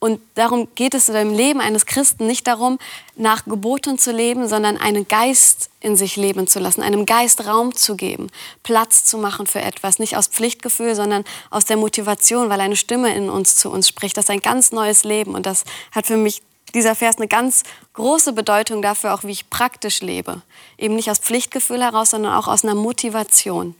Und 0.00 0.20
darum 0.36 0.68
geht 0.76 0.94
es 0.94 1.08
im 1.08 1.34
Leben 1.34 1.60
eines 1.60 1.84
Christen 1.84 2.28
nicht 2.28 2.46
darum, 2.46 2.78
nach 3.16 3.44
Geboten 3.44 3.98
zu 3.98 4.12
leben, 4.12 4.46
sondern 4.46 4.76
einen 4.76 5.08
Geist 5.08 5.70
in 5.80 5.96
sich 5.96 6.14
leben 6.14 6.46
zu 6.46 6.60
lassen, 6.60 6.82
einem 6.82 7.04
Geist 7.04 7.44
Raum 7.46 7.74
zu 7.74 7.96
geben, 7.96 8.28
Platz 8.62 9.04
zu 9.04 9.18
machen 9.18 9.48
für 9.48 9.60
etwas, 9.60 9.98
nicht 9.98 10.16
aus 10.16 10.28
Pflichtgefühl, 10.28 10.94
sondern 10.94 11.24
aus 11.50 11.64
der 11.64 11.76
Motivation, 11.76 12.48
weil 12.48 12.60
eine 12.60 12.76
Stimme 12.76 13.14
in 13.14 13.28
uns 13.28 13.56
zu 13.56 13.70
uns 13.70 13.88
spricht. 13.88 14.16
Das 14.16 14.26
ist 14.26 14.30
ein 14.30 14.40
ganz 14.40 14.70
neues 14.70 15.02
Leben 15.02 15.34
und 15.34 15.46
das 15.46 15.64
hat 15.90 16.06
für 16.06 16.16
mich 16.16 16.42
dieser 16.74 16.94
Vers 16.94 17.16
eine 17.16 17.28
ganz 17.28 17.64
große 17.94 18.32
Bedeutung 18.32 18.82
dafür, 18.82 19.14
auch 19.14 19.24
wie 19.24 19.32
ich 19.32 19.50
praktisch 19.50 20.00
lebe. 20.00 20.42
Eben 20.76 20.94
nicht 20.94 21.10
aus 21.10 21.18
Pflichtgefühl 21.18 21.82
heraus, 21.82 22.10
sondern 22.10 22.34
auch 22.34 22.46
aus 22.46 22.62
einer 22.62 22.74
Motivation. 22.74 23.74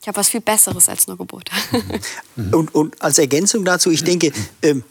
Ich 0.00 0.08
habe 0.08 0.16
was 0.16 0.28
viel 0.28 0.40
Besseres 0.40 0.88
als 0.88 1.06
nur 1.06 1.16
Gebote. 1.16 1.52
Und, 2.52 2.74
und 2.74 3.00
als 3.00 3.18
Ergänzung 3.18 3.64
dazu, 3.64 3.90
ich 3.90 4.02
denke, 4.02 4.32
ähm, 4.62 4.82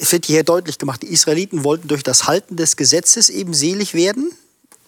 es 0.00 0.12
wird 0.12 0.26
hier 0.26 0.44
deutlich 0.44 0.78
gemacht, 0.78 1.02
die 1.02 1.12
Israeliten 1.12 1.64
wollten 1.64 1.88
durch 1.88 2.02
das 2.02 2.26
Halten 2.26 2.56
des 2.56 2.76
Gesetzes 2.76 3.30
eben 3.30 3.54
selig 3.54 3.94
werden. 3.94 4.32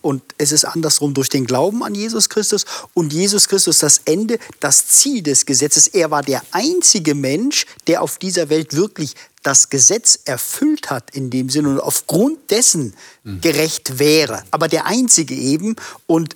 Und 0.03 0.23
es 0.37 0.53
ist 0.53 0.67
andersrum 0.67 1.15
durch 1.15 1.31
den 1.31 1.47
Glauben 1.47 1.83
an 1.83 1.95
Jesus 1.95 2.29
Christus. 2.29 2.67
Und 2.93 3.15
Jesus 3.15 3.49
Christus 3.49 3.79
das 3.79 4.03
Ende, 4.05 4.39
das 4.61 4.87
Ziel 4.89 5.23
des 5.23 5.47
Gesetzes. 5.47 5.87
Er 5.87 6.11
war 6.11 6.23
der 6.23 6.43
einzige 6.51 7.15
Mensch, 7.15 7.65
der 7.87 8.03
auf 8.03 8.19
dieser 8.19 8.51
Welt 8.51 8.77
wirklich 8.77 9.15
das 9.43 9.71
Gesetz 9.71 10.19
erfüllt 10.27 10.91
hat 10.91 11.11
in 11.15 11.31
dem 11.31 11.49
Sinne 11.49 11.71
und 11.71 11.81
aufgrund 11.81 12.51
dessen 12.51 12.93
mhm. 13.23 13.41
gerecht 13.41 13.99
wäre. 13.99 14.43
Aber 14.51 14.69
der 14.69 14.85
einzige 14.85 15.35
eben. 15.35 15.75
Und, 16.07 16.35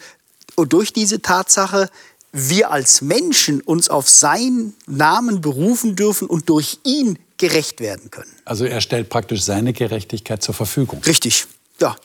und 0.55 0.73
durch 0.73 0.95
diese 0.95 1.21
Tatsache 1.21 1.91
wir 2.33 2.71
als 2.71 3.01
Menschen 3.01 3.61
uns 3.61 3.89
auf 3.89 4.09
seinen 4.09 4.75
Namen 4.87 5.41
berufen 5.41 5.97
dürfen 5.97 6.29
und 6.29 6.49
durch 6.49 6.79
ihn 6.85 7.19
gerecht 7.39 7.81
werden 7.81 8.11
können. 8.11 8.31
Also 8.45 8.65
er 8.65 8.81
stellt 8.81 9.09
praktisch 9.09 9.43
seine 9.43 9.73
Gerechtigkeit 9.73 10.43
zur 10.43 10.55
Verfügung. 10.55 11.01
Richtig, 11.05 11.47
ja. 11.81 11.97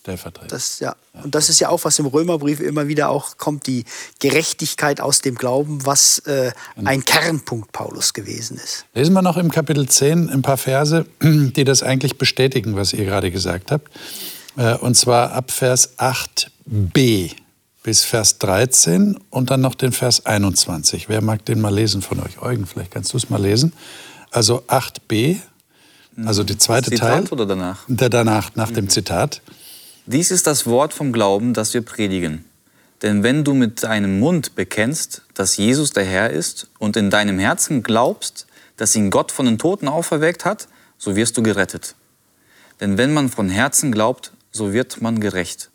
Stellvertretend. 0.00 0.50
Das, 0.50 0.80
ja. 0.80 0.96
Und 1.22 1.32
das 1.34 1.48
ist 1.48 1.60
ja 1.60 1.68
auch, 1.68 1.84
was 1.84 1.96
im 2.00 2.06
Römerbrief 2.06 2.58
immer 2.58 2.88
wieder 2.88 3.08
auch 3.08 3.36
kommt, 3.38 3.68
die 3.68 3.84
Gerechtigkeit 4.18 5.00
aus 5.00 5.20
dem 5.20 5.36
Glauben, 5.36 5.86
was 5.86 6.18
äh, 6.20 6.50
ein 6.84 7.04
Kernpunkt 7.04 7.70
Paulus 7.70 8.12
gewesen 8.12 8.56
ist. 8.56 8.84
Lesen 8.94 9.12
wir 9.12 9.22
noch 9.22 9.36
im 9.36 9.52
Kapitel 9.52 9.88
10 9.88 10.28
ein 10.28 10.42
paar 10.42 10.56
Verse, 10.56 11.06
die 11.22 11.62
das 11.62 11.84
eigentlich 11.84 12.18
bestätigen, 12.18 12.74
was 12.74 12.92
ihr 12.92 13.04
gerade 13.04 13.30
gesagt 13.30 13.70
habt. 13.70 13.92
Äh, 14.56 14.74
und 14.78 14.96
zwar 14.96 15.32
ab 15.32 15.52
Vers 15.52 15.96
8b 15.98 17.36
bis 17.84 18.02
Vers 18.02 18.38
13 18.38 19.18
und 19.30 19.50
dann 19.50 19.60
noch 19.60 19.76
den 19.76 19.92
Vers 19.92 20.26
21. 20.26 21.08
Wer 21.08 21.20
mag 21.20 21.44
den 21.44 21.60
mal 21.60 21.74
lesen 21.74 22.02
von 22.02 22.20
euch? 22.20 22.40
Eugen, 22.40 22.66
vielleicht 22.66 22.90
kannst 22.90 23.12
du 23.12 23.16
es 23.16 23.30
mal 23.30 23.40
lesen. 23.40 23.72
Also 24.32 24.62
8b, 24.66 25.36
also 26.24 26.42
die 26.42 26.56
zweite 26.56 26.90
Zitat 26.90 27.26
Teil. 27.26 27.32
oder 27.32 27.44
danach? 27.44 27.84
Der 27.86 28.08
danach, 28.08 28.54
nach 28.56 28.70
mhm. 28.70 28.74
dem 28.74 28.88
Zitat. 28.88 29.42
Dies 30.06 30.30
ist 30.30 30.46
das 30.46 30.66
Wort 30.66 30.94
vom 30.94 31.12
Glauben, 31.12 31.52
das 31.52 31.74
wir 31.74 31.82
predigen. 31.82 32.44
Denn 33.02 33.22
wenn 33.22 33.44
du 33.44 33.52
mit 33.52 33.82
deinem 33.82 34.20
Mund 34.20 34.54
bekennst, 34.54 35.22
dass 35.34 35.58
Jesus 35.58 35.90
der 35.90 36.04
Herr 36.04 36.30
ist 36.30 36.68
und 36.78 36.96
in 36.96 37.10
deinem 37.10 37.38
Herzen 37.38 37.82
glaubst, 37.82 38.46
dass 38.78 38.96
ihn 38.96 39.10
Gott 39.10 39.32
von 39.32 39.44
den 39.44 39.58
Toten 39.58 39.86
auferweckt 39.86 40.44
hat, 40.44 40.66
so 40.96 41.14
wirst 41.14 41.36
du 41.36 41.42
gerettet. 41.42 41.94
Denn 42.80 42.96
wenn 42.96 43.12
man 43.12 43.28
von 43.28 43.48
Herzen 43.50 43.92
glaubt, 43.92 44.32
so 44.50 44.72
wird 44.72 45.02
man 45.02 45.20
gerecht. 45.20 45.70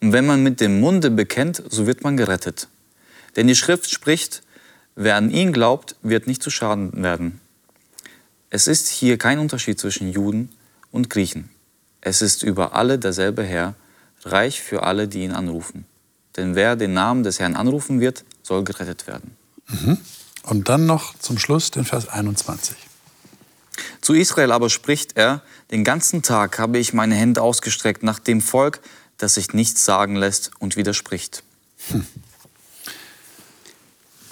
Und 0.00 0.12
wenn 0.12 0.26
man 0.26 0.42
mit 0.42 0.60
dem 0.60 0.80
Munde 0.80 1.10
bekennt, 1.10 1.62
so 1.70 1.86
wird 1.86 2.02
man 2.02 2.16
gerettet. 2.16 2.68
Denn 3.36 3.46
die 3.46 3.54
Schrift 3.54 3.90
spricht, 3.90 4.42
wer 4.96 5.16
an 5.16 5.30
ihn 5.30 5.52
glaubt, 5.52 5.96
wird 6.02 6.26
nicht 6.26 6.42
zu 6.42 6.50
Schaden 6.50 7.02
werden. 7.02 7.40
Es 8.54 8.66
ist 8.66 8.88
hier 8.88 9.16
kein 9.16 9.38
Unterschied 9.38 9.80
zwischen 9.80 10.12
Juden 10.12 10.50
und 10.90 11.08
Griechen. 11.08 11.48
Es 12.02 12.20
ist 12.20 12.42
über 12.42 12.74
alle 12.74 12.98
derselbe 12.98 13.42
Herr, 13.42 13.74
reich 14.24 14.60
für 14.60 14.82
alle, 14.82 15.08
die 15.08 15.22
ihn 15.22 15.32
anrufen. 15.32 15.86
Denn 16.36 16.54
wer 16.54 16.76
den 16.76 16.92
Namen 16.92 17.22
des 17.22 17.40
Herrn 17.40 17.56
anrufen 17.56 17.98
wird, 17.98 18.24
soll 18.42 18.62
gerettet 18.62 19.06
werden. 19.06 19.38
Mhm. 19.68 19.96
Und 20.42 20.68
dann 20.68 20.84
noch 20.84 21.18
zum 21.18 21.38
Schluss 21.38 21.70
den 21.70 21.86
Vers 21.86 22.08
21. 22.08 22.76
Zu 24.02 24.12
Israel 24.12 24.52
aber 24.52 24.68
spricht 24.68 25.16
er, 25.16 25.40
den 25.70 25.82
ganzen 25.82 26.20
Tag 26.20 26.58
habe 26.58 26.76
ich 26.76 26.92
meine 26.92 27.14
Hände 27.14 27.40
ausgestreckt 27.40 28.02
nach 28.02 28.18
dem 28.18 28.42
Volk, 28.42 28.80
das 29.16 29.36
sich 29.36 29.54
nichts 29.54 29.86
sagen 29.86 30.14
lässt 30.14 30.50
und 30.58 30.76
widerspricht. 30.76 31.42
Hm. 31.88 32.06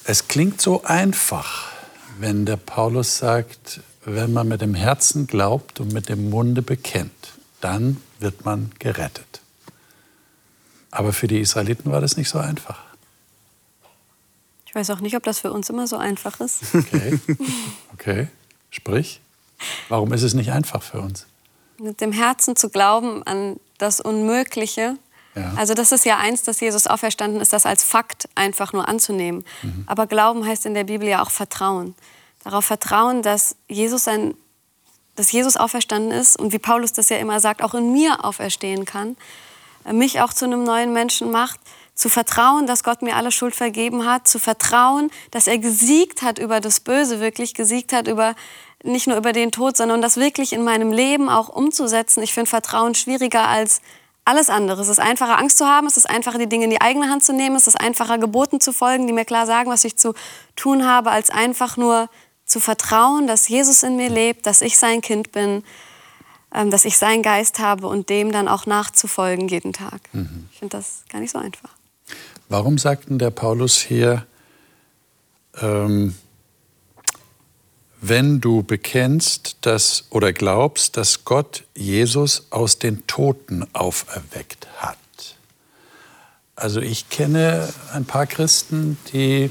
Es 0.04 0.28
klingt 0.28 0.60
so 0.60 0.84
einfach, 0.84 1.72
wenn 2.18 2.44
der 2.44 2.58
Paulus 2.58 3.16
sagt, 3.16 3.80
wenn 4.05 4.32
man 4.32 4.48
mit 4.48 4.61
dem 4.61 4.74
Herzen 4.74 5.26
glaubt 5.26 5.80
und 5.80 5.92
mit 5.92 6.09
dem 6.09 6.30
Munde 6.30 6.62
bekennt, 6.62 7.32
dann 7.61 7.98
wird 8.18 8.44
man 8.44 8.72
gerettet. 8.78 9.40
Aber 10.90 11.12
für 11.12 11.28
die 11.28 11.40
Israeliten 11.40 11.92
war 11.92 12.01
das 12.01 12.16
nicht 12.16 12.28
so 12.28 12.38
einfach. 12.38 12.78
Ich 14.66 14.74
weiß 14.74 14.90
auch 14.90 15.01
nicht, 15.01 15.16
ob 15.16 15.24
das 15.24 15.40
für 15.40 15.53
uns 15.53 15.68
immer 15.68 15.86
so 15.86 15.96
einfach 15.96 16.40
ist. 16.40 16.62
Okay, 16.74 17.18
okay. 17.92 18.28
sprich. 18.70 19.20
Warum 19.88 20.12
ist 20.12 20.22
es 20.22 20.32
nicht 20.34 20.53
einfach 20.53 20.82
für 20.82 21.01
uns? 21.01 21.26
Mit 21.78 22.01
dem 22.01 22.12
Herzen 22.12 22.57
zu 22.57 22.70
glauben 22.70 23.22
an 23.24 23.59
das 23.78 24.01
Unmögliche. 24.01 24.96
Ja. 25.34 25.55
Also 25.57 25.74
das 25.74 25.92
ist 25.92 26.05
ja 26.05 26.18
eins, 26.18 26.42
dass 26.42 26.61
Jesus 26.61 26.86
auferstanden 26.86 27.40
ist, 27.40 27.53
das 27.53 27.66
als 27.66 27.82
Fakt 27.82 28.28
einfach 28.34 28.72
nur 28.72 28.88
anzunehmen. 28.88 29.44
Mhm. 29.62 29.84
Aber 29.86 30.07
Glauben 30.07 30.46
heißt 30.46 30.66
in 30.66 30.74
der 30.74 30.84
Bibel 30.84 31.09
ja 31.09 31.22
auch 31.22 31.30
Vertrauen. 31.30 31.94
Darauf 32.45 32.64
vertrauen, 32.64 33.22
dass 33.22 33.57
Jesus, 33.68 34.09
ein, 34.09 34.34
dass 35.16 35.30
Jesus 35.32 35.57
auferstanden 35.57 36.11
ist 36.11 36.38
und 36.38 36.53
wie 36.53 36.59
Paulus 36.59 36.93
das 36.93 37.09
ja 37.09 37.18
immer 37.18 37.41
sagt, 37.41 37.62
auch 37.62 37.74
in 37.74 37.93
mir 37.93 38.24
auferstehen 38.24 38.84
kann, 38.84 39.16
mich 39.93 40.20
auch 40.20 40.32
zu 40.32 40.45
einem 40.45 40.64
neuen 40.64 40.93
Menschen 40.93 41.30
macht 41.30 41.61
zu 42.01 42.09
vertrauen, 42.09 42.66
dass 42.66 42.82
Gott 42.82 43.03
mir 43.03 43.16
alle 43.16 43.30
Schuld 43.30 43.55
vergeben 43.55 44.07
hat, 44.07 44.26
zu 44.26 44.38
vertrauen, 44.38 45.11
dass 45.30 45.47
er 45.47 45.59
gesiegt 45.59 46.22
hat 46.22 46.38
über 46.38 46.61
das 46.61 46.80
Böse, 46.80 47.20
wirklich 47.20 47.53
gesiegt 47.53 47.93
hat 47.93 48.09
über 48.09 48.34
nicht 48.82 49.07
nur 49.07 49.18
über 49.18 49.32
den 49.32 49.53
Tod, 49.53 49.76
sondern 49.76 50.01
das 50.01 50.16
wirklich 50.16 50.55
in 50.55 50.64
meinem 50.64 50.93
Leben 50.93 51.28
auch 51.28 51.51
umzusetzen. 51.51 52.22
Ich 52.22 52.32
finde 52.32 52.49
Vertrauen 52.49 52.95
schwieriger 52.95 53.47
als 53.47 53.82
alles 54.24 54.49
andere. 54.49 54.80
Es 54.80 54.88
ist 54.88 54.99
einfacher, 54.99 55.38
Angst 55.38 55.59
zu 55.59 55.66
haben, 55.66 55.86
es 55.86 55.99
ist 55.99 56.09
einfacher, 56.09 56.38
die 56.38 56.49
Dinge 56.49 56.64
in 56.64 56.70
die 56.70 56.80
eigene 56.80 57.11
Hand 57.11 57.22
zu 57.22 57.34
nehmen, 57.34 57.57
es 57.57 57.66
ist 57.66 57.78
einfacher, 57.78 58.16
Geboten 58.16 58.61
zu 58.61 58.72
folgen, 58.72 59.07
die 59.07 59.12
mir 59.12 59.26
klar 59.26 59.45
sagen, 59.45 59.70
was 59.70 59.84
ich 59.84 59.99
zu 59.99 60.14
tun 60.57 60.86
habe, 60.86 61.11
als 61.11 61.28
einfach 61.28 61.76
nur 61.76 62.09
zu 62.51 62.61
vertrauen, 62.61 63.26
dass 63.26 63.48
Jesus 63.48 63.82
in 63.82 63.96
mir 63.96 64.11
lebt, 64.11 64.46
dass 64.46 64.61
ich 64.61 64.76
sein 64.76 65.01
Kind 65.01 65.32
bin, 65.32 65.62
ähm, 66.53 66.70
dass 66.70 66.84
ich 66.84 66.98
seinen 66.98 67.22
Geist 67.22 67.61
habe 67.61 67.86
und 67.86 68.11
dem 68.11 68.32
dann 68.32 68.48
auch 68.48 68.66
nachzufolgen 68.66 69.48
jeden 69.48 69.72
Tag. 69.72 70.01
Mhm. 70.12 70.48
Ich 70.53 70.59
finde 70.59 70.76
das 70.76 71.05
gar 71.09 71.20
nicht 71.20 71.30
so 71.30 71.38
einfach. 71.38 71.70
Warum 72.48 72.78
sagt 72.78 73.09
denn 73.09 73.18
der 73.18 73.30
Paulus 73.30 73.78
hier, 73.78 74.26
ähm, 75.61 76.16
wenn 78.01 78.40
du 78.40 78.62
bekennst 78.62 79.59
dass, 79.61 80.07
oder 80.11 80.32
glaubst, 80.32 80.96
dass 80.96 81.24
Gott 81.24 81.64
Jesus 81.76 82.46
aus 82.51 82.78
den 82.78 83.07
Toten 83.07 83.66
auferweckt 83.72 84.66
hat? 84.78 84.96
Also 86.57 86.80
ich 86.80 87.09
kenne 87.09 87.72
ein 87.94 88.05
paar 88.05 88.26
Christen, 88.26 88.98
die 89.12 89.51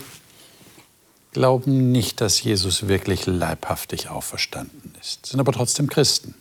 glauben 1.32 1.91
nicht, 1.91 2.21
dass 2.21 2.41
Jesus 2.41 2.88
wirklich 2.88 3.25
leibhaftig 3.25 4.09
auferstanden 4.09 4.93
ist, 4.99 5.27
sind 5.27 5.39
aber 5.39 5.51
trotzdem 5.51 5.88
Christen. 5.88 6.36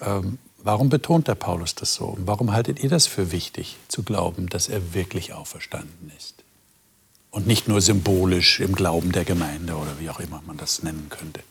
Ähm, 0.00 0.38
Warum 0.64 0.88
betont 0.88 1.28
der 1.28 1.34
Paulus 1.34 1.74
das 1.74 1.92
so? 1.92 2.06
Und 2.06 2.26
warum 2.26 2.52
haltet 2.52 2.82
ihr 2.82 2.88
das 2.88 3.06
für 3.06 3.32
wichtig, 3.32 3.76
zu 3.88 4.02
glauben, 4.02 4.48
dass 4.48 4.70
er 4.70 4.94
wirklich 4.94 5.34
auferstanden 5.34 6.10
ist? 6.16 6.36
Und 7.30 7.46
nicht 7.46 7.68
nur 7.68 7.82
symbolisch 7.82 8.60
im 8.60 8.74
Glauben 8.74 9.12
der 9.12 9.26
Gemeinde 9.26 9.74
oder 9.74 10.00
wie 10.00 10.08
auch 10.08 10.20
immer 10.20 10.42
man 10.46 10.56
das 10.56 10.82
nennen 10.82 11.08
könnte. 11.10 11.42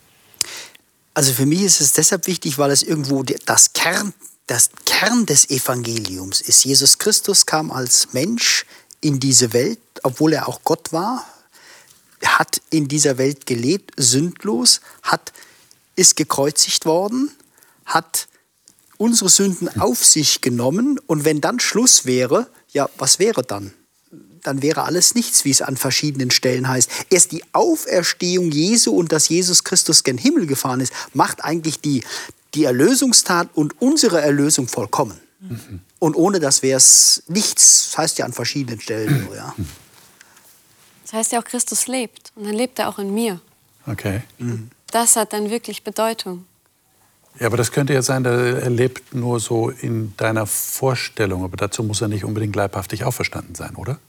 Also 1.13 1.31
für 1.31 1.45
mich 1.45 1.61
ist 1.61 1.79
es 1.79 1.93
deshalb 1.93 2.25
wichtig, 2.25 2.57
weil 2.57 2.71
es 2.71 2.81
irgendwo 2.81 3.21
das 3.21 3.73
Kern, 3.73 4.15
das 4.47 4.71
Kern 4.87 5.27
des 5.27 5.47
Evangeliums 5.51 6.41
ist. 6.41 6.65
Jesus 6.65 6.97
Christus 6.97 7.45
kam 7.45 7.69
als 7.69 8.13
Mensch 8.13 8.65
in 8.99 9.19
diese 9.19 9.53
Welt, 9.53 9.79
obwohl 10.01 10.33
er 10.33 10.47
auch 10.47 10.61
Gott 10.63 10.91
war, 10.91 11.23
hat 12.25 12.61
in 12.69 12.87
dieser 12.87 13.17
Welt 13.17 13.45
gelebt, 13.45 13.91
sündlos, 13.97 14.81
hat, 15.01 15.33
ist 15.95 16.15
gekreuzigt 16.15 16.85
worden, 16.85 17.31
hat 17.85 18.27
unsere 18.97 19.29
Sünden 19.29 19.69
auf 19.81 20.03
sich 20.03 20.41
genommen 20.41 20.99
und 21.07 21.25
wenn 21.25 21.41
dann 21.41 21.59
Schluss 21.59 22.05
wäre, 22.05 22.47
ja, 22.69 22.89
was 22.97 23.19
wäre 23.19 23.43
dann? 23.43 23.73
Dann 24.43 24.61
wäre 24.61 24.83
alles 24.83 25.15
nichts, 25.15 25.45
wie 25.45 25.51
es 25.51 25.61
an 25.61 25.77
verschiedenen 25.77 26.31
Stellen 26.31 26.67
heißt. 26.67 26.89
Erst 27.09 27.31
die 27.31 27.43
Auferstehung 27.53 28.51
Jesu 28.51 28.91
und 28.91 29.11
dass 29.11 29.29
Jesus 29.29 29.63
Christus 29.63 30.03
gen 30.03 30.17
Himmel 30.17 30.47
gefahren 30.47 30.81
ist, 30.81 30.91
macht 31.13 31.43
eigentlich 31.43 31.79
die, 31.79 32.03
die 32.53 32.65
Erlösungstat 32.65 33.49
und 33.53 33.81
unsere 33.81 34.21
Erlösung 34.21 34.67
vollkommen. 34.67 35.19
Mhm. 35.39 35.81
Und 35.99 36.15
ohne 36.15 36.39
das 36.39 36.61
wäre 36.61 36.77
es 36.77 37.23
nichts, 37.27 37.89
das 37.91 37.97
heißt 37.97 38.17
ja 38.17 38.25
an 38.25 38.33
verschiedenen 38.33 38.81
Stellen. 38.81 39.27
So, 39.29 39.35
ja. 39.35 39.55
Das 41.13 41.19
heißt 41.19 41.31
ja 41.33 41.41
auch, 41.41 41.45
Christus 41.45 41.85
lebt 41.85 42.31
und 42.35 42.45
dann 42.45 42.55
lebt 42.55 42.79
er 42.79 42.89
auch 42.89 42.97
in 42.97 43.13
mir. 43.13 43.39
Okay. 43.85 44.23
Mhm. 44.39 44.71
Das 44.87 45.15
hat 45.15 45.31
dann 45.31 45.51
wirklich 45.51 45.83
Bedeutung. 45.83 46.45
Ja, 47.39 47.45
aber 47.45 47.55
das 47.55 47.71
könnte 47.71 47.93
ja 47.93 48.01
sein, 48.01 48.25
er 48.25 48.67
lebt 48.71 49.13
nur 49.13 49.39
so 49.39 49.69
in 49.69 50.17
deiner 50.17 50.47
Vorstellung. 50.47 51.43
Aber 51.43 51.55
dazu 51.55 51.83
muss 51.83 52.01
er 52.01 52.07
nicht 52.07 52.23
unbedingt 52.25 52.55
leibhaftig 52.55 53.03
auferstanden 53.03 53.53
sein, 53.53 53.75
oder? 53.75 53.99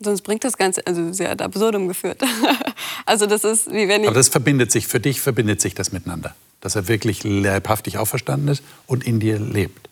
Sonst 0.00 0.22
bringt 0.22 0.44
das 0.44 0.56
Ganze, 0.56 0.86
also 0.86 1.12
sehr 1.12 1.30
ad 1.30 1.44
absurdum 1.44 1.88
geführt. 1.88 2.22
also 3.04 3.26
das 3.26 3.44
ist 3.44 3.70
wie 3.70 3.86
wenn 3.86 4.00
ich. 4.00 4.08
Aber 4.08 4.16
das 4.16 4.28
verbindet 4.30 4.72
sich, 4.72 4.86
für 4.86 5.00
dich 5.00 5.20
verbindet 5.20 5.60
sich 5.60 5.74
das 5.74 5.92
miteinander. 5.92 6.34
Dass 6.62 6.74
er 6.74 6.88
wirklich 6.88 7.22
leibhaftig 7.22 7.98
auferstanden 7.98 8.48
ist 8.48 8.62
und 8.86 9.06
in 9.06 9.20
dir 9.20 9.38
lebt. 9.38 9.90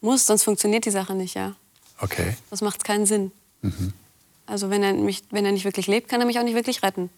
Muss, 0.00 0.26
sonst 0.26 0.42
funktioniert 0.42 0.84
die 0.84 0.90
Sache 0.90 1.14
nicht, 1.14 1.34
ja. 1.34 1.54
Okay. 2.00 2.36
Das 2.50 2.60
macht 2.60 2.82
keinen 2.82 3.06
Sinn. 3.06 3.30
Mhm. 3.62 3.92
Also 4.48 4.70
wenn 4.70 4.82
er, 4.82 4.94
mich, 4.94 5.22
wenn 5.30 5.44
er 5.44 5.52
nicht 5.52 5.64
wirklich 5.64 5.86
lebt, 5.86 6.08
kann 6.08 6.20
er 6.20 6.26
mich 6.26 6.38
auch 6.38 6.44
nicht 6.44 6.54
wirklich 6.54 6.82
retten. 6.82 7.10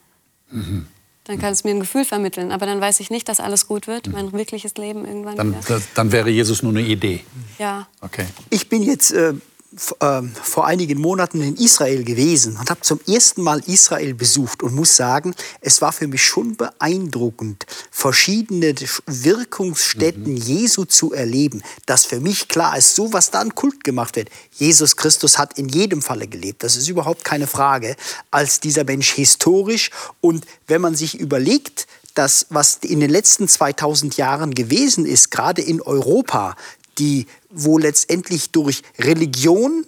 Mhm. 0.51 0.87
Dann 1.25 1.39
kann 1.39 1.53
es 1.53 1.65
mir 1.65 1.71
ein 1.71 1.81
Gefühl 1.81 2.05
vermitteln. 2.05 2.51
Aber 2.51 2.67
dann 2.67 2.81
weiß 2.81 2.99
ich 3.01 3.11
nicht, 3.11 3.29
dass 3.29 3.41
alles 3.41 3.67
gut 3.69 3.87
wird, 3.87 4.09
mein 4.09 4.33
wirkliches 4.33 4.75
Leben 4.75 5.05
irgendwann. 5.05 5.37
Dann, 5.37 5.55
dann 5.95 6.13
wäre 6.13 6.31
Jesus 6.31 6.63
nur 6.63 6.73
eine 6.73 6.83
Idee. 6.83 7.21
Ja. 7.59 7.87
Okay. 8.01 8.27
Ich 8.49 8.69
bin 8.69 8.83
jetzt 8.83 9.13
äh, 9.13 9.35
vor 9.77 10.67
einigen 10.67 11.01
Monaten 11.01 11.41
in 11.43 11.57
Israel 11.57 12.03
gewesen 12.03 12.57
und 12.57 12.71
habe 12.71 12.81
zum 12.81 12.99
ersten 13.07 13.43
Mal 13.43 13.63
Israel 13.67 14.15
besucht 14.15 14.65
und 14.65 14.75
muss 14.75 14.97
sagen, 14.97 15.35
es 15.61 15.81
war 15.81 15.93
für 15.93 16.09
mich 16.09 16.25
schon 16.25 16.57
beeindruckend, 16.57 17.67
verschiedene 17.91 18.75
Wirkungsstätten 19.07 20.35
mhm. 20.35 20.39
Jesu 20.39 20.87
zu 20.87 21.13
erleben. 21.13 21.63
Dass 21.87 22.05
für 22.05 22.19
mich 22.19 22.49
klar 22.49 22.77
ist, 22.77 22.97
so 22.97 23.13
was 23.13 23.31
da 23.31 23.41
an 23.41 23.55
Kult 23.55 23.85
gemacht 23.85 24.17
wird. 24.17 24.29
Jesus 24.53 24.97
Christus 24.97 25.39
hat 25.39 25.57
in 25.57 25.69
jedem 25.69 26.03
Falle 26.03 26.27
gelebt, 26.27 26.65
das 26.65 26.75
ist 26.75 26.89
überhaupt 26.89 27.25
keine 27.25 27.47
Frage, 27.47 27.95
als 28.33 28.59
dieser 28.59 28.83
Mensch 28.83 29.13
historisch. 29.13 29.91
Und 30.21 30.47
wenn 30.67 30.81
man 30.81 30.97
sich 30.97 31.19
überlegt, 31.19 31.87
das, 32.15 32.47
was 32.51 32.79
in 32.83 33.01
den 33.01 33.11
letzten 33.11 33.49
2000 33.49 34.17
Jahren 34.17 34.53
gewesen 34.53 35.07
ist, 35.07 35.31
gerade 35.31 35.63
in 35.63 35.81
Europa, 35.81 36.57
die, 37.01 37.27
wo 37.51 37.79
letztendlich 37.79 38.51
durch 38.51 38.83
Religion 38.99 39.87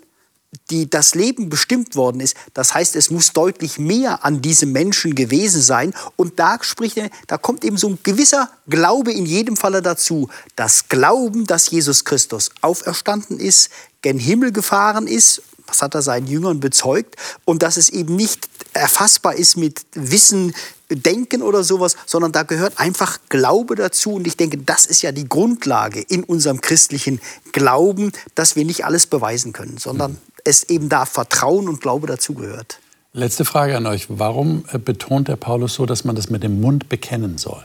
die 0.70 0.88
das 0.88 1.14
Leben 1.14 1.48
bestimmt 1.48 1.96
worden 1.96 2.20
ist. 2.20 2.36
Das 2.52 2.74
heißt, 2.74 2.94
es 2.96 3.10
muss 3.10 3.32
deutlich 3.32 3.78
mehr 3.78 4.24
an 4.24 4.42
diesem 4.42 4.72
Menschen 4.72 5.14
gewesen 5.14 5.62
sein. 5.62 5.94
Und 6.16 6.38
da 6.38 6.58
spricht 6.62 7.00
da 7.26 7.38
kommt 7.38 7.64
eben 7.64 7.78
so 7.78 7.88
ein 7.88 7.98
gewisser 8.02 8.50
Glaube 8.68 9.12
in 9.12 9.24
jedem 9.24 9.56
Falle 9.56 9.80
dazu. 9.80 10.28
Das 10.54 10.88
Glauben, 10.88 11.46
dass 11.46 11.70
Jesus 11.70 12.04
Christus 12.04 12.50
auferstanden 12.60 13.40
ist, 13.40 13.70
gen 14.02 14.18
Himmel 14.18 14.52
gefahren 14.52 15.06
ist, 15.06 15.42
das 15.66 15.80
hat 15.80 15.94
er 15.94 16.02
seinen 16.02 16.26
Jüngern 16.26 16.60
bezeugt, 16.60 17.16
und 17.44 17.62
dass 17.62 17.78
es 17.78 17.88
eben 17.88 18.16
nicht 18.16 18.48
erfassbar 18.74 19.34
ist 19.34 19.56
mit 19.56 19.86
Wissen, 19.94 20.54
Denken 20.96 21.42
oder 21.42 21.64
sowas, 21.64 21.96
sondern 22.06 22.32
da 22.32 22.42
gehört 22.42 22.78
einfach 22.78 23.18
Glaube 23.28 23.74
dazu. 23.74 24.14
Und 24.14 24.26
ich 24.26 24.36
denke, 24.36 24.58
das 24.58 24.86
ist 24.86 25.02
ja 25.02 25.12
die 25.12 25.28
Grundlage 25.28 26.00
in 26.00 26.24
unserem 26.24 26.60
christlichen 26.60 27.20
Glauben, 27.52 28.12
dass 28.34 28.56
wir 28.56 28.64
nicht 28.64 28.84
alles 28.84 29.06
beweisen 29.06 29.52
können, 29.52 29.78
sondern 29.78 30.12
mhm. 30.12 30.18
es 30.44 30.64
eben 30.64 30.88
da 30.88 31.06
Vertrauen 31.06 31.68
und 31.68 31.80
Glaube 31.80 32.06
dazu 32.06 32.34
gehört. 32.34 32.78
Letzte 33.14 33.44
Frage 33.44 33.76
an 33.76 33.86
euch. 33.86 34.06
Warum 34.08 34.64
äh, 34.72 34.78
betont 34.78 35.28
der 35.28 35.36
Paulus 35.36 35.74
so, 35.74 35.84
dass 35.84 36.04
man 36.04 36.16
das 36.16 36.30
mit 36.30 36.42
dem 36.42 36.60
Mund 36.60 36.88
bekennen 36.88 37.36
soll? 37.36 37.62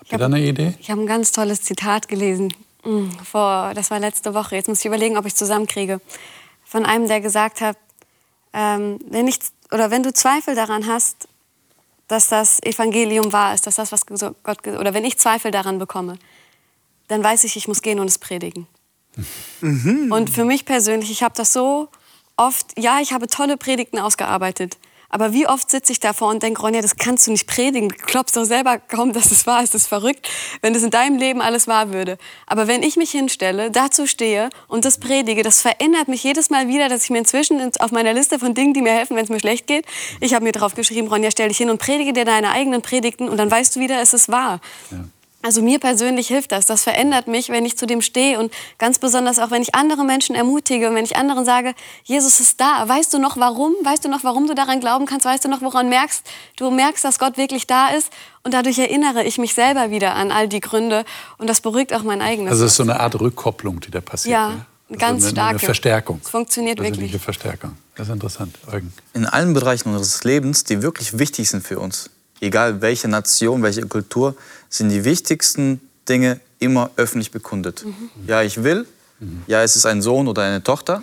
Habt 0.00 0.12
ihr 0.12 0.18
da 0.18 0.26
eine 0.26 0.46
Idee? 0.46 0.74
Ich 0.78 0.90
habe 0.90 1.00
ein 1.00 1.06
ganz 1.06 1.32
tolles 1.32 1.62
Zitat 1.62 2.08
gelesen. 2.08 2.52
Mm, 2.84 3.08
Vor, 3.24 3.72
das 3.74 3.90
war 3.90 3.98
letzte 3.98 4.34
Woche. 4.34 4.56
Jetzt 4.56 4.68
muss 4.68 4.80
ich 4.80 4.84
überlegen, 4.84 5.16
ob 5.16 5.24
ich 5.24 5.32
es 5.32 5.38
zusammenkriege. 5.38 6.02
Von 6.64 6.84
einem, 6.84 7.08
der 7.08 7.22
gesagt 7.22 7.62
hat, 7.62 7.78
ähm, 8.52 8.98
wenn, 9.08 9.26
ich, 9.28 9.38
oder 9.72 9.90
wenn 9.90 10.02
du 10.02 10.12
Zweifel 10.12 10.54
daran 10.54 10.86
hast, 10.86 11.28
dass 12.08 12.28
das 12.28 12.62
Evangelium 12.62 13.32
wahr 13.32 13.54
ist, 13.54 13.66
dass 13.66 13.76
das, 13.76 13.90
was 13.92 14.06
Gott, 14.06 14.66
oder 14.66 14.94
wenn 14.94 15.04
ich 15.04 15.18
Zweifel 15.18 15.50
daran 15.50 15.78
bekomme, 15.78 16.18
dann 17.08 17.24
weiß 17.24 17.44
ich, 17.44 17.56
ich 17.56 17.68
muss 17.68 17.82
gehen 17.82 18.00
und 18.00 18.08
es 18.08 18.18
predigen. 18.18 18.66
Mhm. 19.60 20.10
Und 20.10 20.30
für 20.30 20.44
mich 20.44 20.64
persönlich, 20.64 21.10
ich 21.10 21.22
habe 21.22 21.34
das 21.36 21.52
so 21.52 21.88
oft, 22.36 22.78
ja, 22.78 23.00
ich 23.00 23.12
habe 23.12 23.26
tolle 23.26 23.56
Predigten 23.56 23.98
ausgearbeitet. 23.98 24.78
Aber 25.12 25.34
wie 25.34 25.46
oft 25.46 25.70
sitze 25.70 25.92
ich 25.92 26.00
davor 26.00 26.30
und 26.30 26.42
denke, 26.42 26.62
Ronja, 26.62 26.80
das 26.80 26.96
kannst 26.96 27.26
du 27.26 27.32
nicht 27.32 27.46
predigen. 27.46 27.90
Du 27.90 27.94
glaubst 28.06 28.34
doch 28.34 28.44
selber 28.44 28.78
kaum, 28.78 29.12
dass 29.12 29.30
es 29.30 29.46
wahr 29.46 29.62
ist. 29.62 29.74
Das 29.74 29.82
ist 29.82 29.88
verrückt, 29.88 30.26
wenn 30.62 30.72
das 30.72 30.82
in 30.82 30.90
deinem 30.90 31.18
Leben 31.18 31.42
alles 31.42 31.68
wahr 31.68 31.92
würde. 31.92 32.16
Aber 32.46 32.66
wenn 32.66 32.82
ich 32.82 32.96
mich 32.96 33.10
hinstelle, 33.10 33.70
dazu 33.70 34.06
stehe 34.06 34.48
und 34.68 34.86
das 34.86 34.98
predige, 34.98 35.42
das 35.42 35.60
verändert 35.60 36.08
mich 36.08 36.24
jedes 36.24 36.48
Mal 36.48 36.66
wieder, 36.66 36.88
dass 36.88 37.04
ich 37.04 37.10
mir 37.10 37.18
inzwischen 37.18 37.60
auf 37.78 37.92
meiner 37.92 38.14
Liste 38.14 38.38
von 38.38 38.54
Dingen, 38.54 38.72
die 38.72 38.80
mir 38.80 38.92
helfen, 38.92 39.14
wenn 39.14 39.24
es 39.24 39.30
mir 39.30 39.38
schlecht 39.38 39.66
geht, 39.66 39.84
ich 40.20 40.32
habe 40.32 40.44
mir 40.44 40.52
drauf 40.52 40.74
geschrieben, 40.74 41.08
Ronja, 41.08 41.30
stell 41.30 41.48
dich 41.48 41.58
hin 41.58 41.68
und 41.68 41.78
predige 41.78 42.14
dir 42.14 42.24
deine 42.24 42.50
eigenen 42.50 42.80
Predigten 42.80 43.28
und 43.28 43.36
dann 43.36 43.50
weißt 43.50 43.76
du 43.76 43.80
wieder, 43.80 44.00
es 44.00 44.14
ist 44.14 44.30
wahr. 44.30 44.60
Ja. 44.90 44.98
Also 45.42 45.60
mir 45.60 45.80
persönlich 45.80 46.28
hilft 46.28 46.52
das. 46.52 46.66
Das 46.66 46.84
verändert 46.84 47.26
mich, 47.26 47.48
wenn 47.48 47.64
ich 47.64 47.76
zu 47.76 47.86
dem 47.86 48.00
stehe 48.00 48.38
und 48.38 48.52
ganz 48.78 48.98
besonders 48.98 49.38
auch, 49.38 49.50
wenn 49.50 49.60
ich 49.60 49.74
andere 49.74 50.04
Menschen 50.04 50.36
ermutige 50.36 50.88
und 50.88 50.94
wenn 50.94 51.04
ich 51.04 51.16
anderen 51.16 51.44
sage, 51.44 51.74
Jesus 52.04 52.38
ist 52.40 52.60
da. 52.60 52.88
Weißt 52.88 53.12
du 53.12 53.18
noch 53.18 53.36
warum? 53.36 53.74
Weißt 53.82 54.04
du 54.04 54.08
noch, 54.08 54.22
warum 54.22 54.46
du 54.46 54.54
daran 54.54 54.80
glauben 54.80 55.04
kannst? 55.06 55.26
Weißt 55.26 55.44
du 55.44 55.48
noch, 55.48 55.60
woran 55.60 55.88
merkst 55.88 56.24
du 56.56 56.70
merkst, 56.70 57.04
dass 57.04 57.18
Gott 57.18 57.36
wirklich 57.36 57.66
da 57.66 57.88
ist? 57.88 58.10
Und 58.44 58.54
dadurch 58.54 58.78
erinnere 58.78 59.24
ich 59.24 59.38
mich 59.38 59.54
selber 59.54 59.90
wieder 59.90 60.14
an 60.14 60.30
all 60.30 60.48
die 60.48 60.60
Gründe 60.60 61.04
und 61.38 61.50
das 61.50 61.60
beruhigt 61.60 61.92
auch 61.92 62.02
mein 62.02 62.22
eigenes. 62.22 62.52
Also 62.52 62.64
es 62.64 62.72
ist 62.72 62.76
so 62.76 62.82
eine 62.84 63.00
Art 63.00 63.20
Rückkopplung, 63.20 63.80
die 63.80 63.90
da 63.90 64.00
passiert. 64.00 64.32
Ja, 64.32 64.48
ne? 64.50 64.66
also 64.88 64.98
ganz 64.98 65.22
eine, 65.24 65.30
starke. 65.30 65.50
Eine 65.50 65.58
Verstärkung. 65.58 66.20
Es 66.22 66.30
funktioniert 66.30 66.80
wirklich. 66.80 67.16
Verstärkung. 67.20 67.76
Das 67.94 68.08
ist 68.08 68.14
interessant. 68.14 68.58
Eugen. 68.70 68.92
In 69.12 69.26
allen 69.26 69.54
Bereichen 69.54 69.88
unseres 69.90 70.24
Lebens, 70.24 70.64
die 70.64 70.82
wirklich 70.82 71.18
wichtig 71.18 71.50
sind 71.50 71.66
für 71.66 71.78
uns, 71.78 72.10
egal 72.42 72.82
welche 72.82 73.08
Nation, 73.08 73.62
welche 73.62 73.82
Kultur, 73.82 74.34
sind 74.68 74.90
die 74.90 75.04
wichtigsten 75.04 75.80
Dinge 76.08 76.40
immer 76.58 76.90
öffentlich 76.96 77.30
bekundet. 77.30 77.84
Mhm. 77.84 78.10
Ja, 78.26 78.42
ich 78.42 78.62
will. 78.62 78.86
Mhm. 79.20 79.42
Ja, 79.46 79.62
es 79.62 79.76
ist 79.76 79.86
ein 79.86 80.02
Sohn 80.02 80.28
oder 80.28 80.42
eine 80.42 80.62
Tochter. 80.62 81.02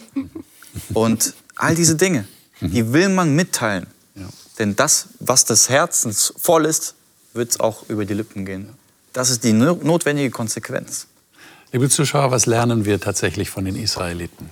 Und 0.94 1.34
all 1.56 1.74
diese 1.74 1.96
Dinge, 1.96 2.28
mhm. 2.60 2.72
die 2.72 2.94
will 2.94 3.10
man 3.10 3.36
mitteilen. 3.36 3.88
Ja. 4.16 4.28
Denn 4.60 4.76
das, 4.76 5.08
was 5.20 5.46
des 5.46 5.70
Herzens 5.70 6.34
voll 6.38 6.66
ist, 6.66 6.96
wird 7.34 7.52
es 7.52 7.60
auch 7.60 7.90
über 7.90 8.06
die 8.06 8.14
Lippen 8.14 8.46
gehen. 8.46 8.70
Das 9.14 9.30
ist 9.30 9.44
die 9.44 9.54
notwendige 9.54 10.30
Konsequenz. 10.30 11.08
Liebe 11.72 11.90
Zuschauer, 11.90 12.32
was 12.32 12.46
lernen 12.46 12.86
wir 12.86 13.00
tatsächlich 13.00 13.50
von 13.50 13.66
den 13.66 13.76
Israeliten? 13.76 14.50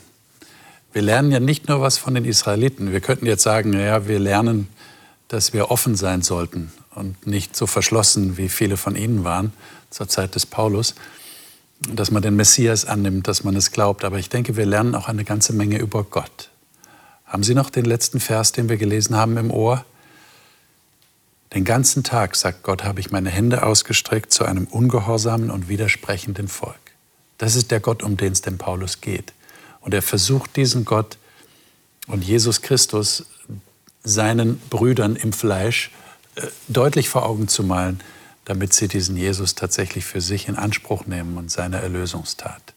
Wir 0.94 1.02
lernen 1.02 1.32
ja 1.32 1.40
nicht 1.40 1.68
nur 1.68 1.82
was 1.82 1.98
von 1.98 2.16
den 2.16 2.26
Israeliten. 2.26 2.92
Wir 2.92 3.02
könnten 3.02 3.26
jetzt 3.26 3.44
sagen, 3.44 3.74
ja, 3.74 4.08
wir 4.08 4.20
lernen 4.20 4.68
dass 5.28 5.54
wir 5.54 5.72
offen 5.72 5.96
sein 5.96 6.22
sollten 6.22 6.72
und 6.96 7.28
nicht 7.28 7.56
so 7.56 7.68
verschlossen, 7.68 8.38
wie 8.38 8.50
viele 8.50 8.78
von 8.78 8.96
ihnen 8.96 9.24
waren 9.24 9.54
zur 9.90 10.08
Zeit 10.08 10.36
des 10.36 10.46
Paulus, 10.46 10.96
dass 11.90 12.12
man 12.12 12.22
den 12.22 12.36
Messias 12.36 12.86
annimmt, 12.86 13.28
dass 13.28 13.44
man 13.44 13.56
es 13.56 13.72
glaubt. 13.72 14.04
Aber 14.04 14.18
ich 14.18 14.30
denke, 14.30 14.56
wir 14.56 14.66
lernen 14.66 14.96
auch 14.96 15.08
eine 15.08 15.24
ganze 15.24 15.54
Menge 15.54 15.78
über 15.78 16.04
Gott. 16.04 16.50
Haben 17.26 17.44
Sie 17.44 17.56
noch 17.56 17.70
den 17.70 17.86
letzten 17.86 18.20
Vers, 18.20 18.54
den 18.54 18.70
wir 18.70 18.78
gelesen 18.78 19.16
haben, 19.16 19.38
im 19.38 19.52
Ohr? 19.52 19.86
Den 21.54 21.66
ganzen 21.66 22.04
Tag, 22.04 22.36
sagt 22.36 22.64
Gott, 22.64 22.84
habe 22.84 23.00
ich 23.00 23.12
meine 23.12 23.30
Hände 23.30 23.64
ausgestreckt 23.64 24.34
zu 24.34 24.46
einem 24.46 24.66
ungehorsamen 24.66 25.52
und 25.52 25.70
widersprechenden 25.70 26.48
Volk. 26.48 26.76
Das 27.38 27.56
ist 27.56 27.72
der 27.72 27.80
Gott, 27.80 28.02
um 28.02 28.18
den 28.18 28.34
es 28.34 28.42
dem 28.42 28.58
Paulus 28.58 29.02
geht. 29.02 29.34
Und 29.82 29.94
er 29.94 30.02
versucht 30.02 30.56
diesen 30.56 30.86
Gott 30.86 31.18
und 32.08 32.24
Jesus 32.24 32.62
Christus 32.62 33.26
seinen 34.08 34.60
Brüdern 34.70 35.16
im 35.16 35.34
Fleisch 35.34 35.92
äh, 36.36 36.42
deutlich 36.68 37.10
vor 37.10 37.26
Augen 37.26 37.48
zu 37.48 37.64
malen, 37.64 38.00
damit 38.46 38.74
sie 38.74 38.88
diesen 38.88 39.18
Jesus 39.18 39.56
tatsächlich 39.56 40.06
für 40.06 40.22
sich 40.22 40.48
in 40.48 40.56
Anspruch 40.56 41.06
nehmen 41.06 41.38
und 41.38 41.52
seine 41.52 41.82
Erlösungstat. 41.82 42.74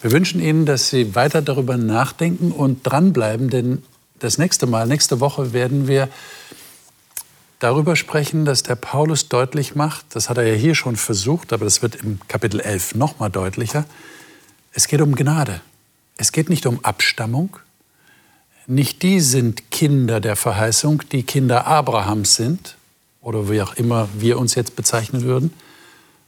Wir 0.00 0.10
wünschen 0.10 0.40
Ihnen, 0.40 0.66
dass 0.66 0.88
Sie 0.88 1.14
weiter 1.14 1.42
darüber 1.42 1.76
nachdenken 1.76 2.50
und 2.50 2.82
dranbleiben, 2.82 3.50
denn 3.50 3.82
das 4.18 4.38
nächste 4.38 4.66
Mal, 4.66 4.86
nächste 4.86 5.20
Woche 5.20 5.52
werden 5.52 5.86
wir 5.86 6.08
darüber 7.60 7.94
sprechen, 7.94 8.44
dass 8.44 8.64
der 8.64 8.74
Paulus 8.74 9.28
deutlich 9.28 9.76
macht, 9.76 10.06
das 10.16 10.28
hat 10.28 10.38
er 10.38 10.44
ja 10.44 10.54
hier 10.54 10.74
schon 10.74 10.96
versucht, 10.96 11.52
aber 11.52 11.64
das 11.64 11.82
wird 11.82 11.96
im 11.96 12.18
Kapitel 12.26 12.58
11 12.58 12.96
noch 12.96 13.20
mal 13.20 13.28
deutlicher, 13.28 13.84
es 14.72 14.88
geht 14.88 15.00
um 15.00 15.14
Gnade. 15.14 15.60
Es 16.16 16.32
geht 16.32 16.48
nicht 16.48 16.66
um 16.66 16.84
Abstammung, 16.84 17.58
nicht 18.66 19.02
die 19.02 19.20
sind 19.20 19.70
Kinder 19.70 20.20
der 20.20 20.36
Verheißung, 20.36 21.02
die 21.10 21.22
Kinder 21.22 21.66
Abrahams 21.66 22.36
sind, 22.36 22.76
oder 23.20 23.48
wie 23.48 23.62
auch 23.62 23.74
immer 23.74 24.08
wir 24.18 24.38
uns 24.38 24.54
jetzt 24.54 24.76
bezeichnen 24.76 25.22
würden, 25.22 25.52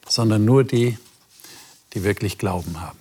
sondern 0.09 0.45
nur 0.45 0.65
die, 0.65 0.97
die 1.93 2.05
wirklich 2.05 2.39
Glauben 2.39 2.81
haben. 2.81 2.99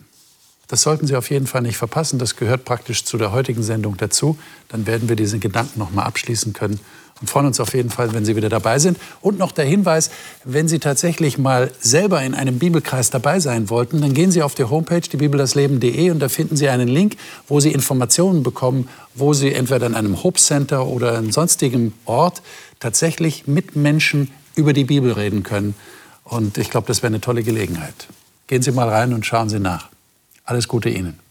Das 0.68 0.82
sollten 0.82 1.06
Sie 1.06 1.16
auf 1.16 1.30
jeden 1.30 1.46
Fall 1.46 1.62
nicht 1.62 1.78
verpassen. 1.78 2.18
Das 2.18 2.36
gehört 2.36 2.66
praktisch 2.66 3.06
zu 3.06 3.18
der 3.18 3.32
heutigen 3.32 3.62
Sendung 3.62 3.98
dazu. 3.98 4.40
Dann 4.70 4.88
werden 4.88 5.08
wir 5.10 5.16
diesen 5.16 5.40
Gedanken 5.40 5.78
noch 5.78 5.92
mal 5.92 6.04
abschließen 6.04 6.54
können 6.54 6.80
und 7.22 7.30
freuen 7.30 7.46
uns 7.46 7.60
auf 7.60 7.74
jeden 7.74 7.90
Fall, 7.90 8.14
wenn 8.14 8.26
Sie 8.26 8.36
wieder 8.36 8.50
dabei 8.50 8.80
sind. 8.80 8.98
Und 9.22 9.38
noch 9.38 9.52
der 9.52 9.66
Hinweis, 9.66 10.10
wenn 10.44 10.68
Sie 10.68 10.80
tatsächlich 10.80 11.38
mal 11.38 11.72
selber 11.80 12.22
in 12.22 12.34
einem 12.34 12.60
Bibelkreis 12.60 13.10
dabei 13.10 13.40
sein 13.40 13.70
wollten, 13.70 14.02
dann 14.02 14.14
gehen 14.14 14.32
Sie 14.32 14.44
auf 14.44 14.56
die 14.56 14.66
Homepage 14.66 15.02
diebibeldasleben.de 15.02 16.12
und 16.12 16.20
da 16.20 16.30
finden 16.30 16.58
Sie 16.58 16.70
einen 16.70 16.88
Link, 16.88 17.16
wo 17.48 17.60
Sie 17.60 17.72
Informationen 17.72 18.44
bekommen, 18.44 18.90
wo 19.16 19.34
Sie 19.34 19.54
entweder 19.54 19.88
in 19.88 19.96
einem 19.96 20.24
Hope 20.24 20.40
Center 20.40 20.88
oder 20.88 21.18
in 21.18 21.32
sonstigem 21.32 21.94
Ort 22.06 22.42
tatsächlich 22.80 23.48
mit 23.48 23.76
Menschen 23.76 24.32
über 24.56 24.74
die 24.74 24.84
Bibel 24.84 25.12
reden 25.12 25.44
können. 25.44 25.76
Und 26.24 26.58
ich 26.58 26.70
glaube, 26.70 26.88
das 26.88 27.04
wäre 27.04 27.12
eine 27.12 27.22
tolle 27.22 27.44
Gelegenheit. 27.44 28.08
Gehen 28.48 28.62
Sie 28.62 28.72
mal 28.72 28.90
rein 28.90 29.14
und 29.14 29.26
schauen 29.26 29.50
Sie 29.50 29.60
nach. 29.60 29.90
Alles 30.46 30.68
Gute 30.68 30.90
Ihnen. 30.90 31.23